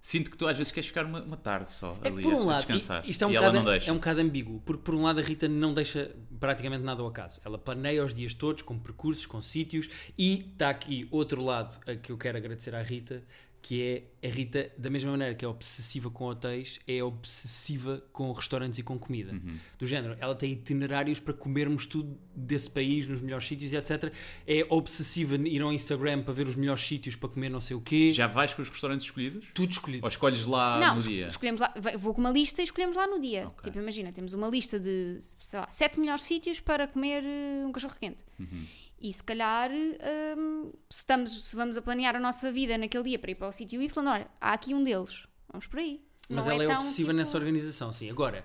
Sinto 0.09 0.31
que 0.31 0.37
tu 0.37 0.47
às 0.47 0.57
vezes 0.57 0.71
queres 0.71 0.87
ficar 0.87 1.05
uma, 1.05 1.21
uma 1.21 1.37
tarde 1.37 1.69
só 1.73 1.97
É 2.05 2.07
ali 2.07 2.23
por 2.23 2.33
um 2.33 2.39
a, 2.39 2.43
a 2.43 2.45
lado, 2.45 2.57
descansar. 2.59 3.05
i- 3.05 3.11
isto 3.11 3.25
é 3.25 3.27
um, 3.27 3.33
bocado, 3.33 3.59
não 3.59 3.65
deixa. 3.65 3.91
é 3.91 3.93
um 3.93 3.97
bocado 3.97 4.21
ambíguo, 4.21 4.63
porque 4.65 4.83
por 4.85 4.95
um 4.95 5.03
lado 5.03 5.19
a 5.19 5.23
Rita 5.23 5.49
não 5.49 5.75
deixa 5.75 6.13
praticamente 6.39 6.85
nada 6.85 7.03
ao 7.03 7.09
acaso. 7.09 7.41
Ela 7.45 7.59
planeia 7.59 8.05
os 8.05 8.15
dias 8.15 8.33
todos, 8.33 8.63
com 8.63 8.79
percursos, 8.79 9.27
com 9.27 9.41
sítios, 9.41 9.89
e 10.17 10.47
está 10.53 10.71
aqui 10.71 11.09
outro 11.11 11.43
lado 11.43 11.75
a 11.89 11.97
que 11.97 12.13
eu 12.13 12.17
quero 12.17 12.39
agradecer 12.39 12.73
à 12.73 12.83
Rita, 12.83 13.21
que 13.67 13.83
é 13.83 14.29
a 14.29 14.31
Rita, 14.31 14.71
da 14.79 14.89
mesma 14.89 15.11
maneira 15.11 15.35
que 15.35 15.45
é 15.45 15.49
obsessiva 15.49 16.09
com 16.09 16.27
hotéis, 16.27 16.79
é 16.87 17.03
obsessiva 17.03 18.01
com 18.13 18.31
restaurantes 18.31 18.79
e 18.79 18.83
com 18.85 18.97
comida. 18.97 19.33
Uhum. 19.33 19.57
Do 19.77 19.85
género, 19.85 20.17
ela 20.21 20.37
tem 20.37 20.53
itinerários 20.53 21.19
para 21.19 21.35
comermos 21.35 21.85
tudo 21.85 22.17
desse 22.33 22.71
país, 22.71 23.09
nos 23.09 23.21
melhores 23.21 23.45
sítios 23.45 23.73
e 23.73 23.77
etc. 23.77 24.13
É 24.47 24.65
obsessiva 24.71 25.35
ir 25.35 25.61
ao 25.63 25.73
Instagram 25.73 26.23
para 26.23 26.33
ver 26.33 26.47
os 26.47 26.55
melhores 26.55 26.87
sítios 26.87 27.17
para 27.17 27.29
comer 27.29 27.49
não 27.49 27.61
sei 27.61 27.77
o 27.77 27.81
quê. 27.81 28.13
Já 28.13 28.29
vais 28.29 28.55
com 28.55 28.63
os 28.63 28.69
restaurantes 28.69 29.05
escolhidos? 29.05 29.49
Tudo 29.53 29.73
escolhido. 29.73 30.07
Ou 30.07 30.09
escolhes 30.09 30.47
lá 30.47 30.79
não, 30.79 30.95
no 30.95 31.03
dia? 31.03 31.27
escolhemos 31.27 31.61
lá, 31.61 31.75
vou 31.99 32.15
com 32.15 32.21
uma 32.21 32.31
lista 32.31 32.61
e 32.61 32.65
escolhemos 32.67 32.97
lá 32.97 33.09
no 33.09 33.21
dia. 33.21 33.49
Ok. 33.49 33.65
Tipo, 33.65 33.81
imagina, 33.81 34.13
temos 34.13 34.33
uma 34.33 34.49
lista 34.49 34.79
de, 34.79 35.19
sei 35.41 35.59
lá, 35.59 35.69
sete 35.73 35.99
melhores 35.99 36.23
sítios 36.23 36.61
para 36.61 36.87
comer 36.87 37.25
eh, 37.25 37.67
um 37.67 37.73
cachorro 37.73 37.97
quente. 38.01 38.23
Uhum. 38.39 38.65
E 38.99 39.13
se 39.13 39.23
calhar, 39.23 39.71
hum, 39.71 40.73
se, 40.89 40.99
estamos, 40.99 41.49
se 41.49 41.55
vamos 41.55 41.77
a 41.77 41.83
planear 41.83 42.17
a 42.17 42.21
nossa 42.21 42.51
vida 42.51 42.79
naquele 42.79 43.05
dia 43.05 43.19
para 43.19 43.31
ir 43.31 43.35
para 43.35 43.49
o 43.49 43.53
sítio 43.53 43.81
Y, 43.83 44.07
olha, 44.07 44.29
há 44.41 44.53
aqui 44.53 44.75
um 44.75 44.83
deles. 44.83 45.25
Vamos 45.51 45.67
por 45.67 45.79
aí. 45.81 46.01
Mas 46.29 46.47
Não 46.47 46.53
ela 46.53 46.65
é, 46.65 46.67
tão, 46.67 46.77
obsessiva 46.77 47.09
tipo, 47.09 47.19
nessa 47.19 47.37
organização, 47.37 47.93
sim. 47.93 48.11
Agora, 48.11 48.45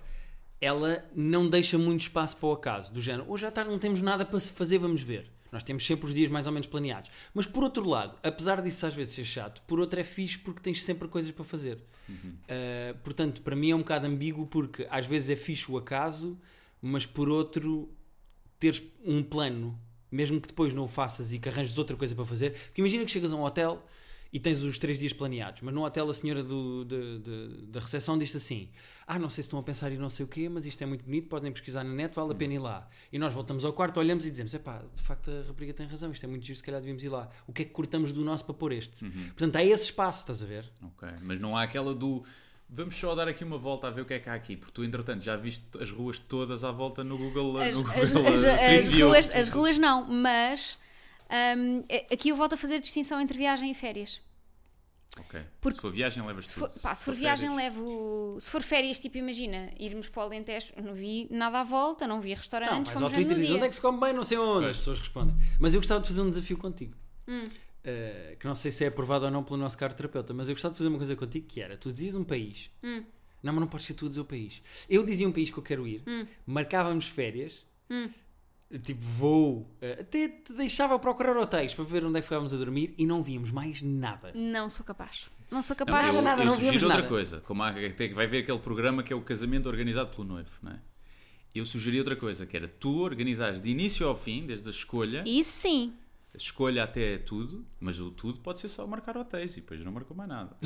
ela 0.60 1.04
não 1.16 1.50
deixa 1.50 1.78
muito 1.78 2.02
espaço 2.02 2.38
para 2.38 2.50
o 2.50 2.52
acaso, 2.52 2.94
do 2.94 3.02
género, 3.02 3.30
hoje 3.32 3.46
à 3.46 3.52
tarde 3.52 3.72
não 3.72 3.80
temos 3.80 4.02
nada 4.02 4.26
para 4.26 4.40
se 4.40 4.52
fazer, 4.52 4.78
vamos 4.78 5.02
ver. 5.02 5.32
Nós 5.52 5.64
temos 5.64 5.86
sempre 5.86 6.06
os 6.06 6.14
dias 6.14 6.32
mais 6.32 6.48
ou 6.48 6.54
menos 6.54 6.68
planeados. 6.68 7.12
Mas 7.34 7.46
por 7.46 7.64
outro 7.64 7.86
lado, 7.88 8.18
apesar 8.24 8.62
disso 8.62 8.86
às 8.86 8.94
vezes 8.94 9.16
ser 9.16 9.26
chato, 9.26 9.62
por 9.64 9.80
outro 9.80 10.00
é 10.00 10.04
fixe 10.04 10.38
porque 10.38 10.62
tens 10.62 10.84
sempre 10.84 11.08
coisas 11.08 11.32
para 11.32 11.44
fazer. 11.44 11.84
Uh, 12.10 12.98
portanto, 13.04 13.42
para 13.42 13.56
mim 13.56 13.72
é 13.72 13.76
um 13.76 13.80
bocado 13.80 14.06
ambíguo 14.06 14.46
porque 14.46 14.88
às 14.90 15.06
vezes 15.06 15.30
é 15.30 15.36
fixe 15.36 15.70
o 15.70 15.78
acaso, 15.78 16.40
mas 16.82 17.06
por 17.06 17.30
outro, 17.30 17.90
teres 18.60 18.82
um 19.04 19.24
plano, 19.24 19.78
mesmo 20.12 20.41
que 20.41 20.47
depois 20.50 20.74
não 20.74 20.84
o 20.84 20.88
faças 20.88 21.32
e 21.34 21.39
que 21.39 21.47
arranjes 21.50 21.78
outra 21.78 21.95
coisa 21.95 22.13
para 22.15 22.26
fazer. 22.26 22.52
Porque 22.67 22.82
imagina 22.82 23.06
que 23.06 23.12
chegas 23.12 23.32
a 23.32 23.36
um 23.36 23.43
hotel 23.43 23.84
e 24.34 24.39
tens 24.39 24.63
os 24.63 24.78
três 24.78 24.97
dias 24.97 25.12
planeados, 25.12 25.62
mas 25.62 25.74
no 25.74 25.84
hotel 25.84 26.10
a 26.10 26.13
senhora 26.13 26.41
do, 26.41 26.86
de- 26.86 27.19
de- 27.19 27.65
da 27.67 27.80
recepção 27.82 28.17
diz 28.17 28.34
assim: 28.34 28.69
Ah, 29.06 29.19
não 29.19 29.30
sei 29.30 29.43
se 29.43 29.47
estão 29.47 29.60
a 29.60 29.63
pensar 29.63 29.91
em 29.91 29.97
não 29.97 30.08
sei 30.08 30.24
o 30.26 30.28
quê, 30.28 30.47
mas 30.47 30.65
isto 30.65 30.82
é 30.82 30.86
muito 30.86 31.04
bonito, 31.04 31.28
podem 31.28 31.52
pesquisar 31.52 31.84
na 31.84 31.93
net, 31.93 32.15
vale 32.15 32.32
a 32.32 32.36
pena 32.36 32.54
ir 32.54 32.60
lá. 32.60 32.88
E 33.12 33.19
nós 33.19 33.34
voltamos 33.34 33.65
ao 33.65 33.74
quarto, 33.74 34.00
olhamos 34.00 34.26
e 34.26 34.32
dizemos: 34.32 34.54
Epá, 34.54 34.82
de 34.95 35.02
facto 35.02 35.30
a 35.30 35.43
rapariga 35.47 35.74
tem 35.74 35.86
razão, 35.86 36.10
isto 36.13 36.24
é 36.24 36.28
muito 36.30 36.45
giro, 36.45 36.56
se 36.56 36.63
calhar 36.63 36.80
devíamos 36.80 37.04
ir 37.04 37.10
lá. 37.10 37.30
O 37.45 37.52
que 37.52 37.63
é 37.63 37.65
que 37.65 37.71
cortamos 37.71 38.13
do 38.13 38.24
nosso 38.24 38.45
para 38.45 38.54
pôr 38.54 38.71
este? 38.71 39.04
Portanto, 39.06 39.56
há 39.58 39.63
esse 39.65 39.84
espaço, 39.86 40.21
estás 40.21 40.41
a 40.41 40.45
ver? 40.45 40.63
Ok, 40.82 41.10
mas 41.21 41.38
não 41.41 41.58
há 41.58 41.63
aquela 41.63 41.93
do 41.93 42.24
vamos 42.72 42.96
só 42.96 43.14
dar 43.14 43.28
aqui 43.28 43.44
uma 43.44 43.58
volta 43.58 43.88
a 43.88 43.92
ver 43.92 44.02
o 44.02 44.06
que 44.06 44.14
é 44.14 44.20
que 44.20 44.30
há 44.30 44.34
aqui, 44.34 44.56
porque 44.56 44.72
tu 44.74 44.84
entretanto 44.84 45.22
já 45.24 45.36
viste 45.36 45.66
as 45.80 45.92
ruas 45.92 46.18
todas 46.18 46.64
à 46.64 46.72
volta 46.72 47.04
no 47.04 47.18
Google, 47.18 47.58
As, 47.60 47.76
no 47.78 47.92
as- 47.92 48.12
Google 48.12 48.34
as- 48.34 48.44
as 48.44 48.90
ruas, 48.90 49.30
as 49.36 49.50
ruas 49.50 49.78
não, 49.78 50.06
mas 50.06 50.80
hum, 51.58 51.84
é- 51.90 52.08
aqui 52.14 52.30
eu 52.30 52.36
volto 52.36 52.54
a 52.54 52.58
fazer 52.58 52.76
a 52.76 52.80
distinção 52.80 53.20
entre 53.20 53.38
viagem 53.38 53.70
e 53.70 53.76
férias. 53.76 54.20
Ok. 55.20 55.42
Porque 55.60 55.76
se 55.76 55.82
for 55.82 55.92
viagem 55.92 56.26
levas 56.26 56.48
Se 56.48 56.54
tudo. 56.54 56.70
for, 56.72 56.80
pá, 56.80 56.96
se 56.96 57.04
for 57.04 57.14
viagem, 57.14 57.54
levo. 57.54 58.38
Se 58.40 58.50
for 58.50 58.62
férias, 58.64 58.98
tipo, 58.98 59.18
imagina, 59.18 59.70
irmos 59.78 60.08
para 60.08 60.22
o 60.24 60.26
Alentejo, 60.28 60.72
não 60.82 60.94
vi 60.94 61.28
nada 61.30 61.60
à 61.60 61.64
volta, 61.66 62.08
não 62.08 62.22
vi 62.22 62.30
Não, 62.30 62.38
restaurantes, 62.38 62.78
mas 62.78 62.90
ao 62.92 62.94
fomos 62.94 63.12
vendo 63.12 63.18
Twitter 63.28 63.36
no 63.36 63.40
diz 63.42 63.48
dia. 63.48 63.56
onde 63.58 63.66
é 63.66 63.70
que 63.70 63.76
se 63.76 63.82
come 63.82 64.00
bem, 64.00 64.14
não 64.14 64.24
sei 64.24 64.38
onde. 64.38 64.60
Pois. 64.64 64.70
As 64.72 64.78
pessoas 64.78 65.00
respondem. 65.00 65.36
Mas 65.60 65.74
eu 65.74 65.82
gostava 65.82 66.00
de 66.00 66.08
fazer 66.08 66.22
um 66.22 66.30
desafio 66.30 66.58
contigo. 66.58 66.96
Hum. 67.28 67.44
Uh, 67.84 68.36
que 68.38 68.46
não 68.46 68.54
sei 68.54 68.72
se 68.72 68.84
é 68.84 68.88
aprovado 68.89 69.26
ou 69.26 69.32
não 69.32 69.44
pelo 69.44 69.58
nosso 69.58 69.76
caro 69.76 69.94
terapeuta, 69.96 70.34
mas 70.36 70.48
eu 70.48 70.54
gostava 70.54 70.72
de 70.74 70.78
fazer 70.78 70.88
uma 70.89 70.98
coisa 71.00 71.15
contigo 71.15 71.48
que 71.48 71.60
era: 71.62 71.76
tu 71.76 71.91
dizias 71.91 72.15
um 72.15 72.24
país. 72.24 72.70
Hum. 72.84 73.04
Não, 73.41 73.52
mas 73.54 73.60
não 73.62 73.67
podes 73.67 73.88
ser 73.88 73.96
tu 73.96 74.06
a 74.06 74.10
dizer 74.10 74.22
o 74.22 74.26
país. 74.26 74.62
Eu 74.88 75.04
dizia 75.04 75.28
um 75.28 75.32
país 75.32 75.50
que 75.50 75.58
eu 75.58 75.63
quero 75.63 75.88
ir, 75.88 76.04
Hum. 76.08 76.28
marcávamos 76.46 77.08
férias, 77.08 77.65
Hum. 77.89 78.08
tipo 78.84 79.02
voo, 79.02 79.62
uh, 79.82 80.00
até 80.02 80.28
te 80.28 80.54
deixava 80.54 81.00
procurar 81.00 81.36
hotéis 81.36 81.74
para 81.74 81.84
ver 81.84 82.06
onde 82.06 82.17
é 82.20 82.22
que 82.22 82.26
ficávamos 82.28 82.54
a 82.54 82.58
dormir 82.58 82.94
e 83.00 83.06
não 83.08 83.24
víamos 83.24 83.50
mais 83.50 83.82
nada. 83.82 84.32
Não 84.36 84.70
sou 84.70 84.86
capaz. 84.86 85.28
Não 85.50 85.63
sou 85.63 85.76
Não, 85.80 85.86
capaz. 85.86 86.08
eu, 86.10 86.22
Nada, 86.22 86.22
nada, 86.22 86.41
eu 86.44 86.46
não 86.46 86.54
sugiro 86.54 86.74
outra 86.86 86.88
nada. 87.02 87.08
coisa, 87.08 87.41
como 87.41 87.63
há, 87.63 87.72
vai 87.72 88.28
ver 88.28 88.38
aquele 88.44 88.60
programa 88.60 89.02
que 89.02 89.12
é 89.12 89.15
o 89.15 89.22
casamento 89.22 89.67
organizado 89.67 90.12
pelo 90.15 90.24
noivo, 90.28 90.52
não 90.62 90.72
é? 90.74 90.80
Eu 91.54 91.65
sugeri 91.65 91.98
outra 92.00 92.15
coisa, 92.15 92.46
que 92.46 92.56
era 92.56 92.67
tu 92.67 93.00
organizares 93.02 93.60
de 93.62 93.70
início 93.70 94.08
ao 94.08 94.15
fim, 94.15 94.46
desde 94.46 94.70
a 94.70 94.72
escolha, 94.72 95.24
Isso 95.26 95.52
sim. 95.52 95.94
Escolha 96.36 96.84
até 96.84 97.17
tudo, 97.17 97.65
mas 97.80 98.00
o 98.00 98.12
tudo 98.12 98.39
pode 98.39 98.60
ser 98.60 98.70
só 98.70 98.86
marcar 98.88 99.17
hotéis 99.17 99.54
e 99.58 99.62
depois 99.62 99.84
não 99.84 99.91
marcou 99.91 100.15
mais 100.15 100.30
nada. 100.30 100.56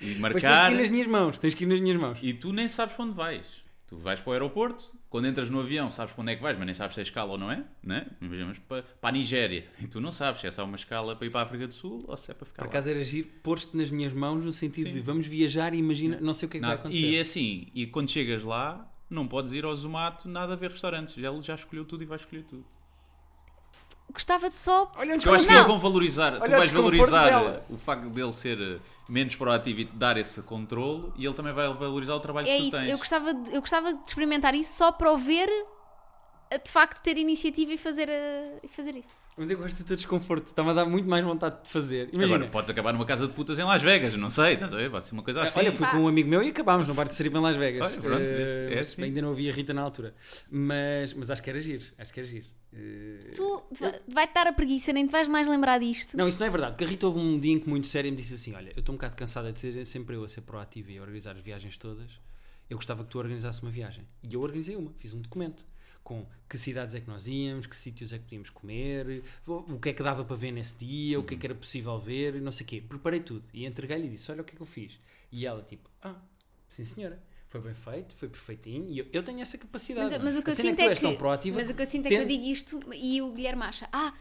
e 0.00 0.14
Depois 0.14 0.14
tens 0.14 0.16
que 0.16 0.20
marcar 0.20 0.72
ir 0.72 0.76
nas 0.76 0.90
minhas 0.90 1.06
mãos, 1.06 1.38
tens 1.38 1.54
que 1.54 1.64
ir 1.64 1.66
nas 1.66 1.80
minhas 1.80 2.00
mãos. 2.00 2.18
e 2.22 2.32
tu 2.32 2.52
nem 2.52 2.68
sabes 2.68 2.94
para 2.94 3.04
onde 3.04 3.14
vais. 3.14 3.64
Tu 3.86 3.96
vais 3.96 4.20
para 4.20 4.30
o 4.30 4.32
aeroporto, 4.32 4.96
quando 5.08 5.28
entras 5.28 5.48
no 5.48 5.60
avião 5.60 5.88
sabes 5.92 6.12
para 6.12 6.20
onde 6.22 6.32
é 6.32 6.36
que 6.36 6.42
vais, 6.42 6.56
mas 6.58 6.66
nem 6.66 6.74
sabes 6.74 6.94
se 6.94 7.00
é 7.00 7.02
escala 7.04 7.30
ou 7.30 7.38
não 7.38 7.52
é, 7.52 7.64
né? 7.80 8.08
Imaginamos 8.20 8.58
para, 8.58 8.82
para 8.82 9.10
a 9.10 9.12
Nigéria 9.12 9.68
e 9.80 9.86
tu 9.86 10.00
não 10.00 10.10
sabes 10.10 10.40
se 10.40 10.46
é 10.48 10.50
só 10.50 10.64
uma 10.64 10.74
escala 10.74 11.14
para 11.14 11.24
ir 11.24 11.30
para 11.30 11.42
a 11.42 11.44
África 11.44 11.68
do 11.68 11.72
Sul 11.74 12.00
ou 12.08 12.16
se 12.16 12.28
é 12.32 12.34
para 12.34 12.44
ficar 12.44 12.62
Por 12.64 12.68
acaso 12.68 12.88
era 12.88 13.04
giro 13.04 13.28
pôr-te 13.44 13.76
nas 13.76 13.88
minhas 13.88 14.12
mãos 14.12 14.44
no 14.44 14.52
sentido 14.52 14.88
Sim. 14.88 14.92
de 14.92 15.00
vamos 15.00 15.28
viajar 15.28 15.72
e 15.72 15.78
imagina, 15.78 16.18
não 16.20 16.34
sei 16.34 16.48
o 16.48 16.50
que 16.50 16.56
é 16.56 16.60
que 16.60 16.66
vai 16.66 16.74
Nada. 16.76 16.88
acontecer. 16.88 17.06
E 17.10 17.16
é 17.16 17.20
assim, 17.20 17.68
e 17.72 17.86
quando 17.86 18.10
chegas 18.10 18.42
lá, 18.42 18.92
não 19.08 19.28
podes 19.28 19.52
ir 19.52 19.64
ao 19.64 19.76
Zumato 19.76 20.28
nada 20.28 20.54
a 20.54 20.56
ver 20.56 20.72
restaurantes. 20.72 21.16
Ele 21.16 21.40
já 21.40 21.54
escolheu 21.54 21.84
tudo 21.84 22.02
e 22.02 22.06
vai 22.06 22.16
escolher 22.16 22.42
tudo. 22.42 22.64
Gostava 24.12 24.48
de 24.48 24.54
só. 24.54 24.90
Olha 24.96 25.14
onde 25.14 25.26
Eu 25.26 25.34
acho 25.34 25.46
que 25.46 25.52
eles 25.52 25.66
vão 25.66 25.78
valorizar, 25.78 26.32
tu 26.36 26.42
Olha 26.42 26.54
o 26.54 26.58
vais 26.58 26.70
valorizar 26.70 27.62
o 27.68 27.76
facto 27.76 28.08
dele 28.08 28.32
ser 28.32 28.58
eh, 28.60 28.78
menos 29.08 29.34
proativo 29.34 29.80
e 29.80 29.84
dar 29.84 30.16
esse 30.16 30.42
controle 30.42 31.12
e 31.16 31.26
ele 31.26 31.34
também 31.34 31.52
vai 31.52 31.66
valorizar 31.74 32.14
o 32.14 32.20
trabalho 32.20 32.46
É 32.48 32.56
que 32.56 32.62
tu 32.62 32.68
isso. 32.68 32.76
tens. 32.78 32.90
Eu 32.90 32.98
gostava, 32.98 33.34
de, 33.34 33.54
eu 33.54 33.60
gostava 33.60 33.92
de 33.92 34.00
experimentar 34.06 34.54
isso 34.54 34.76
só 34.76 34.90
para 34.92 35.12
o 35.12 35.18
ver 35.18 35.48
a, 36.50 36.56
de 36.56 36.70
facto 36.70 37.02
ter 37.02 37.18
iniciativa 37.18 37.72
e 37.72 37.78
fazer, 37.78 38.08
a- 38.08 38.58
e 38.64 38.68
fazer 38.68 38.96
isso. 38.96 39.10
Mas 39.36 39.50
eu 39.50 39.58
gosto 39.58 39.76
do 39.76 39.84
teu 39.84 39.96
desconforto, 39.96 40.46
está-me 40.46 40.70
a 40.70 40.72
dar 40.72 40.86
muito 40.86 41.06
mais 41.06 41.22
vontade 41.22 41.62
de 41.62 41.68
fazer. 41.68 42.08
Imagina, 42.10 42.36
Agora, 42.36 42.50
podes 42.50 42.70
acabar 42.70 42.94
numa 42.94 43.04
casa 43.04 43.26
de 43.26 43.34
putas 43.34 43.58
em 43.58 43.64
Las 43.64 43.82
Vegas, 43.82 44.14
não 44.16 44.30
sei, 44.30 44.54
estás 44.54 44.72
a 44.72 44.76
ver? 44.76 44.90
Pode 44.90 45.06
ser 45.06 45.12
uma 45.12 45.22
coisa 45.22 45.42
assim. 45.42 45.58
olha, 45.58 45.72
fui 45.72 45.86
com 45.88 45.98
um 45.98 46.08
amigo 46.08 46.26
meu 46.30 46.42
e 46.42 46.48
acabámos 46.48 46.88
no 46.88 46.94
bar 46.94 47.06
de 47.06 47.14
Seripa 47.14 47.36
em 47.36 47.42
Las 47.42 47.54
Vegas. 47.56 47.84
Olha, 47.84 48.00
pronto, 48.00 48.22
Eh, 48.22 48.68
é 48.76 48.78
assim. 48.80 49.02
Ainda 49.02 49.20
não 49.20 49.32
havia 49.32 49.52
Rita 49.52 49.74
na 49.74 49.82
altura. 49.82 50.14
Mas, 50.50 51.12
mas 51.12 51.30
acho 51.30 51.42
que 51.42 51.50
era 51.50 51.60
giro, 51.60 51.84
acho 51.98 52.14
que 52.14 52.20
era 52.20 52.26
giro. 52.26 52.46
Eh, 52.76 53.32
Tu 53.34 53.62
va- 53.72 53.94
vai-te 54.08 54.34
dar 54.34 54.46
a 54.46 54.52
preguiça, 54.52 54.92
nem 54.92 55.06
te 55.06 55.10
vais 55.10 55.28
mais 55.28 55.48
lembrar 55.48 55.78
disto. 55.78 56.16
Não, 56.16 56.28
isso 56.28 56.38
não 56.38 56.46
é 56.46 56.50
verdade, 56.50 56.72
porque 56.72 56.84
a 56.84 56.86
Rita 56.88 57.06
houve 57.06 57.18
um 57.18 57.38
dia 57.38 57.52
em 57.54 57.58
que 57.60 57.68
muito 57.68 57.86
sério 57.86 58.10
me 58.10 58.16
disse 58.16 58.34
assim: 58.34 58.54
Olha, 58.54 58.70
eu 58.76 58.80
estou 58.80 58.92
um 58.94 58.96
bocado 58.98 59.16
cansada 59.16 59.52
de 59.52 59.60
ser 59.60 59.84
sempre 59.86 60.14
eu 60.16 60.24
a 60.24 60.28
ser 60.28 60.42
proativa 60.42 60.90
e 60.92 60.98
a 60.98 61.00
organizar 61.02 61.34
as 61.36 61.42
viagens 61.42 61.76
todas. 61.76 62.10
Eu 62.68 62.76
gostava 62.76 63.04
que 63.04 63.10
tu 63.10 63.18
organizasse 63.18 63.62
uma 63.62 63.70
viagem. 63.70 64.04
E 64.28 64.34
eu 64.34 64.40
organizei 64.40 64.74
uma, 64.76 64.92
fiz 64.98 65.12
um 65.14 65.20
documento 65.20 65.64
com 66.02 66.24
que 66.48 66.56
cidades 66.58 66.94
é 66.94 67.00
que 67.00 67.08
nós 67.08 67.26
íamos, 67.26 67.66
que 67.66 67.74
sítios 67.74 68.12
é 68.12 68.18
que 68.18 68.24
podíamos 68.24 68.50
comer, 68.50 69.22
o 69.46 69.52
o 69.74 69.80
que 69.80 69.88
é 69.88 69.92
que 69.92 70.02
dava 70.02 70.24
para 70.24 70.36
ver 70.36 70.52
nesse 70.52 70.76
dia, 70.76 71.18
o 71.18 71.24
que 71.24 71.34
é 71.34 71.36
que 71.36 71.46
era 71.46 71.54
possível 71.54 71.98
ver, 71.98 72.36
e 72.36 72.40
não 72.40 72.52
sei 72.52 72.64
o 72.64 72.68
quê. 72.68 72.80
Preparei 72.80 73.20
tudo 73.20 73.46
e 73.52 73.64
entreguei-lhe 73.66 74.06
e 74.06 74.10
disse: 74.10 74.30
Olha 74.30 74.42
o 74.42 74.44
que 74.44 74.52
é 74.54 74.56
que 74.56 74.62
eu 74.62 74.66
fiz. 74.66 74.98
E 75.32 75.46
ela, 75.46 75.62
tipo, 75.62 75.88
ah, 76.02 76.14
sim 76.68 76.84
senhora. 76.84 77.20
Foi 77.60 77.72
bem 77.72 77.74
feito, 77.74 78.14
foi 78.16 78.28
perfeitinho 78.28 78.90
e 78.90 78.98
eu, 78.98 79.06
eu 79.12 79.22
tenho 79.22 79.40
essa 79.40 79.56
capacidade. 79.56 80.06
Mas, 80.06 80.14
é? 80.14 80.18
mas 80.18 80.36
o 80.36 80.42
que 80.42 80.50
eu 80.50 80.54
cena 80.54 80.68
sinto 80.70 80.80
é 80.80 80.94
que, 80.94 81.16
proativa, 81.16 81.58
mas 81.58 81.70
o 81.70 81.74
que 81.74 81.82
eu 81.82 81.86
sinto 81.86 82.06
é 82.06 82.08
que 82.10 82.14
eu 82.14 82.26
digo 82.26 82.44
isto 82.44 82.80
e 82.94 83.22
o 83.22 83.30
Guilherme 83.32 83.62
acha, 83.62 83.88
ah, 83.92 84.12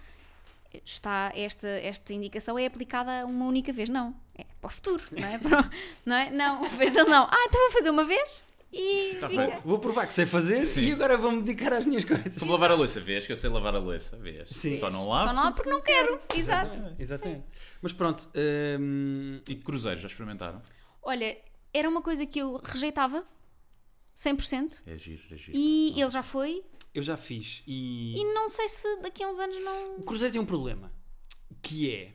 está 0.86 1.32
esta, 1.36 1.68
esta 1.68 2.14
indicação 2.14 2.58
é 2.58 2.66
aplicada 2.66 3.26
uma 3.26 3.46
única 3.46 3.74
vez. 3.74 3.90
Não, 3.90 4.16
é 4.38 4.46
para 4.62 4.68
o 4.68 4.70
futuro, 4.70 5.04
não 5.12 5.28
é? 5.28 5.38
Para 5.40 5.70
não 6.06 6.16
é? 6.16 6.30
Não, 6.32 6.66
fez 6.70 6.96
ele 6.96 7.10
não. 7.10 7.24
Ah, 7.26 7.46
então 7.48 7.62
vou 7.62 7.72
fazer 7.72 7.90
uma 7.90 8.06
vez 8.06 8.42
e 8.72 9.18
Tá 9.20 9.30
feito. 9.30 9.62
Vou 9.64 9.80
provar 9.80 10.06
que 10.06 10.14
sei 10.14 10.26
fazer 10.26 10.58
Sim. 10.58 10.82
e 10.82 10.92
agora 10.92 11.18
vou-me 11.18 11.42
dedicar 11.42 11.74
às 11.74 11.86
minhas 11.86 12.04
coisas. 12.04 12.38
Vou 12.38 12.50
lavar 12.52 12.72
a 12.72 12.76
louça, 12.76 13.00
vês 13.00 13.26
que 13.26 13.32
eu 13.32 13.38
sei 13.38 13.50
lavar 13.50 13.76
a 13.76 13.80
louça, 13.80 14.18
vês? 14.18 14.50
Sim. 14.50 14.78
Só 14.78 14.90
não 14.90 15.08
lavo. 15.08 15.28
Só 15.28 15.34
não 15.34 15.44
há 15.44 15.52
porque 15.52 15.70
não 15.70 15.82
quero. 15.82 16.20
Exato. 16.36 16.96
Exatamente. 17.00 17.44
Mas 17.82 17.94
pronto, 17.94 18.30
hum, 18.80 19.40
E 19.48 19.56
de 19.56 19.62
cruzeiros, 19.62 20.02
já 20.02 20.08
experimentaram? 20.08 20.62
Olha, 21.02 21.38
era 21.78 21.90
uma 21.90 22.02
coisa 22.02 22.26
que 22.26 22.40
eu 22.40 22.60
rejeitava 22.64 23.26
100% 24.16 24.82
É 24.86 24.98
giro, 24.98 25.22
é 25.32 25.38
giro. 25.38 25.58
e 25.58 26.00
ele 26.02 26.10
já 26.10 26.24
foi 26.24 26.64
eu 26.94 27.02
já 27.04 27.18
fiz 27.18 27.62
e, 27.68 28.14
e 28.18 28.24
não 28.34 28.48
sei 28.48 28.70
se 28.70 29.02
daqui 29.02 29.22
a 29.22 29.30
uns 29.30 29.38
anos 29.38 29.58
não. 29.62 29.98
o 29.98 30.04
Cruzeiro 30.04 30.32
tem 30.32 30.42
um 30.42 30.46
problema 30.46 30.92
que 31.62 31.92
é 31.92 32.14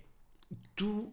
tu 0.75 1.12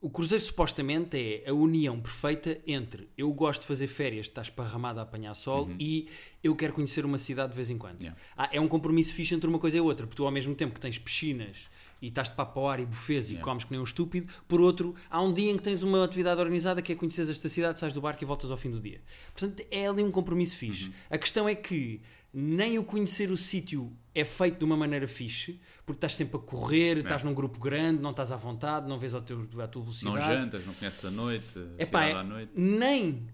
o 0.00 0.10
Cruzeiro 0.10 0.42
supostamente 0.42 1.16
é 1.16 1.48
a 1.48 1.54
união 1.54 2.00
perfeita 2.00 2.60
entre 2.66 3.08
eu 3.16 3.32
gosto 3.32 3.62
de 3.62 3.66
fazer 3.66 3.86
férias, 3.86 4.26
estás 4.26 4.48
esparramado 4.48 5.00
a 5.00 5.02
apanhar 5.02 5.34
sol 5.34 5.70
e 5.80 6.08
eu 6.44 6.54
quero 6.54 6.72
conhecer 6.74 7.04
uma 7.04 7.18
cidade 7.18 7.50
de 7.50 7.56
vez 7.56 7.70
em 7.70 7.78
quando. 7.78 8.00
Yeah. 8.00 8.20
Ah, 8.36 8.48
é 8.52 8.60
um 8.60 8.68
compromisso 8.68 9.14
fixe 9.14 9.34
entre 9.34 9.48
uma 9.48 9.58
coisa 9.58 9.78
e 9.78 9.80
outra, 9.80 10.06
porque 10.06 10.16
tu 10.16 10.24
ao 10.24 10.30
mesmo 10.30 10.54
tempo 10.54 10.74
que 10.74 10.80
tens 10.80 10.98
piscinas 10.98 11.68
e 12.00 12.08
estás 12.08 12.28
de 12.28 12.34
papo 12.36 12.60
ao 12.60 12.68
ar 12.68 12.80
e 12.80 12.86
bufês 12.86 13.26
e 13.30 13.32
Yeah. 13.34 13.44
comes 13.44 13.64
que 13.64 13.70
nem 13.70 13.80
um 13.80 13.84
estúpido, 13.84 14.32
por 14.46 14.60
outro, 14.60 14.94
há 15.10 15.20
um 15.22 15.32
dia 15.32 15.50
em 15.50 15.56
que 15.56 15.62
tens 15.62 15.82
uma 15.82 16.04
atividade 16.04 16.40
organizada 16.40 16.80
que 16.82 16.92
é 16.92 16.94
conheceres 16.94 17.30
esta 17.30 17.48
cidade, 17.48 17.78
sais 17.78 17.92
do 17.94 18.00
barco 18.00 18.22
e 18.22 18.26
voltas 18.26 18.50
ao 18.50 18.56
fim 18.56 18.70
do 18.70 18.80
dia. 18.80 19.00
Portanto, 19.32 19.62
é 19.70 19.86
ali 19.88 20.02
um 20.02 20.10
compromisso 20.10 20.56
fixe. 20.56 20.92
A 21.10 21.16
questão 21.18 21.48
é 21.48 21.54
que 21.54 22.00
nem 22.32 22.78
o 22.78 22.84
conhecer 22.84 23.30
o 23.30 23.36
sítio 23.36 23.90
é 24.14 24.22
feito 24.24 24.58
de 24.58 24.64
uma 24.64 24.76
maneira 24.76 25.08
fixe, 25.08 25.58
porque 25.86 25.96
estás 25.98 26.14
sempre 26.16 26.36
a 26.36 26.40
correr, 26.40 26.98
estás 26.98 27.22
num 27.22 27.32
grupo 27.32 27.58
grande, 27.58 28.02
não 28.02 28.10
estás 28.10 28.30
à 28.30 28.36
vontade, 28.36 28.86
não 28.86 28.98
vês 28.98 29.14
ao 29.14 29.22
teu, 29.22 29.40
à 29.58 29.66
tua 29.66 29.80
Não 29.80 29.92
velocidade. 29.92 30.26
jantas, 30.26 30.66
não 30.66 30.74
conheces 30.74 31.04
a 31.04 31.10
noite, 31.10 31.58
a 31.78 31.82
Epá, 31.82 32.04
é- 32.04 32.12
à 32.12 32.22
noite. 32.22 32.52
nem 32.54 33.26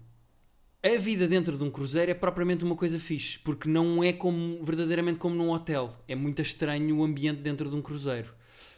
a 0.81 0.97
vida 0.97 1.27
dentro 1.27 1.57
de 1.57 1.63
um 1.63 1.69
cruzeiro 1.71 2.11
é 2.11 2.13
propriamente 2.13 2.63
uma 2.63 2.75
coisa 2.75 2.99
fixe, 2.99 3.39
porque 3.39 3.67
não 3.69 4.03
é 4.03 4.11
como 4.13 4.63
verdadeiramente 4.63 5.19
como 5.19 5.35
num 5.35 5.49
hotel. 5.51 5.93
É 6.07 6.15
muito 6.15 6.41
estranho 6.41 6.97
o 6.97 7.03
ambiente 7.03 7.41
dentro 7.41 7.69
de 7.69 7.75
um 7.75 7.81
cruzeiro. 7.81 8.33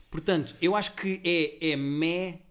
Portanto, 0.10 0.56
eu 0.62 0.76
acho 0.76 0.94
que 0.94 1.22
é, 1.24 1.72
é 1.72 1.76
mé 1.76 2.41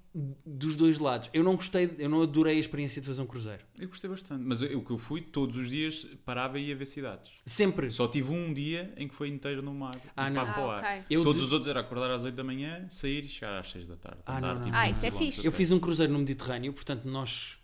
dos 0.46 0.76
dois 0.76 0.98
lados. 1.00 1.28
Eu 1.34 1.42
não 1.42 1.56
gostei, 1.56 1.90
eu 1.98 2.08
não 2.08 2.22
adorei 2.22 2.56
a 2.56 2.60
experiência 2.60 3.00
de 3.02 3.08
fazer 3.08 3.20
um 3.20 3.26
cruzeiro. 3.26 3.64
Eu 3.80 3.88
gostei 3.88 4.08
bastante, 4.08 4.44
mas 4.46 4.62
eu- 4.62 4.78
o 4.78 4.84
que 4.84 4.92
eu 4.92 4.98
fui, 4.98 5.20
todos 5.20 5.56
os 5.56 5.68
dias 5.68 6.06
parava 6.24 6.56
e 6.60 6.66
ia 6.68 6.76
ver 6.76 6.86
cidades. 6.86 7.32
Sempre. 7.44 7.90
Só 7.90 8.06
tive 8.06 8.30
um 8.30 8.52
dia 8.54 8.94
em 8.96 9.08
que 9.08 9.14
foi 9.14 9.28
inteiro 9.28 9.60
no 9.60 9.74
mar. 9.74 9.96
Ah, 10.16 10.30
não. 10.30 10.42
Ah, 10.42 10.76
ar. 10.76 11.04
Eu 11.10 11.24
Todos 11.24 11.40
de- 11.40 11.46
os 11.48 11.52
outros 11.52 11.68
era 11.68 11.80
acordar 11.80 12.12
às 12.12 12.22
8 12.22 12.36
da 12.36 12.44
manhã, 12.44 12.86
sair 12.90 13.24
e 13.24 13.28
chegar 13.28 13.58
às 13.58 13.68
6 13.72 13.88
da 13.88 13.96
tarde. 13.96 14.18
Ah, 14.24 14.38
Andar, 14.38 14.48
não, 14.48 14.54
não. 14.60 14.64
tipo, 14.66 14.76
Ah, 14.76 14.88
isso 14.88 15.04
é 15.04 15.10
fixe. 15.10 15.44
Eu 15.44 15.50
fiz 15.50 15.72
um 15.72 15.80
cruzeiro 15.80 16.12
no 16.12 16.20
Mediterrâneo, 16.20 16.72
portanto, 16.72 17.06
nós, 17.06 17.58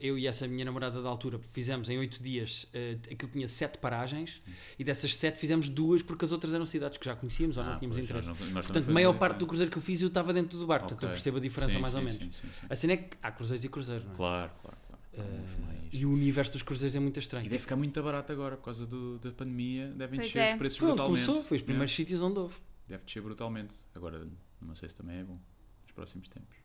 eu 0.00 0.18
e 0.18 0.26
essa 0.26 0.46
minha 0.48 0.64
namorada 0.64 1.00
da 1.02 1.08
altura, 1.08 1.38
fizemos 1.52 1.88
em 1.88 1.98
oito 1.98 2.22
dias, 2.22 2.66
eh, 2.72 2.98
aquilo 3.10 3.30
tinha 3.32 3.46
sete 3.48 3.78
paragens, 3.78 4.40
e 4.78 4.84
dessas 4.84 5.14
sete 5.14 5.38
fizemos 5.38 5.68
duas 5.68 6.02
porque 6.02 6.24
as 6.24 6.32
outras 6.32 6.52
eram 6.54 6.66
cidades 6.66 6.98
que 6.98 7.04
já 7.04 7.14
conhecíamos 7.16 7.56
ou 7.56 7.64
não 7.64 7.72
Ah, 7.72 7.78
tínhamos 7.78 7.96
pois, 7.96 8.04
interesse. 8.08 8.28
não- 8.28 8.36
Portanto, 8.36 8.72
também 8.74 8.94
maior 8.94 9.12
parte 9.12 9.32
do 9.34 9.38
diferente. 9.38 9.48
cruzeiro 9.48 9.70
que 9.72 9.78
eu 9.78 9.82
fiz 9.82 10.02
eu 10.02 10.08
estava 10.08 10.32
dentro 10.32 10.58
do 10.58 10.66
barco, 10.66 10.84
portanto 10.88 11.04
eu 11.04 11.10
percebo 11.10 11.36
a 11.36 11.40
diferença 11.40 11.72
Sim, 11.74 11.80
mais 11.80 11.94
ou 11.94 12.00
sim, 12.00 12.06
menos. 12.06 12.22
sim, 12.22 12.30
sim, 12.32 12.48
sim. 12.60 12.66
A 12.68 12.74
cena 12.76 12.92
é 12.94 12.96
que 12.98 13.16
há 13.22 13.30
cruzeiros 13.32 13.64
e 13.64 13.68
cruzeiros, 13.68 14.04
não 14.04 14.12
é? 14.12 14.16
Claro, 14.16 14.52
claro. 14.62 14.76
Eh, 15.14 15.22
mais. 15.64 15.88
e 15.92 16.04
o 16.04 16.12
universo 16.12 16.52
dos 16.52 16.62
cruzeiros 16.62 16.94
é 16.94 17.00
muito 17.00 17.18
estranho. 17.18 17.46
E 17.46 17.48
deve 17.48 17.62
ficar 17.62 17.74
muito 17.76 18.02
barato 18.02 18.30
agora 18.32 18.56
por 18.56 18.64
causa 18.64 18.84
do- 18.86 19.18
da 19.18 19.30
pandemia. 19.32 19.88
Devem 19.96 20.18
Pois 20.18 20.30
descer 20.32 20.40
é. 20.48 20.52
os 20.52 20.58
preços 20.58 20.76
foi 20.78 20.88
brutalmente. 20.88 21.24
começou, 21.24 21.42
foi 21.48 21.56
os 21.56 21.62
primeiros 21.62 21.90
Yeah. 21.92 21.96
sítios 22.10 22.20
onde 22.20 22.38
houve. 22.38 22.54
Deve 22.86 23.02
descer 23.04 23.22
brutalmente. 23.22 23.74
Agora, 23.94 24.26
não 24.60 24.74
sei 24.76 24.88
se 24.90 24.94
também 24.94 25.16
é 25.16 25.24
bom 25.24 25.38
nos 25.84 25.92
próximos 25.94 26.28
tempos. 26.28 26.56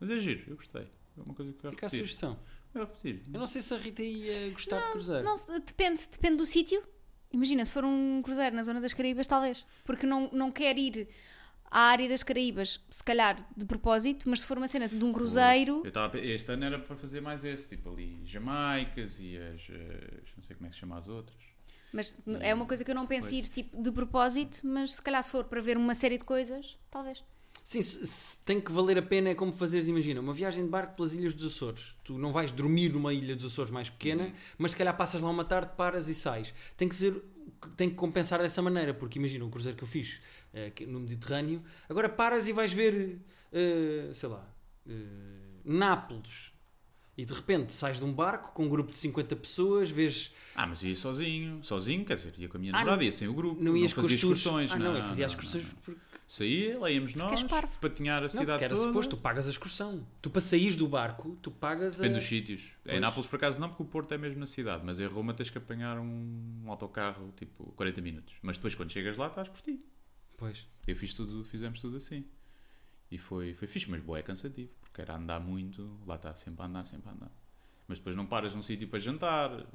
Mas 0.00 0.08
é 0.10 0.18
giro, 0.20 0.42
eu 0.46 0.56
gostei. 0.56 0.82
É 0.82 1.20
uma 1.22 1.34
coisa 1.34 1.52
que 1.52 1.66
eu 1.66 1.70
Fica 1.70 1.84
a 1.86 1.88
sugestão. 1.90 2.38
Eu 2.74 2.82
repetir. 2.82 3.22
Eu 3.32 3.40
não 3.40 3.46
sei 3.46 3.62
se 3.62 3.72
a 3.74 3.78
Rita 3.78 4.02
ia 4.02 4.50
gostar 4.50 4.78
de 4.80 4.92
cruzeiro. 4.92 5.24
Não, 5.24 5.36
se- 5.36 5.46
depende, 5.60 6.02
depende 6.10 6.36
do 6.36 6.46
sítio. 6.46 6.82
Imagina, 7.32 7.64
se 7.64 7.72
for 7.72 7.84
um 7.84 8.22
cruzeiro 8.22 8.54
na 8.56 8.62
zona 8.62 8.80
das 8.80 8.92
Caraíbas, 8.94 9.26
talvez. 9.26 9.64
Porque 9.84 10.06
não, 10.06 10.30
não 10.32 10.50
quer 10.50 10.78
ir 10.78 11.08
à 11.70 11.80
área 11.80 12.08
das 12.08 12.22
Caraíbas, 12.22 12.80
se 12.88 13.04
calhar 13.04 13.36
de 13.56 13.66
propósito, 13.66 14.28
mas 14.28 14.40
se 14.40 14.46
for 14.46 14.56
uma 14.56 14.66
cena 14.68 14.88
de 14.88 15.04
um 15.04 15.12
cruzeiro, 15.12 15.82
Eu 15.84 15.92
tava, 15.92 16.18
este 16.18 16.50
ano 16.52 16.64
era 16.64 16.78
para 16.78 16.96
fazer 16.96 17.20
mais 17.20 17.44
esse, 17.44 17.68
tipo 17.76 17.90
ali 17.90 18.20
Jamaicas 18.24 19.18
e 19.20 19.36
as. 19.36 19.68
eh, 19.70 20.20
não 20.36 20.42
sei 20.42 20.56
como 20.56 20.66
é 20.66 20.70
que 20.70 20.74
se 20.76 20.80
chama 20.80 20.96
as 20.96 21.08
outras. 21.08 21.36
mas 21.92 22.18
é 22.40 22.54
uma 22.54 22.64
coisa 22.66 22.82
que 22.84 22.90
eu 22.90 22.94
não 22.94 23.06
penso 23.06 23.34
ir 23.34 23.46
tipo 23.48 23.82
de 23.82 23.90
propósito, 23.92 24.60
mas 24.66 24.94
se 24.94 25.02
calhar 25.02 25.22
se 25.22 25.30
for 25.30 25.44
para 25.44 25.60
ver 25.60 25.76
uma 25.76 25.94
série 25.94 26.16
de 26.16 26.24
coisas, 26.24 26.78
talvez. 26.90 27.22
Sim, 27.68 27.82
se, 27.82 28.06
se 28.06 28.42
tem 28.46 28.58
que 28.62 28.72
valer 28.72 28.96
a 28.96 29.02
pena 29.02 29.28
é 29.28 29.34
como 29.34 29.52
fazeres, 29.52 29.86
imagina, 29.88 30.22
uma 30.22 30.32
viagem 30.32 30.64
de 30.64 30.70
barco 30.70 30.96
pelas 30.96 31.12
Ilhas 31.12 31.34
dos 31.34 31.54
Açores. 31.54 31.94
Tu 32.02 32.16
não 32.16 32.32
vais 32.32 32.50
dormir 32.50 32.90
numa 32.94 33.12
ilha 33.12 33.36
dos 33.36 33.44
Açores 33.44 33.70
mais 33.70 33.90
pequena, 33.90 34.22
Uhum. 34.24 34.32
mas 34.56 34.70
se 34.70 34.76
calhar 34.78 34.96
passas 34.96 35.20
lá 35.20 35.28
uma 35.28 35.44
tarde, 35.44 35.72
paras 35.76 36.08
e 36.08 36.14
sais. 36.14 36.54
Tem 36.78 36.88
que 36.88 36.94
ser, 36.94 37.22
tem 37.76 37.90
que 37.90 37.94
compensar 37.94 38.40
dessa 38.40 38.62
maneira, 38.62 38.94
porque 38.94 39.18
imagina 39.18 39.44
o 39.44 39.50
cruzeiro 39.50 39.76
que 39.76 39.84
eu 39.84 39.88
fiz 39.88 40.18
eh, 40.54 40.72
no 40.86 40.98
Mediterrâneo, 41.00 41.62
agora 41.90 42.08
paras 42.08 42.48
e 42.48 42.54
vais 42.54 42.72
ver, 42.72 43.18
eh, 43.52 44.12
sei 44.14 44.30
lá, 44.30 44.48
eh, 44.88 44.92
Nápoles. 45.62 46.52
E 47.18 47.24
de 47.26 47.34
repente 47.34 47.74
sais 47.74 47.98
de 47.98 48.04
um 48.04 48.12
barco 48.14 48.52
com 48.54 48.64
um 48.64 48.68
grupo 48.70 48.92
de 48.92 48.96
50 48.96 49.36
pessoas, 49.36 49.90
vês. 49.90 50.32
Ah, 50.54 50.66
mas 50.66 50.82
ia 50.82 50.96
sozinho, 50.96 51.62
sozinho, 51.62 52.02
quer 52.02 52.14
dizer, 52.16 52.32
ia 52.38 52.48
com 52.48 52.56
a 52.56 52.60
minha 52.60 52.72
Ah, 52.72 52.76
namorada, 52.78 52.96
não- 52.96 53.04
ia 53.04 53.12
sem 53.12 53.28
o 53.28 53.34
grupo. 53.34 53.62
Não 53.62 53.76
ias 53.76 53.92
com 53.92 54.00
fazia 54.00 54.14
os 54.14 54.20
tours. 54.22 54.38
excursões. 54.38 54.72
Ah, 54.72 54.78
não, 54.78 54.96
eu 54.96 55.04
fazia 55.04 55.26
as 55.26 55.32
excursões. 55.32 55.64
não, 55.64 55.70
não. 55.72 55.78
porque- 55.82 56.00
Saía, 56.28 56.78
lá 56.78 56.90
íamos 56.90 57.14
nós, 57.14 57.42
patinhar 57.80 58.18
a 58.18 58.20
Não, 58.24 58.28
cidade 58.28 58.46
porque 58.50 58.64
era 58.66 58.74
toda. 58.74 58.88
suposto, 58.88 59.16
tu 59.16 59.22
pagas 59.22 59.46
a 59.46 59.50
excursão. 59.50 60.06
Tu 60.20 60.28
para 60.28 60.42
saís 60.42 60.76
do 60.76 60.86
barco, 60.86 61.38
tu 61.40 61.50
pagas 61.50 61.94
a... 61.94 62.02
Depende 62.02 62.18
dos 62.20 62.28
sítios. 62.28 62.62
Pois. 62.84 62.94
Em 62.94 63.00
Nápoles, 63.00 63.26
por 63.26 63.36
acaso, 63.36 63.58
não, 63.58 63.70
porque 63.70 63.82
o 63.82 63.86
Porto 63.86 64.12
é 64.12 64.18
mesmo 64.18 64.38
na 64.38 64.44
cidade. 64.46 64.82
Mas 64.84 65.00
em 65.00 65.06
Roma 65.06 65.32
tens 65.32 65.48
que 65.48 65.56
apanhar 65.56 65.98
um 65.98 66.64
autocarro, 66.66 67.32
tipo, 67.34 67.72
40 67.72 68.02
minutos. 68.02 68.34
Mas 68.42 68.58
depois, 68.58 68.74
quando 68.74 68.92
chegas 68.92 69.16
lá, 69.16 69.28
estás 69.28 69.48
por 69.48 69.62
ti. 69.62 69.82
Pois. 70.36 70.66
Eu 70.86 70.94
fiz 70.94 71.14
tudo, 71.14 71.42
fizemos 71.44 71.80
tudo 71.80 71.96
assim. 71.96 72.26
E 73.10 73.16
foi, 73.16 73.54
foi 73.54 73.66
fixe, 73.66 73.90
mas 73.90 74.02
boa, 74.02 74.18
é 74.18 74.22
cansativo. 74.22 74.70
Porque 74.82 75.00
era 75.00 75.16
andar 75.16 75.40
muito, 75.40 75.98
lá 76.06 76.16
está, 76.16 76.36
sempre 76.36 76.60
a 76.62 76.66
andar, 76.66 76.86
sempre 76.86 77.08
a 77.08 77.12
andar. 77.12 77.32
Mas 77.86 77.98
depois 77.98 78.14
não 78.14 78.26
paras 78.26 78.54
num 78.54 78.62
sítio 78.62 78.86
para 78.86 78.98
jantar. 78.98 79.66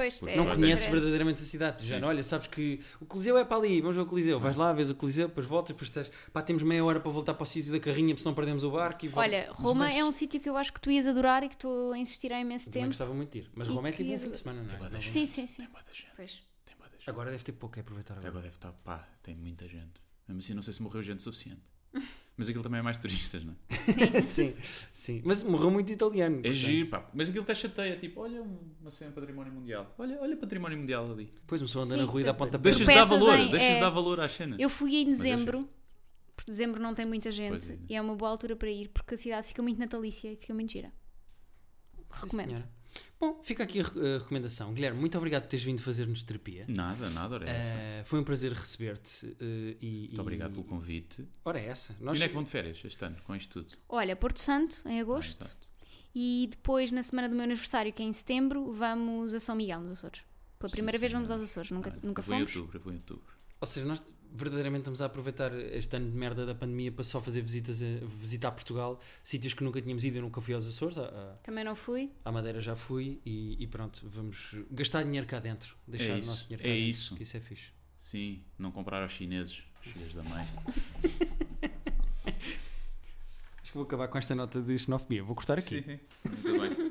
Pois, 0.00 0.22
é 0.22 0.34
não 0.36 0.44
Agora 0.44 0.56
conheces 0.58 0.86
verdadeiramente 0.86 1.42
a 1.42 1.46
cidade. 1.46 1.86
Já, 1.86 1.98
olha, 2.06 2.22
sabes 2.22 2.46
que 2.46 2.80
o 3.00 3.04
Coliseu 3.04 3.36
é 3.36 3.44
para 3.44 3.58
ali, 3.58 3.82
vamos 3.82 3.98
ao 3.98 4.06
Coliseu. 4.06 4.40
Vais 4.40 4.56
lá, 4.56 4.72
vês 4.72 4.88
o 4.88 4.94
Coliseu, 4.94 5.28
depois 5.28 5.46
voltas, 5.46 5.74
depois 5.76 5.88
estás, 5.90 6.10
pá, 6.32 6.40
temos 6.40 6.62
meia 6.62 6.82
hora 6.82 6.98
para 7.00 7.10
voltar 7.10 7.34
para 7.34 7.42
o 7.42 7.46
sítio 7.46 7.70
da 7.70 7.78
carrinha, 7.78 8.14
porque 8.14 8.22
senão 8.22 8.34
perdemos 8.34 8.64
o 8.64 8.70
barco. 8.70 9.04
E. 9.04 9.10
Olha, 9.14 9.46
Mas 9.50 9.58
Roma 9.58 9.84
vais- 9.84 9.96
é 9.98 10.04
um 10.04 10.10
sítio 10.10 10.40
que 10.40 10.48
eu 10.48 10.56
acho 10.56 10.72
que 10.72 10.80
tu 10.80 10.90
ias 10.90 11.06
adorar 11.06 11.42
e 11.42 11.48
que 11.48 11.54
estou 11.54 11.92
a 11.92 11.98
insistir 11.98 12.32
há 12.32 12.40
imenso 12.40 12.68
Eu 12.68 12.72
Também 12.72 12.82
tempo. 12.84 12.90
gostava 12.92 13.12
muito 13.14 13.30
de 13.32 13.38
ir. 13.40 13.50
Mas 13.54 13.68
E 13.68 13.70
Roma 13.72 13.88
é 13.88 13.92
tipo 13.92 14.10
um 14.10 14.18
fim 14.18 14.30
de 14.30 14.38
semana, 14.38 14.62
não 14.62 14.86
é? 14.86 15.00
Sim, 15.02 15.26
sim, 15.26 15.46
sim. 15.46 15.66
Tem 15.66 15.94
gente. 15.94 16.06
Pois. 16.16 16.42
Tem 16.64 16.76
gente. 16.98 17.10
Agora 17.10 17.30
deve 17.30 17.44
ter 17.44 17.52
pouco 17.52 17.78
é 17.78 17.82
aproveitar 17.82 18.14
agora. 18.14 18.28
Agora 18.28 18.42
deve 18.44 18.54
estar, 18.56 18.72
pá, 18.72 19.06
tem 19.22 19.36
muita 19.36 19.68
gente. 19.68 20.00
Mesmo 20.26 20.38
assim, 20.40 20.54
não 20.54 20.62
sei 20.62 20.72
se 20.72 20.82
morreu 20.82 21.02
gente 21.02 21.22
suficiente. 21.22 21.60
Mas 22.36 22.48
aquilo 22.48 22.62
também 22.62 22.78
é 22.80 22.82
mais 22.82 22.96
turistas, 22.96 23.44
não 23.44 23.54
é? 23.68 24.24
sim, 24.24 24.54
sim. 24.92 25.20
Mas 25.24 25.42
morreu 25.44 25.70
muito 25.70 25.92
italiano. 25.92 26.36
É 26.38 26.42
portanto. 26.42 26.54
giro, 26.54 26.88
pá. 26.88 27.10
Mas 27.12 27.28
aquilo 27.28 27.44
até 27.44 27.54
chateia, 27.54 27.96
tipo, 27.98 28.20
olha 28.20 28.42
um- 28.42 28.72
uma 28.80 28.90
cena 28.90 29.10
património 29.12 29.52
mundial. 29.52 29.94
Olha, 29.98 30.18
olha 30.22 30.36
património 30.38 30.78
mundial 30.78 31.10
ali. 31.12 31.26
Depois 31.26 31.60
começou 31.60 31.82
a 31.82 31.84
andar 31.84 31.96
Sim, 31.96 32.00
na 32.02 32.06
rua 32.10 32.20
e 32.20 32.24
dá 32.24 32.32
ponta 32.32 32.56
Deixas 32.56 32.86
de 32.86 32.94
dar 32.94 33.04
valor, 33.04 33.34
em- 33.38 33.50
deixas 33.50 33.68
de 33.68 33.74
é- 33.76 33.80
dar 33.80 33.90
valor 33.90 34.20
às 34.20 34.32
cenas. 34.32 34.58
Eu 34.58 34.70
fui 34.70 34.94
em 34.96 35.02
é 35.02 35.04
dezembro, 35.04 35.68
porque 36.34 36.50
dezembro 36.50 36.80
não 36.80 36.94
tem 36.94 37.04
muita 37.04 37.24
Pois 37.28 37.34
gente 37.34 37.72
é. 37.72 37.78
e 37.90 37.94
é 37.94 38.00
uma 38.00 38.16
boa 38.16 38.30
altura 38.30 38.56
para 38.56 38.70
ir, 38.70 38.88
porque 38.88 39.14
a 39.14 39.18
cidade 39.18 39.48
fica 39.48 39.62
muito 39.62 39.78
natalícia 39.78 40.32
e 40.32 40.36
fica 40.36 40.54
muito 40.54 40.72
gira. 40.72 40.90
Sim, 41.94 42.04
Recomendo. 42.22 42.56
senhora. 42.56 42.79
Bom, 43.18 43.40
fica 43.42 43.62
aqui 43.64 43.80
a, 43.80 43.82
re- 43.84 44.14
a 44.14 44.18
recomendação. 44.18 44.72
Guilherme, 44.72 44.98
muito 44.98 45.16
obrigado 45.18 45.42
por 45.42 45.48
teres 45.48 45.64
vindo 45.64 45.80
fazer-nos 45.82 46.22
terapia. 46.22 46.64
Nada, 46.68 47.10
nada, 47.10 47.34
ora 47.34 47.50
é 47.50 47.56
essa. 47.58 47.74
Eh, 47.74 48.02
foi 48.04 48.18
um 48.20 48.24
prazer 48.24 48.52
receber-te. 48.52 49.36
eh, 49.40 49.76
e, 49.80 50.06
Muito 50.08 50.20
obrigado 50.22 50.52
pelo 50.52 50.64
convite. 50.64 51.26
Ora, 51.44 51.60
é 51.60 51.66
essa. 51.66 51.94
E 52.00 52.02
Nós... 52.02 52.16
onde 52.16 52.24
é 52.24 52.28
que 52.28 52.34
vão 52.34 52.42
de 52.42 52.50
férias 52.50 52.80
este 52.84 53.04
ano, 53.04 53.16
com 53.24 53.34
isto 53.36 53.62
tudo? 53.62 53.76
Olha, 53.88 54.16
Porto 54.16 54.40
Santo, 54.40 54.82
em 54.86 54.98
Ah, 54.98 55.02
agosto, 55.02 55.44
exato. 55.44 55.56
e 56.14 56.48
depois, 56.50 56.90
na 56.90 57.02
semana 57.02 57.28
do 57.28 57.34
meu 57.34 57.44
aniversário, 57.44 57.92
que 57.92 58.02
é 58.02 58.06
em 58.06 58.12
setembro, 58.12 58.72
vamos 58.72 59.34
a 59.34 59.40
São 59.40 59.54
Miguel, 59.54 59.80
nos 59.80 59.98
Açores. 59.98 60.22
Pela 60.58 60.68
Sim, 60.70 60.76
primeira 60.76 60.98
vez 60.98 61.12
vamos 61.12 61.30
aos 61.30 61.40
Açores, 61.42 61.70
nunca, 61.70 61.90
Olha, 61.90 62.00
nunca 62.02 62.20
eu 62.20 62.24
vou 62.24 62.34
em 62.34 62.38
fomos. 62.40 62.56
outubro, 62.56 62.80
vou 62.80 62.92
em 62.92 62.96
outubro. 62.96 63.34
Ou 63.60 63.66
seja, 63.66 63.86
nós 63.86 64.02
verdadeiramente 64.32 64.80
estamos 64.82 65.00
a 65.02 65.06
aproveitar 65.06 65.52
este 65.54 65.96
ano 65.96 66.10
de 66.10 66.16
merda 66.16 66.44
da 66.46 66.54
pandemia 66.54 66.90
para 66.92 67.04
só 67.04 67.20
fazer 67.20 67.40
visitas 67.42 67.82
a 67.82 68.04
visitar 68.18 68.50
Portugal, 68.52 69.00
sítios 69.22 69.54
que 69.54 69.62
nunca 69.64 69.80
tínhamos 69.82 70.04
ido. 70.04 70.18
Eu 70.18 70.22
nunca 70.22 70.40
fui 70.40 70.54
aos 70.54 70.66
Açores, 70.66 70.98
à, 70.98 71.36
Também 71.42 71.64
não 71.64 71.74
fui. 71.76 72.10
à 72.24 72.30
Madeira 72.32 72.60
já 72.60 72.74
fui 72.76 73.20
e, 73.26 73.56
e 73.62 73.66
pronto, 73.66 74.00
vamos 74.08 74.54
gastar 74.70 75.02
dinheiro 75.04 75.26
cá 75.26 75.38
dentro. 75.40 75.74
Deixar 75.86 76.12
É 76.12 76.14
o 76.14 76.18
isso, 76.18 76.28
nosso 76.30 76.44
dinheiro 76.44 76.62
é 76.62 76.66
cá 76.68 76.72
dentro, 76.74 76.90
isso. 76.90 77.16
que 77.16 77.22
isso 77.22 77.36
é 77.36 77.40
fixe. 77.40 77.70
Sim, 77.96 78.42
não 78.58 78.70
comprar 78.72 79.02
aos 79.02 79.12
chineses, 79.12 79.62
os 79.84 79.92
filhos 79.92 80.14
da 80.14 80.22
mãe. 80.22 80.46
Acho 83.62 83.72
que 83.72 83.74
vou 83.74 83.84
acabar 83.84 84.08
com 84.08 84.18
esta 84.18 84.34
nota 84.34 84.60
de 84.60 84.76
xenofobia. 84.78 85.22
Vou 85.22 85.34
cortar 85.36 85.58
aqui. 85.58 85.82
Sim, 85.82 86.00
muito 86.28 86.60
bem. 86.60 86.89